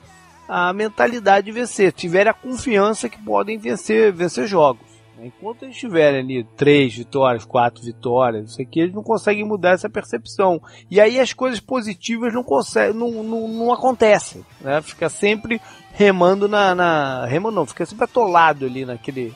[0.48, 4.90] a mentalidade de vencer, tiverem a confiança que podem vencer, vencer jogos.
[5.22, 9.90] Enquanto eles tiverem ali três vitórias, quatro vitórias, isso aqui, eles não conseguem mudar essa
[9.90, 10.62] percepção.
[10.90, 14.46] E aí as coisas positivas não, conseguem, não, não, não acontecem.
[14.62, 14.82] Né?
[14.82, 15.62] Fica sempre
[15.94, 17.26] remando na, na.
[17.26, 19.34] Remando não, fica sempre atolado ali naquele,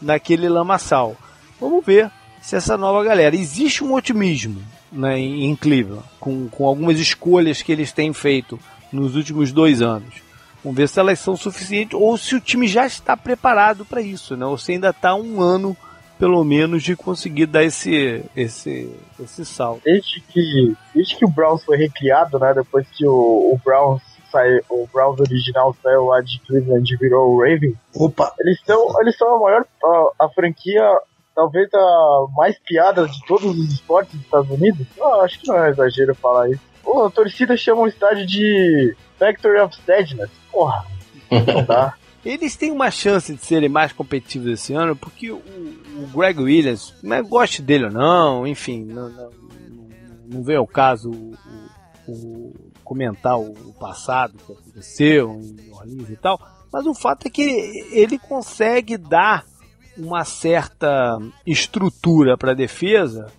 [0.00, 1.16] naquele lamaçal.
[1.60, 3.34] Vamos ver se essa nova galera.
[3.34, 4.62] Existe um otimismo
[4.94, 8.58] né, em Cleveland, com, com algumas escolhas que eles têm feito
[8.92, 10.22] nos últimos dois anos.
[10.62, 14.34] Vamos ver se elas são suficientes ou se o time já está preparado para isso,
[14.34, 14.46] né?
[14.46, 15.76] Ou se ainda está um ano,
[16.18, 18.90] pelo menos, de conseguir dar esse, esse,
[19.20, 19.82] esse salto.
[19.84, 22.54] Desde que, desde que o Browns foi recriado, né?
[22.54, 24.00] Depois que o, o Browns
[24.32, 27.74] saiu, o Browns original saiu lá de Cleveland e virou o Raven.
[27.94, 28.32] Opa!
[28.40, 30.82] Eles são, eles são a maior a, a franquia
[31.34, 34.86] talvez a mais piada de todos os esportes dos Estados Unidos.
[34.96, 36.60] Não, acho que não é exagero falar isso.
[36.82, 40.30] Pô, a torcida chama o estádio de Factory of Sadness.
[40.50, 40.84] Porra,
[41.30, 41.94] não dá.
[42.24, 46.94] Eles têm uma chance de serem mais competitivos esse ano, porque o, o Greg Williams,
[47.02, 49.30] não é goste dele ou não, enfim, não, não,
[50.26, 51.34] não vem ao caso o,
[52.08, 56.40] o, comentar o, passado que aconteceu em Orleans e tal,
[56.72, 57.42] mas o fato é que
[57.92, 59.44] ele consegue dar
[59.96, 63.32] uma certa estrutura para a defesa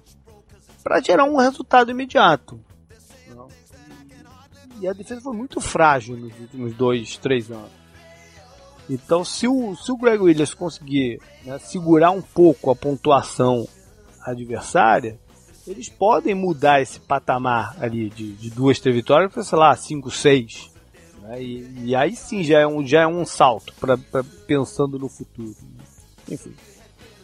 [0.84, 2.60] para gerar um resultado imediato.
[4.80, 7.72] E a defesa foi muito frágil nos últimos dois, três anos.
[8.90, 13.68] Então, se o, se o Greg Williams conseguir né, segurar um pouco a pontuação
[14.22, 15.20] adversária,
[15.66, 20.12] eles podem mudar esse patamar ali de, de duas, três vitórias para, sei lá, cinco,
[20.12, 20.70] seis.
[21.22, 21.42] Né?
[21.42, 25.10] E, e, aí sim já é um, já é um salto pra, pra pensando no
[25.10, 25.56] futuro.
[26.30, 26.54] Enfim,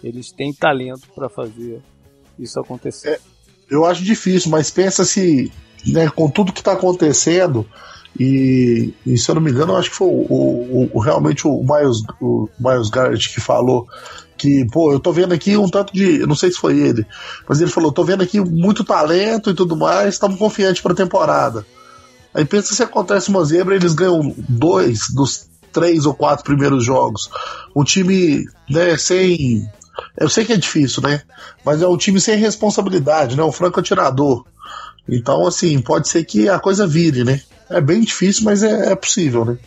[0.04, 1.82] eles têm talento para fazer
[2.38, 3.10] isso acontecer.
[3.10, 3.20] É,
[3.70, 5.52] eu acho difícil, mas pensa se,
[5.86, 7.66] né, com tudo que está acontecendo,
[8.20, 11.64] e, e, se eu não me engano, acho que foi o, o, o, realmente o
[11.64, 13.88] Miles, o Miles Garrett que falou
[14.38, 16.20] que, pô, eu tô vendo aqui um tanto de.
[16.26, 17.06] Não sei se foi ele,
[17.48, 20.96] mas ele falou: tô vendo aqui muito talento e tudo mais, estamos confiantes para a
[20.96, 21.66] temporada.
[22.34, 27.30] Aí pensa se acontece uma zebra, eles ganham dois dos três ou quatro primeiros jogos.
[27.76, 29.68] Um time né, sem.
[30.18, 31.22] Eu sei que é difícil, né?
[31.66, 33.44] Mas é um time sem responsabilidade, né?
[33.44, 34.46] Um franco atirador.
[35.08, 37.42] Então, assim, pode ser que a coisa vire, né?
[37.70, 39.58] É bem difícil, mas é, é possível, né?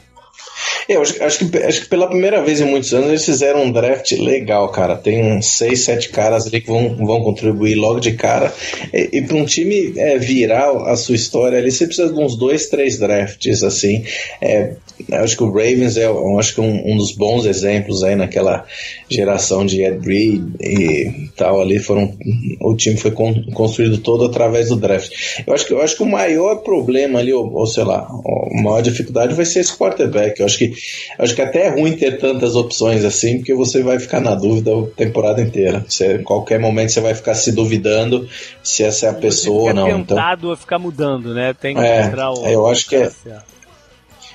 [0.89, 3.73] Eu acho, acho, que, acho que pela primeira vez em muitos anos eles fizeram um
[3.73, 4.97] draft legal, cara.
[4.97, 8.53] Tem uns seis, sete caras ali que vão, vão contribuir logo de cara.
[8.93, 12.37] E, e para um time é, virar a sua história ali, você precisa de uns
[12.37, 14.05] dois, três drafts, assim.
[14.41, 14.75] É,
[15.13, 16.07] acho que o Ravens é
[16.39, 18.65] acho que um, um, dos bons exemplos aí naquela
[19.09, 21.79] geração de Ed Reed e tal ali.
[21.79, 22.17] Foram,
[22.61, 25.11] o time foi con, construído todo através do draft.
[25.47, 28.63] Eu acho que, eu acho que o maior problema ali, ou, ou sei lá, a
[28.63, 30.39] maior dificuldade vai ser esse quarterback.
[30.39, 30.73] Eu acho que,
[31.19, 34.71] acho que até é ruim ter tantas opções assim, porque você vai ficar na dúvida
[34.71, 35.85] a temporada inteira.
[35.87, 38.29] Você, qualquer momento você vai ficar se duvidando
[38.63, 39.89] se essa é a pessoa ou não.
[39.89, 41.53] Então, a ficar mudando, né?
[41.53, 43.11] Tem que é, o, eu acho que é,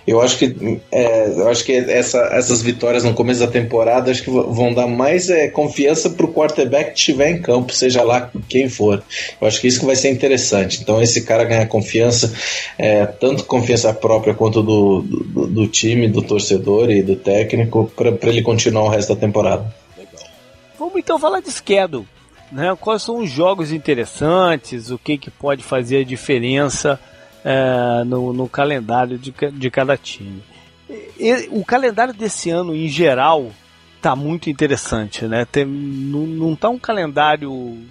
[0.10, 4.23] eu acho que, é, eu acho que essa, essas vitórias no começo da temporada acho
[4.23, 8.31] que vão dar mais é, confiança para o quarterback que estiver em campo, seja lá
[8.48, 9.03] quem for.
[9.40, 10.81] Eu acho que isso que vai ser interessante.
[10.81, 12.34] Então esse cara ganhar confiança,
[12.77, 18.30] é, tanto confiança própria quanto do, do, do time, do torcedor e do técnico, para
[18.30, 19.72] ele continuar o resto da temporada.
[20.77, 22.07] Vamos então falar de schedule.
[22.52, 22.76] Né?
[22.80, 24.90] Quais são os jogos interessantes?
[24.90, 26.99] O que, que pode fazer a diferença?
[27.44, 30.44] É, no, no, calendário de, de cada time.
[31.20, 33.52] E, o calendário desse ano, em geral,
[34.02, 35.45] tá muito interessante, né?
[35.45, 37.86] Tem, não, tá um calendário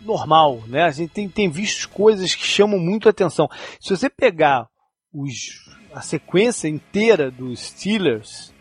[0.00, 0.82] normal, né?
[0.82, 3.48] A gente tem, tem visto coisas que chamam muito atenção.
[3.80, 4.68] Se você pegar
[5.12, 8.52] os, a sequência inteira dos Steelers,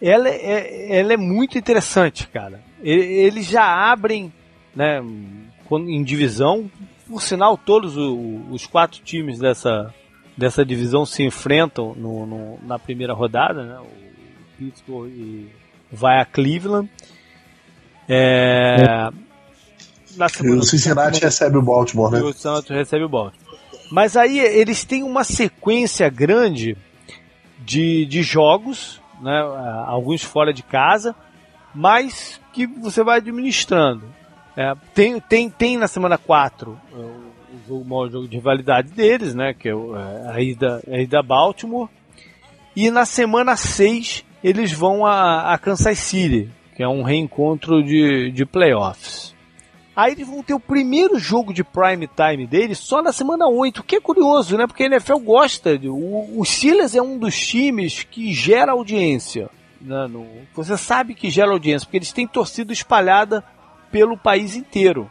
[0.00, 2.62] ela é, ela é muito interessante, cara.
[2.80, 4.32] Eles já abrem,
[4.74, 5.00] né,
[5.72, 6.70] em divisão
[7.08, 9.92] por sinal, todos os quatro times dessa,
[10.36, 13.78] dessa divisão se enfrentam no, no, na primeira rodada, né?
[13.80, 15.48] O Pittsburgh
[15.90, 16.88] vai a Cleveland.
[18.08, 19.10] É,
[20.44, 22.18] o Cincinnati recebe o Baltimore, né?
[22.20, 23.48] E o Santos recebe o Baltimore.
[23.90, 26.76] Mas aí eles têm uma sequência grande
[27.58, 29.40] de, de jogos, né?
[29.86, 31.14] alguns fora de casa,
[31.74, 34.04] mas que você vai administrando.
[34.58, 36.96] É, tem, tem, tem na semana 4 é,
[37.70, 39.54] o, o, maior jogo de rivalidade deles, né?
[39.54, 41.88] Que é, é a ida, a ida Baltimore.
[42.74, 48.32] E na semana 6 eles vão a, a Kansas City, que é um reencontro de,
[48.32, 49.32] de playoffs.
[49.94, 53.78] Aí eles vão ter o primeiro jogo de prime time deles só na semana 8,
[53.78, 54.66] o que é curioso, né?
[54.66, 55.78] Porque a NFL gosta.
[55.78, 59.50] De, o, o Steelers é um dos times que gera audiência.
[59.80, 60.08] Né?
[60.08, 63.44] No, você sabe que gera audiência, porque eles têm torcida espalhada
[63.90, 65.10] pelo país inteiro.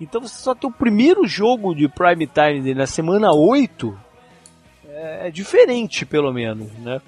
[0.00, 3.96] Então você só tem o primeiro jogo de prime time dele na semana 8
[4.94, 7.00] é, é diferente, pelo menos, né,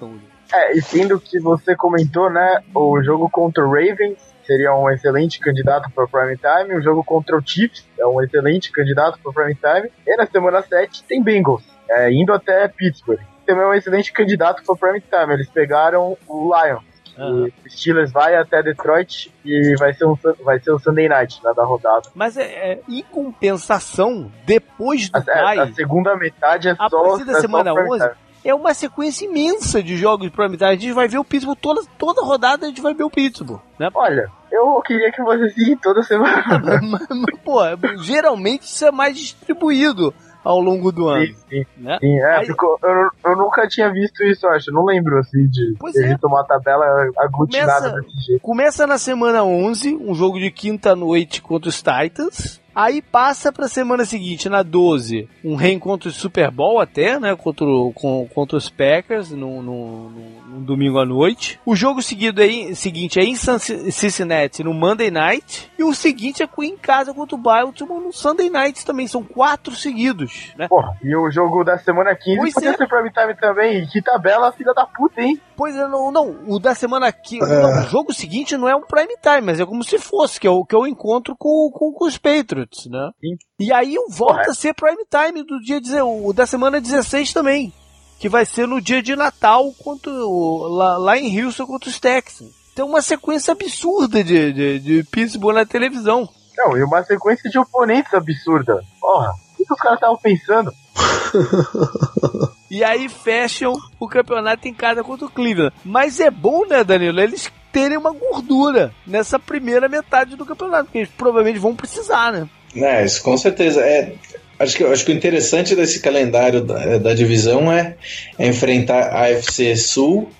[0.53, 5.39] É, e sendo que você comentou, né, o jogo contra o Ravens seria um excelente
[5.39, 9.55] candidato para prime time, o jogo contra o Chiefs é um excelente candidato para prime
[9.55, 13.19] time, e na semana 7 tem Bengals, é, indo até Pittsburgh.
[13.45, 16.86] Também é um excelente candidato para prime time, eles pegaram o Lions
[17.17, 17.49] Uhum.
[17.65, 21.51] O Steelers vai até Detroit e vai ser um, vai ser um Sunday Night né,
[21.55, 22.09] da rodada.
[22.13, 26.97] Mas é, é, em compensação, depois do a, é, a segunda metade é a só.
[26.97, 28.09] A partir da é semana 11
[28.43, 30.69] é uma sequência imensa de jogos de prime time.
[30.69, 33.59] A gente vai ver o Pittsburgh toda, toda rodada, a gente vai ver o Pittsburgh.
[33.77, 33.89] Né?
[33.93, 36.43] Olha, eu queria que você sim toda semana.
[36.81, 37.59] mas, mas, pô,
[37.97, 40.13] geralmente isso é mais distribuído
[40.47, 41.25] ao longo do ano.
[41.25, 41.65] Sim, sim.
[41.77, 41.97] Né?
[41.99, 42.45] sim é, Aí...
[42.45, 44.71] ficou, eu, eu, nunca tinha visto isso, acho.
[44.71, 46.17] Não lembro, assim, de, de é.
[46.17, 46.85] tomar tabela
[47.17, 48.41] aglutinada começa, desse jeito.
[48.41, 52.61] Começa na semana 11, um jogo de quinta noite contra os Titans.
[52.77, 57.35] Aí passa pra semana seguinte, na 12, um reencontro de Super Bowl até, né?
[57.35, 61.59] Contra, com, contra os Packers no, no, no, no, domingo à noite.
[61.65, 65.71] O jogo seguido aí, seguinte é em Cincinnati no Monday Night.
[65.75, 69.07] E o seguinte é em casa contra o Baltimore no Sunday Night também.
[69.07, 70.67] São quatro seguidos, né?
[70.67, 72.77] Porra, e o jogo da semana 15 pois podia é.
[72.77, 73.87] ser prime time também.
[73.87, 75.41] Que tabela, filha da puta, hein?
[75.57, 76.37] Pois é, não, não.
[76.47, 77.39] O da semana aqui.
[77.43, 77.81] É.
[77.81, 80.51] o jogo seguinte não é um prime time, mas é como se fosse, que é
[80.51, 82.85] o, que é o encontro com, com, com os Patriots.
[82.85, 83.09] Né?
[83.19, 83.37] Sim.
[83.59, 87.73] E aí volta a ser prime time do dia o da semana 16 também,
[88.19, 92.51] que vai ser no dia de Natal contra, lá, lá em Houston contra os Texans.
[92.75, 96.29] Tem uma sequência absurda de, de, de Pittsburgh na televisão.
[96.55, 98.79] Não, e uma sequência de oponentes absurda.
[99.01, 99.31] Porra,
[99.67, 100.73] que os caras estavam pensando?
[102.71, 105.75] e aí fecham o campeonato em casa contra o Cleveland.
[105.83, 107.19] Mas é bom, né, Danilo?
[107.19, 112.49] Eles terem uma gordura nessa primeira metade do campeonato, porque eles provavelmente vão precisar, né?
[112.75, 113.81] É, isso com certeza.
[113.81, 114.13] É,
[114.59, 117.95] acho, que, acho que o interessante desse calendário da, da divisão é,
[118.37, 120.31] é enfrentar a FC Sul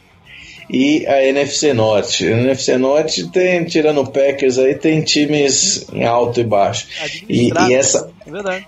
[0.69, 2.25] e a NFC Norte.
[2.25, 6.87] A NFC Norte tem, tirando o Packers aí, tem times em alto e baixo.
[7.27, 8.09] E, e, essa,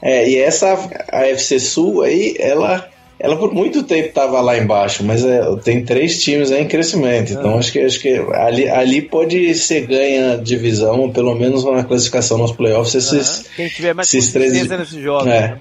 [0.01, 0.73] é, é e essa
[1.11, 2.89] AFC Sul aí, ela
[3.19, 7.33] ela por muito tempo estava lá embaixo, mas é, tem três times em crescimento.
[7.33, 12.37] Então acho que, acho que ali, ali pode ser ganha divisão, pelo menos uma classificação
[12.37, 12.95] nos playoffs.
[12.95, 14.53] Esses, Quem tiver mais esses três.
[14.69, 15.27] nesse jogo.
[15.27, 15.41] É.
[15.41, 15.57] Né?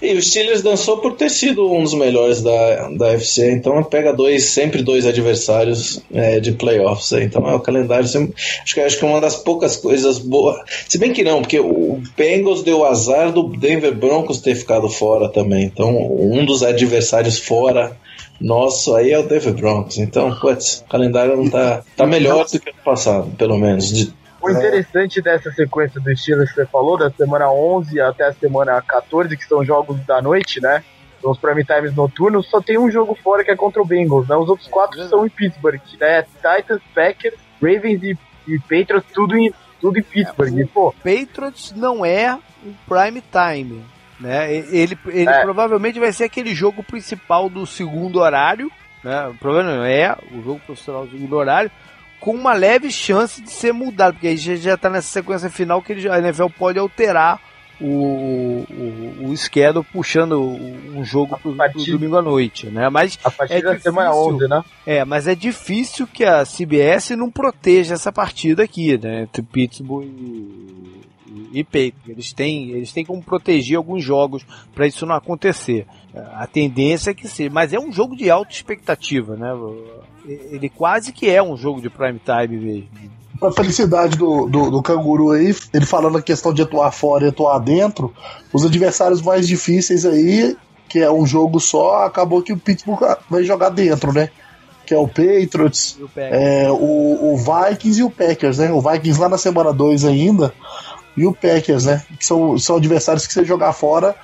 [0.00, 4.12] E o Steelers dançou por ter sido um dos melhores da, da UFC, então pega
[4.12, 7.12] dois, sempre dois adversários é, de playoffs.
[7.12, 8.06] Então é o calendário.
[8.08, 10.56] Sempre, acho, que, acho que é uma das poucas coisas boas.
[10.88, 15.28] Se bem que não, porque o Bengals deu azar do Denver Broncos ter ficado fora
[15.28, 15.64] também.
[15.64, 17.01] Então um dos adversários
[17.44, 17.96] fora
[18.40, 19.98] nosso aí é o Denver Broncos.
[19.98, 23.88] Então, putz, o calendário não tá, tá melhor do que o passado, pelo menos.
[23.88, 24.12] De,
[24.42, 28.82] o interessante dessa sequência do estilo que você falou, da semana 11 até a semana
[28.82, 30.82] 14, que são jogos da noite, né?
[31.20, 34.26] São os prime times noturnos, só tem um jogo fora que é contra o Bengals,
[34.26, 34.34] né?
[34.34, 36.22] Os outros quatro são em Pittsburgh, né?
[36.22, 38.18] Titans, Packers, Ravens e,
[38.48, 40.58] e Patriots, tudo em, tudo em Pittsburgh.
[40.58, 43.84] É, e, pô, Patriots não é um prime time.
[44.22, 44.54] Né?
[44.54, 45.42] Ele, ele é.
[45.42, 48.70] provavelmente vai ser aquele jogo principal do segundo horário,
[49.02, 49.34] né?
[49.40, 51.70] Provavelmente é o jogo profissional do segundo horário,
[52.20, 55.92] com uma leve chance de ser mudado, porque aí já está nessa sequência final que
[55.92, 57.40] ele, a NFL pode alterar
[57.80, 62.88] o, o, o schedule puxando um jogo pro, partir, pro domingo à noite, né?
[62.88, 64.64] Mas a partir é difícil, semana 11, né?
[64.86, 69.22] É, mas é difícil que a CBS não proteja essa partida aqui, né?
[69.22, 70.91] Entre Pittsburgh e,
[71.52, 71.98] e Peito.
[72.08, 75.86] Eles têm, eles têm como proteger alguns jogos para isso não acontecer.
[76.34, 79.52] A tendência é que seja, mas é um jogo de alta expectativa, né?
[80.26, 82.88] ele quase que é um jogo de prime time mesmo.
[83.42, 87.28] A felicidade do, do, do, canguru aí, ele falando a questão de atuar fora e
[87.28, 88.14] atuar dentro,
[88.52, 90.56] os adversários mais difíceis aí,
[90.88, 94.28] que é um jogo só, acabou que o Pittsburgh vai jogar dentro, né?
[94.86, 98.70] Que é o Patriots, o, é, o, o, Vikings e o Packers, né?
[98.70, 100.54] O Vikings lá na semana 2 ainda,
[101.16, 102.02] e o Packers, né?
[102.18, 104.14] Que são, são adversários que você jogar fora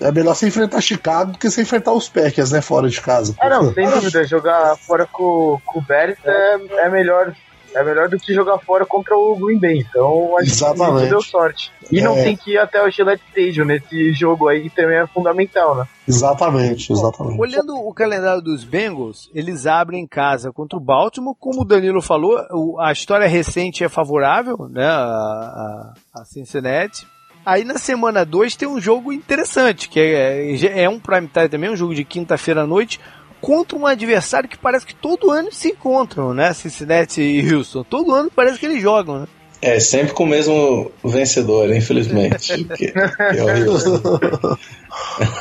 [0.00, 2.60] é melhor você enfrentar Chicago do que você enfrentar os Packers, né?
[2.60, 3.34] Fora de casa.
[3.40, 4.24] É, não, sem dúvida.
[4.24, 7.34] Jogar fora com, com o Bears é, é melhor
[7.76, 9.84] é melhor do que jogar fora contra o Green Bay.
[9.88, 11.70] Então, a gente deu sorte.
[11.92, 12.02] E é.
[12.02, 15.76] não tem que ir até o Gillette Stadium nesse jogo aí, que também é fundamental,
[15.76, 15.86] né?
[16.08, 17.38] Exatamente, exatamente.
[17.38, 21.36] Olhando o calendário dos Bengals, eles abrem em casa contra o Baltimore.
[21.38, 24.86] Como o Danilo falou, a história recente é favorável, né?
[24.86, 27.06] A, a Cincinnati.
[27.44, 31.70] Aí na semana 2 tem um jogo interessante, que é, é um prime time também,
[31.70, 32.98] um jogo de quinta-feira à noite,
[33.40, 36.52] contra um adversário que parece que todo ano se encontram, né?
[36.52, 37.84] Cincinnati e Houston.
[37.84, 39.26] Todo ano parece que eles jogam, né?
[39.62, 42.52] É, sempre com o mesmo vencedor, infelizmente.
[42.78, 43.36] é,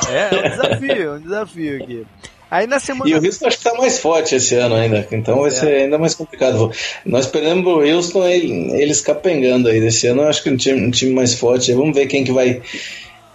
[0.09, 2.05] é, é um desafio, é um desafio aqui.
[2.49, 3.09] Aí na semana.
[3.09, 5.53] E o Houston acho que tá mais forte esse ano ainda, então vai é.
[5.53, 6.71] ser ainda mais complicado.
[7.05, 9.81] Nós perdemos o Houston eles capengando aí.
[9.81, 11.73] Desse ano eu acho que um time, um time mais forte.
[11.73, 12.61] Vamos ver quem que vai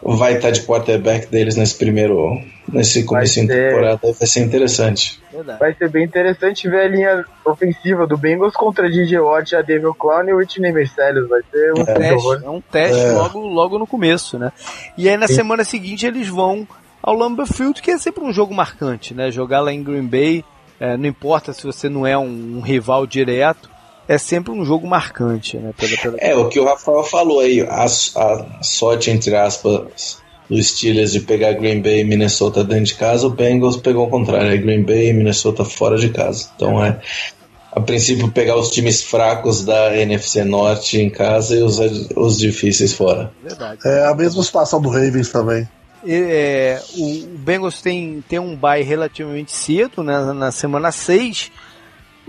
[0.03, 2.41] vai estar tá de quarterback deles nesse primeiro
[2.73, 5.59] nesse começo de temporada vai ser interessante Verdade.
[5.59, 9.95] vai ser bem interessante ver a linha ofensiva do Bengals contra DJ Watt, a Devil
[9.95, 11.95] Clown e o Whitney Mercedes vai ser um é.
[11.95, 13.13] teste, é um teste é.
[13.13, 14.53] logo, logo no começo né
[14.97, 15.35] e aí na Sim.
[15.35, 16.67] semana seguinte eles vão
[17.03, 20.45] ao Lambeau Field que é sempre um jogo marcante né jogar lá em Green Bay
[20.79, 23.69] é, não importa se você não é um, um rival direto
[24.11, 25.73] é sempre um jogo marcante, né?
[25.79, 26.17] Pela, pela...
[26.19, 30.19] É, o que o Rafael falou aí, a, a sorte, entre aspas,
[30.49, 34.11] do Steelers de pegar Green Bay e Minnesota dentro de casa, o Bengals pegou o
[34.11, 36.51] contrário, é Green Bay e Minnesota fora de casa.
[36.57, 37.01] Então é,
[37.71, 41.79] a princípio, pegar os times fracos da NFC Norte em casa e os,
[42.17, 43.31] os difíceis fora.
[43.41, 43.79] Verdade.
[43.87, 45.69] É a mesma situação do Ravens também.
[46.05, 51.53] É, o Bengals tem, tem um bye relativamente cedo, né, na semana 6,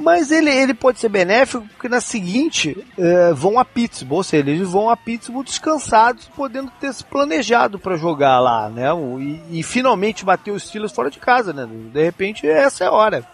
[0.01, 4.49] mas ele, ele pode ser benéfico porque na seguinte é, vão a Pittsburgh, ou seja,
[4.49, 8.87] eles vão a Pittsburgh descansados, podendo ter se planejado para jogar lá, né?
[9.19, 11.67] E, e, finalmente bater os Steelers fora de casa, né?
[11.93, 13.25] De repente essa é a hora.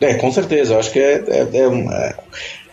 [0.00, 0.74] É, com certeza.
[0.74, 2.14] Eu acho que é, é, é,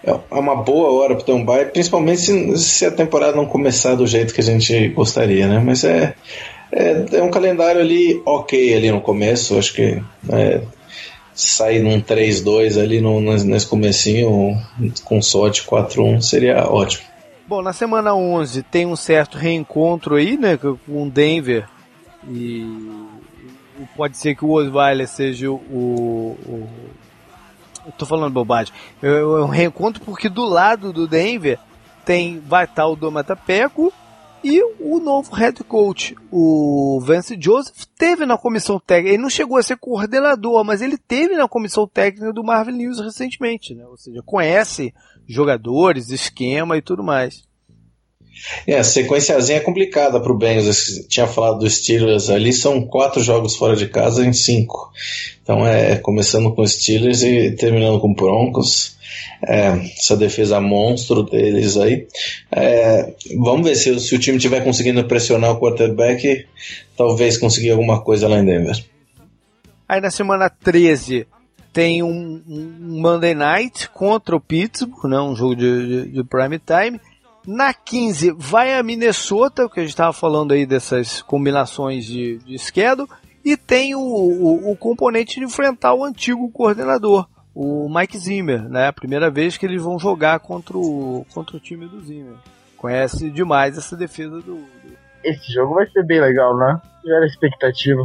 [0.05, 3.45] é, é uma boa hora para ter um bye, principalmente se, se, a temporada não
[3.45, 5.61] começar do jeito que a gente gostaria, né?
[5.63, 6.13] Mas é,
[6.71, 9.57] é, é um calendário ali ok ali no começo.
[9.57, 10.61] Acho que é,
[11.35, 14.57] sair num 3-2 ali no, nesse comecinho,
[15.03, 17.03] com sorte 4-1, seria ótimo.
[17.47, 21.67] Bom, na semana 11 tem um certo reencontro aí, né, com Denver
[22.27, 22.65] e
[23.95, 26.67] pode ser que o Osweiler seja o, o,
[27.85, 28.73] eu tô falando bobagem.
[29.01, 31.59] É um reencontro porque do lado do Denver
[32.03, 33.93] tem vai estar o Domata Peco
[34.45, 39.15] e o novo head coach, o Vance Joseph, teve na comissão técnica.
[39.15, 42.99] Ele não chegou a ser coordenador, mas ele teve na comissão técnica do Marvel News
[42.99, 43.83] recentemente, né?
[43.87, 44.93] Ou seja, conhece
[45.27, 47.43] jogadores, esquema e tudo mais.
[48.67, 51.05] É, a sequenciazinha é complicada pro Bengals.
[51.07, 54.91] Tinha falado dos Steelers ali, são quatro jogos fora de casa em cinco.
[55.41, 58.95] Então é começando com Steelers e terminando com Broncos.
[59.47, 59.67] É,
[59.97, 62.07] essa defesa monstro deles aí.
[62.51, 66.45] É, vamos ver se, se o time tiver conseguindo pressionar o quarterback,
[66.97, 68.83] talvez conseguir alguma coisa lá em Denver.
[69.87, 71.27] Aí na semana 13
[71.71, 76.59] tem um, um Monday Night contra o Pittsburgh, né, um jogo de, de, de prime
[76.59, 76.99] time.
[77.47, 82.57] Na 15 vai a Minnesota, que a gente estava falando aí dessas combinações de, de
[82.57, 83.09] schedule,
[83.43, 88.87] e tem o, o, o, componente de enfrentar o antigo coordenador, o Mike Zimmer, né?
[88.87, 92.35] A primeira vez que eles vão jogar contra o, contra o time do Zimmer.
[92.75, 94.97] Conhece demais essa defesa do, do...
[95.23, 96.81] Esse jogo vai ser bem legal, né?
[97.05, 98.03] Já era expectativa.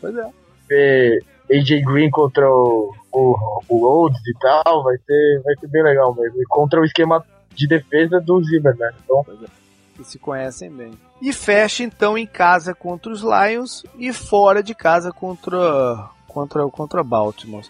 [0.00, 0.30] Pois é.
[0.68, 5.82] Ver AJ Green contra o, o, o Rhodes e tal, vai ser, vai ser bem
[5.82, 6.40] legal mesmo.
[6.40, 8.92] E contra o esquema de defesa do Zimmer, né?
[9.02, 9.24] Então...
[9.94, 10.92] Que se conhecem bem.
[11.20, 17.04] E fecha então em casa contra os Lions e fora de casa contra contra contra
[17.04, 17.68] Baltimore.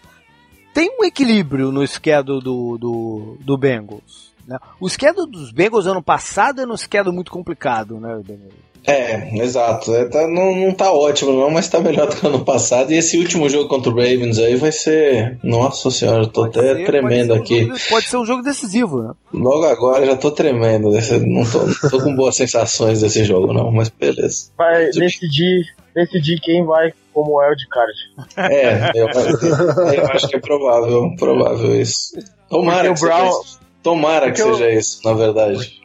[0.73, 4.33] Tem um equilíbrio no schedule do, do, do Bengals.
[4.47, 4.57] Né?
[4.79, 8.51] O schedule dos Bengals ano passado era um schedule muito complicado, né, Daniel?
[8.85, 9.93] É, exato.
[9.95, 12.91] É, tá, não, não tá ótimo, não, mas tá melhor do que ano passado.
[12.91, 15.37] E esse último jogo contra o Ravens aí vai ser.
[15.43, 17.63] Nossa senhora, eu tô pode até ser, tremendo pode aqui.
[17.63, 19.11] Um jogo, pode ser um jogo decisivo, né?
[19.33, 20.91] Logo agora já tô tremendo.
[20.91, 24.51] Não tô, não tô com boas sensações desse jogo, não, mas beleza.
[24.57, 25.65] Vai decidir,
[25.95, 27.39] decidir quem vai como
[27.69, 27.93] card.
[28.35, 32.17] É, eu, eu, acho que é provável, provável isso.
[32.49, 35.82] Tomara que, Brown, seja, tomara que seja isso, na verdade.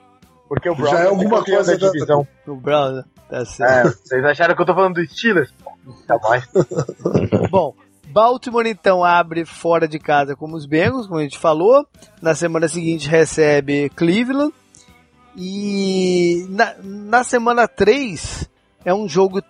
[0.49, 2.27] Porque o Brown já é alguma coisa da divisão.
[2.47, 3.05] O Brown, né?
[3.29, 3.89] tá certo.
[3.89, 5.53] É, vocês acharam que eu tô falando do Steelers?
[6.07, 6.49] Tá mais.
[7.51, 7.75] Bom,
[8.09, 11.87] Baltimore então abre fora de casa como os Bengals, como a gente falou.
[12.23, 14.53] Na semana seguinte recebe Cleveland.
[15.37, 18.49] E na, na semana 3
[18.85, 19.41] é um jogo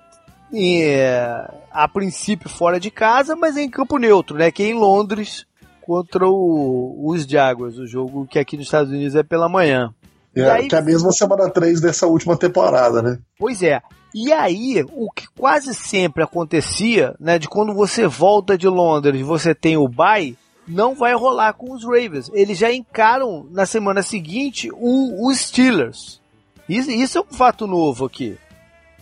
[0.52, 4.50] é, a princípio fora de casa, mas é em campo neutro, né?
[4.50, 5.46] Que é em Londres
[5.80, 9.94] contra o, os Jaguars, o jogo que aqui nos Estados Unidos é pela manhã.
[10.40, 13.18] É, aí, que é a mesma semana 3 dessa última temporada, né?
[13.38, 13.80] Pois é.
[14.14, 19.54] E aí, o que quase sempre acontecia, né, de quando você volta de Londres, você
[19.54, 20.36] tem o bye,
[20.66, 22.30] não vai rolar com os Ravens.
[22.32, 26.20] Eles já encaram na semana seguinte os Steelers.
[26.68, 28.36] Isso, isso, é um fato novo aqui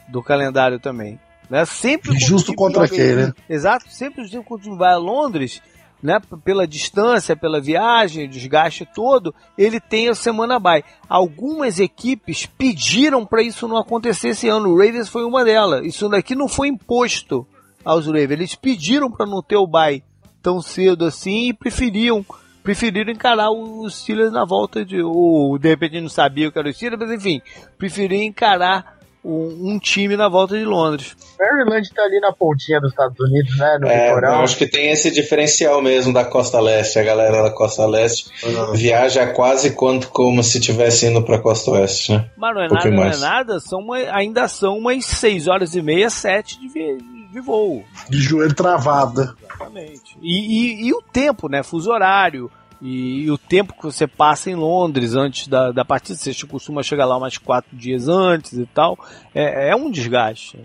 [0.09, 1.19] do calendário também.
[1.51, 1.65] Né?
[1.65, 3.33] Sempre Justo contra quem, né?
[3.49, 5.61] Exato, sempre o time vai a Londres,
[6.03, 10.85] né, pela distância, pela viagem, desgaste todo, ele tem a semana bye.
[11.09, 14.71] Algumas equipes pediram para isso não acontecer esse ano.
[14.71, 15.85] O Ravens foi uma delas.
[15.85, 17.47] Isso daqui não foi imposto
[17.85, 18.31] aos Ravens.
[18.33, 20.03] Eles pediram para não ter o bye
[20.43, 22.25] tão cedo assim e preferiam
[22.63, 26.73] preferiram encarar os Steelers na volta de ou de repente não sabia que era o
[26.73, 27.41] Steelers, mas enfim,
[27.79, 28.96] preferiram encarar
[29.27, 31.17] um, um, time na volta de Londres.
[31.39, 33.79] Maryland tá ali na pontinha dos Estados Unidos, né?
[33.81, 34.43] No é, litoral.
[34.45, 37.01] acho que tem esse diferencial mesmo da Costa Leste.
[37.01, 38.73] A galera da Costa Leste uhum.
[38.73, 42.31] viaja quase quanto como se estivesse indo pra Costa Oeste, né?
[42.37, 45.75] Mas não é um nada, não é nada, são uma, ainda são umas 6 horas
[45.75, 46.99] e meia, 7 de,
[47.33, 47.85] de voo.
[48.09, 49.35] De joelho travado.
[49.45, 50.17] Exatamente.
[50.23, 51.65] E, e, e o tempo, né?
[51.65, 52.49] Fuso horário.
[52.81, 56.83] E, e, o tempo que você passa em Londres antes da, da partida, você costuma
[56.83, 58.99] chegar lá umas quatro dias antes e tal,
[59.35, 60.59] é, é um desgaste.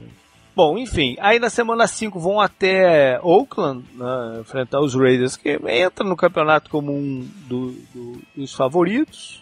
[0.53, 6.03] Bom, enfim, aí na semana 5 vão até Oakland né, enfrentar os Raiders, que entra
[6.03, 9.41] no campeonato como um do, do, dos favoritos.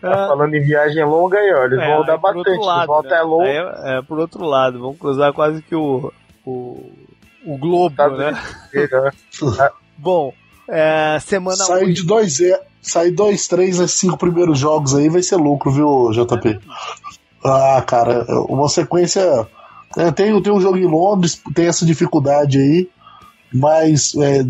[0.00, 3.02] Tá é, falando em viagem longa aí, ó, eles é, vão dar bastante, lado, vão
[3.02, 3.08] né?
[3.08, 3.90] até.
[3.92, 6.10] É, é, por outro lado, vão cruzar quase que o,
[6.46, 6.90] o,
[7.44, 8.32] o globo, tá né?
[9.98, 10.32] Bom,
[10.68, 15.22] é, semana Sair de 2 é, sair 2, 3 a 5 primeiros jogos aí vai
[15.22, 16.60] ser lucro, viu, JP?
[17.44, 19.46] Ah, cara, uma sequência.
[19.96, 22.88] É, tem, tem um jogo em Londres, tem essa dificuldade aí,
[23.52, 24.44] mas é,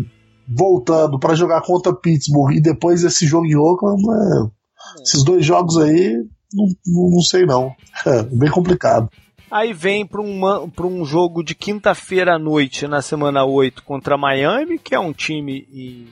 [0.47, 5.77] voltando para jogar contra Pittsburgh e depois esse jogo em Oakland, é, esses dois jogos
[5.77, 6.15] aí,
[6.53, 7.71] não, não, não sei não.
[8.05, 9.09] É bem complicado.
[9.49, 10.41] Aí vem para um,
[10.79, 15.67] um jogo de quinta-feira à noite, na semana 8, contra Miami, que é um time
[15.71, 16.07] em,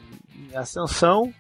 [0.51, 1.33] em ascensão.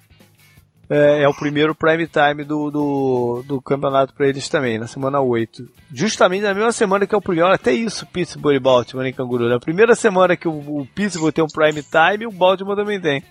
[0.89, 5.19] É, é, o primeiro prime time do, do, do campeonato para eles também, na semana
[5.19, 5.67] 8.
[5.91, 9.49] Justamente na mesma semana que é o primeiro, até isso, Pittsburgh e Baltimore em Canguru.
[9.49, 13.23] Na primeira semana que o, o Pittsburgh tem um prime time, o Baltimore também tem.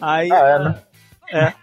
[0.00, 0.82] Aí, ah, é, né?
[1.32, 1.59] É.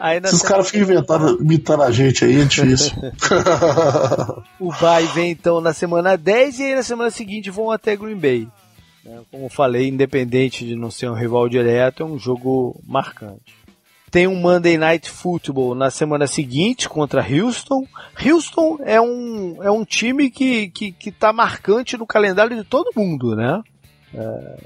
[0.00, 2.92] Aí Esses caras ficam inventando, imitando a gente aí, é difícil.
[4.58, 8.16] o vai vem então na semana 10 e aí na semana seguinte vão até Green
[8.16, 8.48] Bay.
[9.04, 9.20] Né?
[9.30, 13.54] Como falei, independente de não ser um rival direto, é um jogo marcante.
[14.10, 17.86] tem um Monday Night Football na semana seguinte contra Houston.
[18.24, 22.90] Houston é um, é um time que, que, que tá marcante no calendário de todo
[22.96, 23.62] mundo, né?
[24.14, 24.56] É,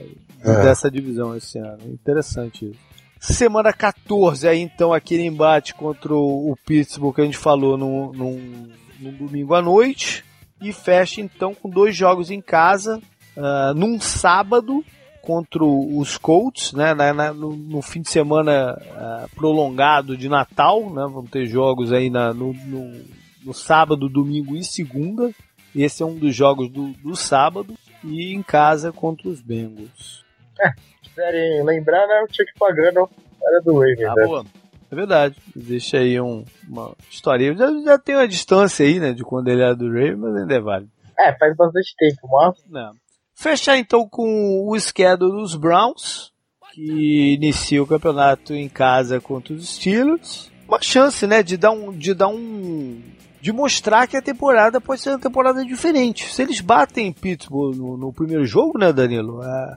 [0.45, 0.63] é.
[0.63, 1.81] Dessa divisão esse ano.
[1.87, 2.94] Interessante isso.
[3.33, 9.13] Semana 14, aí então aquele embate contra o Pittsburgh que a gente falou no, no,
[9.13, 10.23] domingo à noite.
[10.61, 13.01] E fecha então com dois jogos em casa,
[13.35, 14.85] uh, num sábado
[15.23, 20.83] contra os Colts, né, na, na, no, no, fim de semana uh, prolongado de Natal,
[20.91, 23.05] né, vamos ter jogos aí na, no, no,
[23.43, 25.33] no, sábado, domingo e segunda.
[25.75, 27.75] Esse é um dos jogos do, do sábado
[28.05, 30.23] e em casa contra os Bengals.
[30.61, 30.73] É,
[31.15, 33.09] quiserem lembrar, né, o Chuck Pagano
[33.43, 34.05] era do Ravens.
[34.05, 34.27] Ah, né?
[34.27, 34.45] boa.
[34.91, 35.37] É verdade.
[35.57, 37.55] Existe aí um, uma história.
[37.55, 40.55] Já, já tem uma distância aí, né, de quando ele era do Ravens, mas ainda
[40.55, 40.91] é válido.
[41.19, 42.57] É, faz bastante tempo, mas...
[42.69, 42.93] Não.
[43.35, 46.33] Fechar então com o schedule dos Browns,
[46.73, 50.51] que inicia o campeonato em casa contra os Steelers.
[50.69, 53.01] Uma chance, né, de dar um, de dar um,
[53.41, 56.33] de mostrar que a temporada pode ser uma temporada diferente.
[56.33, 59.43] Se eles batem Pittsburgh no, no primeiro jogo, né, Danilo?
[59.43, 59.77] É,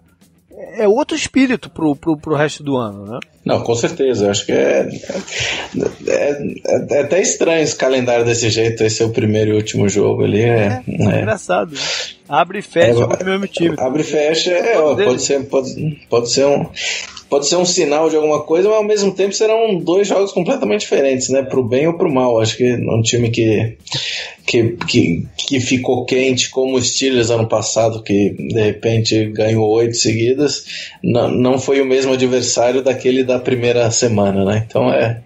[0.57, 3.19] é outro espírito pro, pro, pro resto do ano, né?
[3.48, 4.26] Não, com certeza.
[4.26, 4.90] Eu acho que é,
[6.06, 8.84] é, é, é, até estranho esse calendário desse jeito.
[8.84, 10.41] Esse é o primeiro e último jogo ali.
[10.41, 11.22] É, é, é.
[11.22, 11.72] engraçado.
[11.72, 11.80] Né?
[12.28, 13.76] Abre e fecha é, o mesmo time.
[13.80, 16.65] Abre e fecha, é, ó, pode, ser, pode, pode ser um
[17.30, 20.82] pode ser um sinal de alguma coisa, mas ao mesmo tempo serão dois jogos completamente
[20.82, 21.44] diferentes, né?
[21.44, 22.40] Pro bem ou pro mal.
[22.40, 23.78] Acho que um time que,
[24.45, 29.95] que, que, que ficou quente, como o Steelers ano passado, que de repente ganhou oito
[29.98, 30.65] seguidas,
[31.03, 34.65] não, não foi o mesmo adversário daquele da primeira semana, né?
[34.68, 35.22] Então é.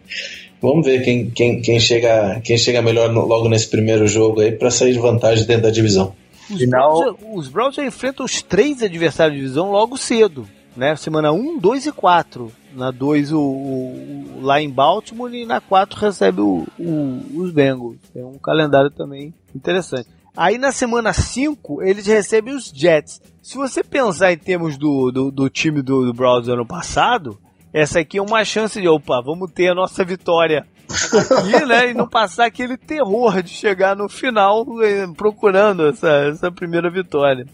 [0.62, 4.52] Vamos ver quem, quem, quem, chega, quem chega melhor no, logo nesse primeiro jogo aí
[4.52, 6.14] para sair de vantagem dentro da divisão.
[6.50, 7.00] Os, Final...
[7.00, 10.96] Browns, os Browns já enfrentam os três adversários de divisão logo cedo né?
[10.96, 12.52] Semana 1, 2 e 4.
[12.74, 17.98] Na 2 o, o, lá em Baltimore e na 4 recebe o, o, os Bengals.
[18.16, 20.08] É um calendário também interessante.
[20.36, 23.22] Aí na semana 5 eles recebem os Jets.
[23.42, 27.38] Se você pensar em termos do, do, do time do, do Browns ano passado,
[27.74, 31.90] essa aqui é uma chance de, opa, vamos ter a nossa vitória aqui, né?
[31.90, 37.46] E não passar aquele terror de chegar no final eh, procurando essa, essa primeira vitória.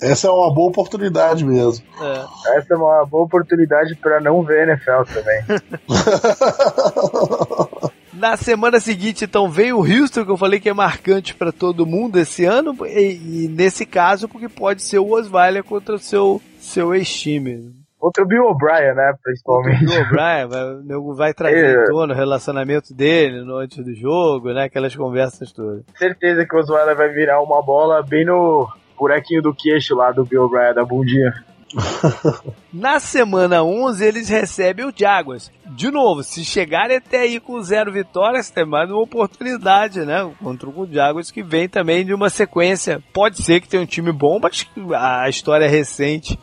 [0.00, 1.84] Essa é uma boa oportunidade mesmo.
[2.00, 2.58] É.
[2.58, 5.42] Essa é uma boa oportunidade para não ver NFL também.
[8.12, 11.86] Na semana seguinte, então, veio o Houston, que eu falei que é marcante para todo
[11.86, 16.42] mundo esse ano, e, e, nesse caso, porque pode ser o Osweiler contra o seu,
[16.58, 17.78] seu ex-time.
[17.98, 19.84] Contra o Bill O'Brien, né, principalmente.
[19.84, 21.92] Contra o Bill O'Brien, vai, vai trazer é.
[21.92, 25.82] o relacionamento dele no antes do jogo, né, aquelas conversas todas.
[25.96, 30.24] Certeza que o Osweiler vai virar uma bola bem no buraquinho do queixo lá do
[30.24, 31.32] Bill O'Brien, da bundinha.
[32.72, 35.50] Na semana 11 eles recebem o Jaguars.
[35.66, 40.30] De novo, se chegarem até aí com zero vitórias, tem mais uma oportunidade, né?
[40.42, 43.02] Contra o Jaguars que vem também de uma sequência.
[43.12, 46.38] Pode ser que tenha um time bom, mas a história recente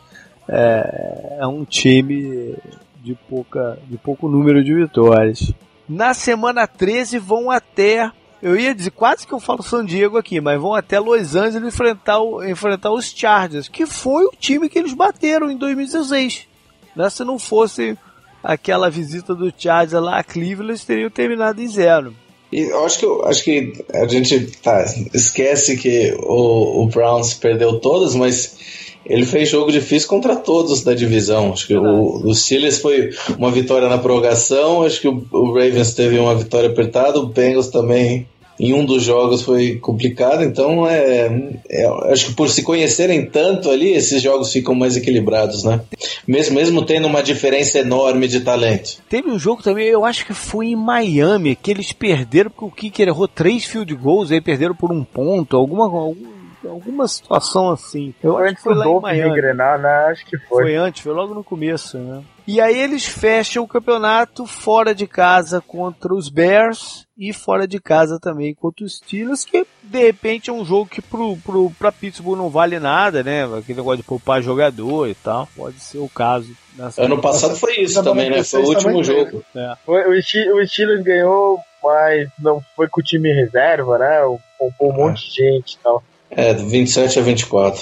[0.48, 2.54] é, é um time
[3.02, 5.52] de, pouca, de pouco número de vitórias.
[5.88, 8.10] Na semana 13 vão até
[8.42, 11.74] eu ia dizer, quase que eu falo San Diego aqui, mas vão até Los Angeles
[11.74, 16.46] enfrentar, o, enfrentar os Chargers, que foi o time que eles bateram em 2016.
[16.94, 17.10] Né?
[17.10, 17.96] Se não fosse
[18.44, 22.14] aquela visita do Chargers lá a Cleveland, eles teriam terminado em zero.
[22.52, 27.80] E eu acho que, acho que a gente tá, esquece que o, o Browns perdeu
[27.80, 31.52] todas, mas ele fez jogo difícil contra todos da divisão.
[31.52, 35.94] Acho que o, o Steelers foi uma vitória na prorrogação, acho que o, o, Ravens
[35.94, 38.26] teve uma vitória apertada, o Bengals também
[38.58, 43.70] em um dos jogos foi complicado, então é, é, acho que por se conhecerem tanto
[43.70, 45.82] ali, esses jogos ficam mais equilibrados, né?
[46.26, 48.98] Mesmo, mesmo tendo uma diferença enorme de talento.
[49.10, 52.70] Teve um jogo também, eu acho que foi em Miami, que eles perderam porque o
[52.70, 56.35] Kicker errou três field goals, aí perderam por um ponto, alguma, algum
[56.68, 58.14] alguma situação assim.
[58.22, 59.30] Eu acho que foi lá em Miami.
[59.30, 60.06] Engrenar, né?
[60.10, 60.64] Acho que foi.
[60.64, 62.22] Foi antes, foi logo no começo, né?
[62.46, 67.80] E aí eles fecham o campeonato fora de casa contra os Bears e fora de
[67.80, 71.90] casa também contra os Steelers, que de repente é um jogo que pro, pro, pra
[71.90, 73.44] Pittsburgh não vale nada, né?
[73.44, 75.48] Aquele negócio de poupar jogador e tal.
[75.56, 76.54] Pode ser o caso.
[76.98, 78.44] Ano passado foi isso também, né?
[78.44, 79.42] Foi o último jogo.
[79.52, 79.74] É.
[79.88, 84.20] o Steelers ganhou, mas não foi com o time reserva, né?
[84.56, 86.00] Poupou um monte de gente e tal.
[86.36, 87.80] É, 27 a 24.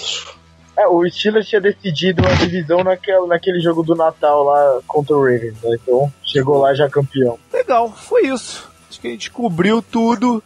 [0.79, 5.21] É, o Steelers tinha decidido a divisão naquele, naquele jogo do Natal lá contra o
[5.21, 5.77] Ravens, né?
[5.83, 7.39] Então chegou lá já campeão.
[7.53, 8.69] Legal, foi isso.
[8.89, 10.43] Acho que a gente cobriu tudo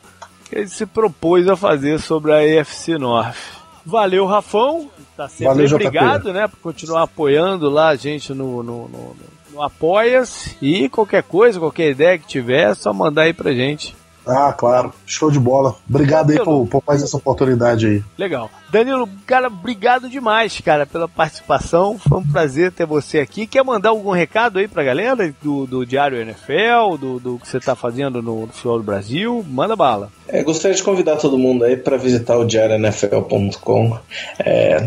[0.49, 3.37] que ele se propôs a fazer sobre a EFC North.
[3.85, 4.91] Valeu, Rafão.
[5.17, 9.39] Tá sempre Valeu, obrigado, né, por continuar apoiando lá a gente no, no, no, no
[9.59, 13.95] no Apoia-se e qualquer coisa, qualquer ideia que tiver, é só mandar aí pra gente.
[14.29, 14.93] Ah, claro.
[15.07, 15.75] Show de bola.
[15.89, 18.05] Obrigado aí por, por mais essa oportunidade aí.
[18.17, 18.51] Legal.
[18.71, 21.99] Danilo, cara, obrigado demais, cara, pela participação.
[21.99, 23.47] Foi um prazer ter você aqui.
[23.47, 27.59] Quer mandar algum recado aí pra galera do, do Diário NFL, do, do que você
[27.59, 29.45] tá fazendo no, no Futebol do Brasil?
[29.49, 30.11] Manda bala.
[30.29, 33.99] É, gostaria de convidar todo mundo aí para visitar o diarionfl.com.
[34.39, 34.79] É,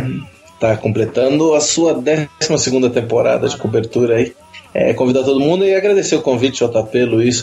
[0.59, 4.35] tá completando a sua 12 segunda temporada de cobertura aí
[4.73, 7.41] é, convidar todo mundo e agradecer o convite, JP, Luiz,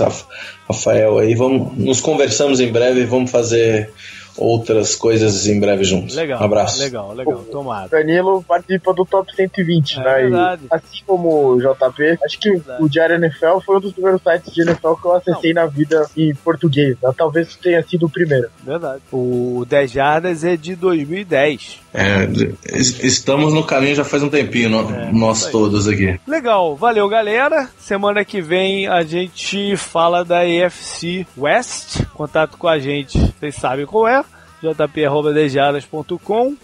[0.68, 1.34] Rafael aí.
[1.34, 3.92] Vamos, nos conversamos em breve vamos fazer
[4.39, 6.15] outras coisas em breve juntos.
[6.16, 6.40] Legal.
[6.40, 6.81] Um abraço.
[6.81, 7.44] Legal, legal.
[7.51, 7.89] Tomara.
[7.89, 10.10] Danilo participa do top 120, É né?
[10.19, 10.62] E verdade.
[10.70, 12.82] assim como o JP, acho que Verdade.
[12.82, 16.06] o Diário NFL foi um dos primeiros sites de NFL que eu acessei na vida
[16.16, 16.97] em português.
[17.02, 17.10] né?
[17.16, 18.48] Talvez tenha sido o primeiro.
[18.65, 19.02] Verdade.
[19.12, 21.81] O 10 Jardas é de 2010.
[21.93, 22.24] É,
[22.73, 26.19] es- estamos no caminho já faz um tempinho, no- É, nós todos aqui.
[26.27, 27.69] Legal, valeu galera.
[27.78, 32.02] Semana que vem a gente fala da EFC West.
[32.15, 34.23] Contato com a gente, vocês sabem qual é.
[34.62, 36.56] jp.dejadas.com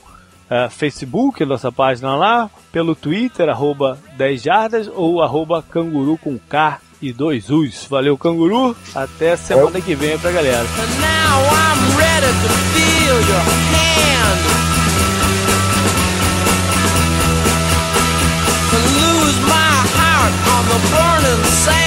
[0.50, 2.50] eh, Facebook, nossa página lá.
[2.70, 7.86] Pelo Twitter, arroba 10 jardas ou arroba canguru com K e dois U's.
[7.88, 8.76] Valeu, canguru.
[8.94, 10.66] Até semana que vem pra galera.
[20.46, 21.83] On the burning sand.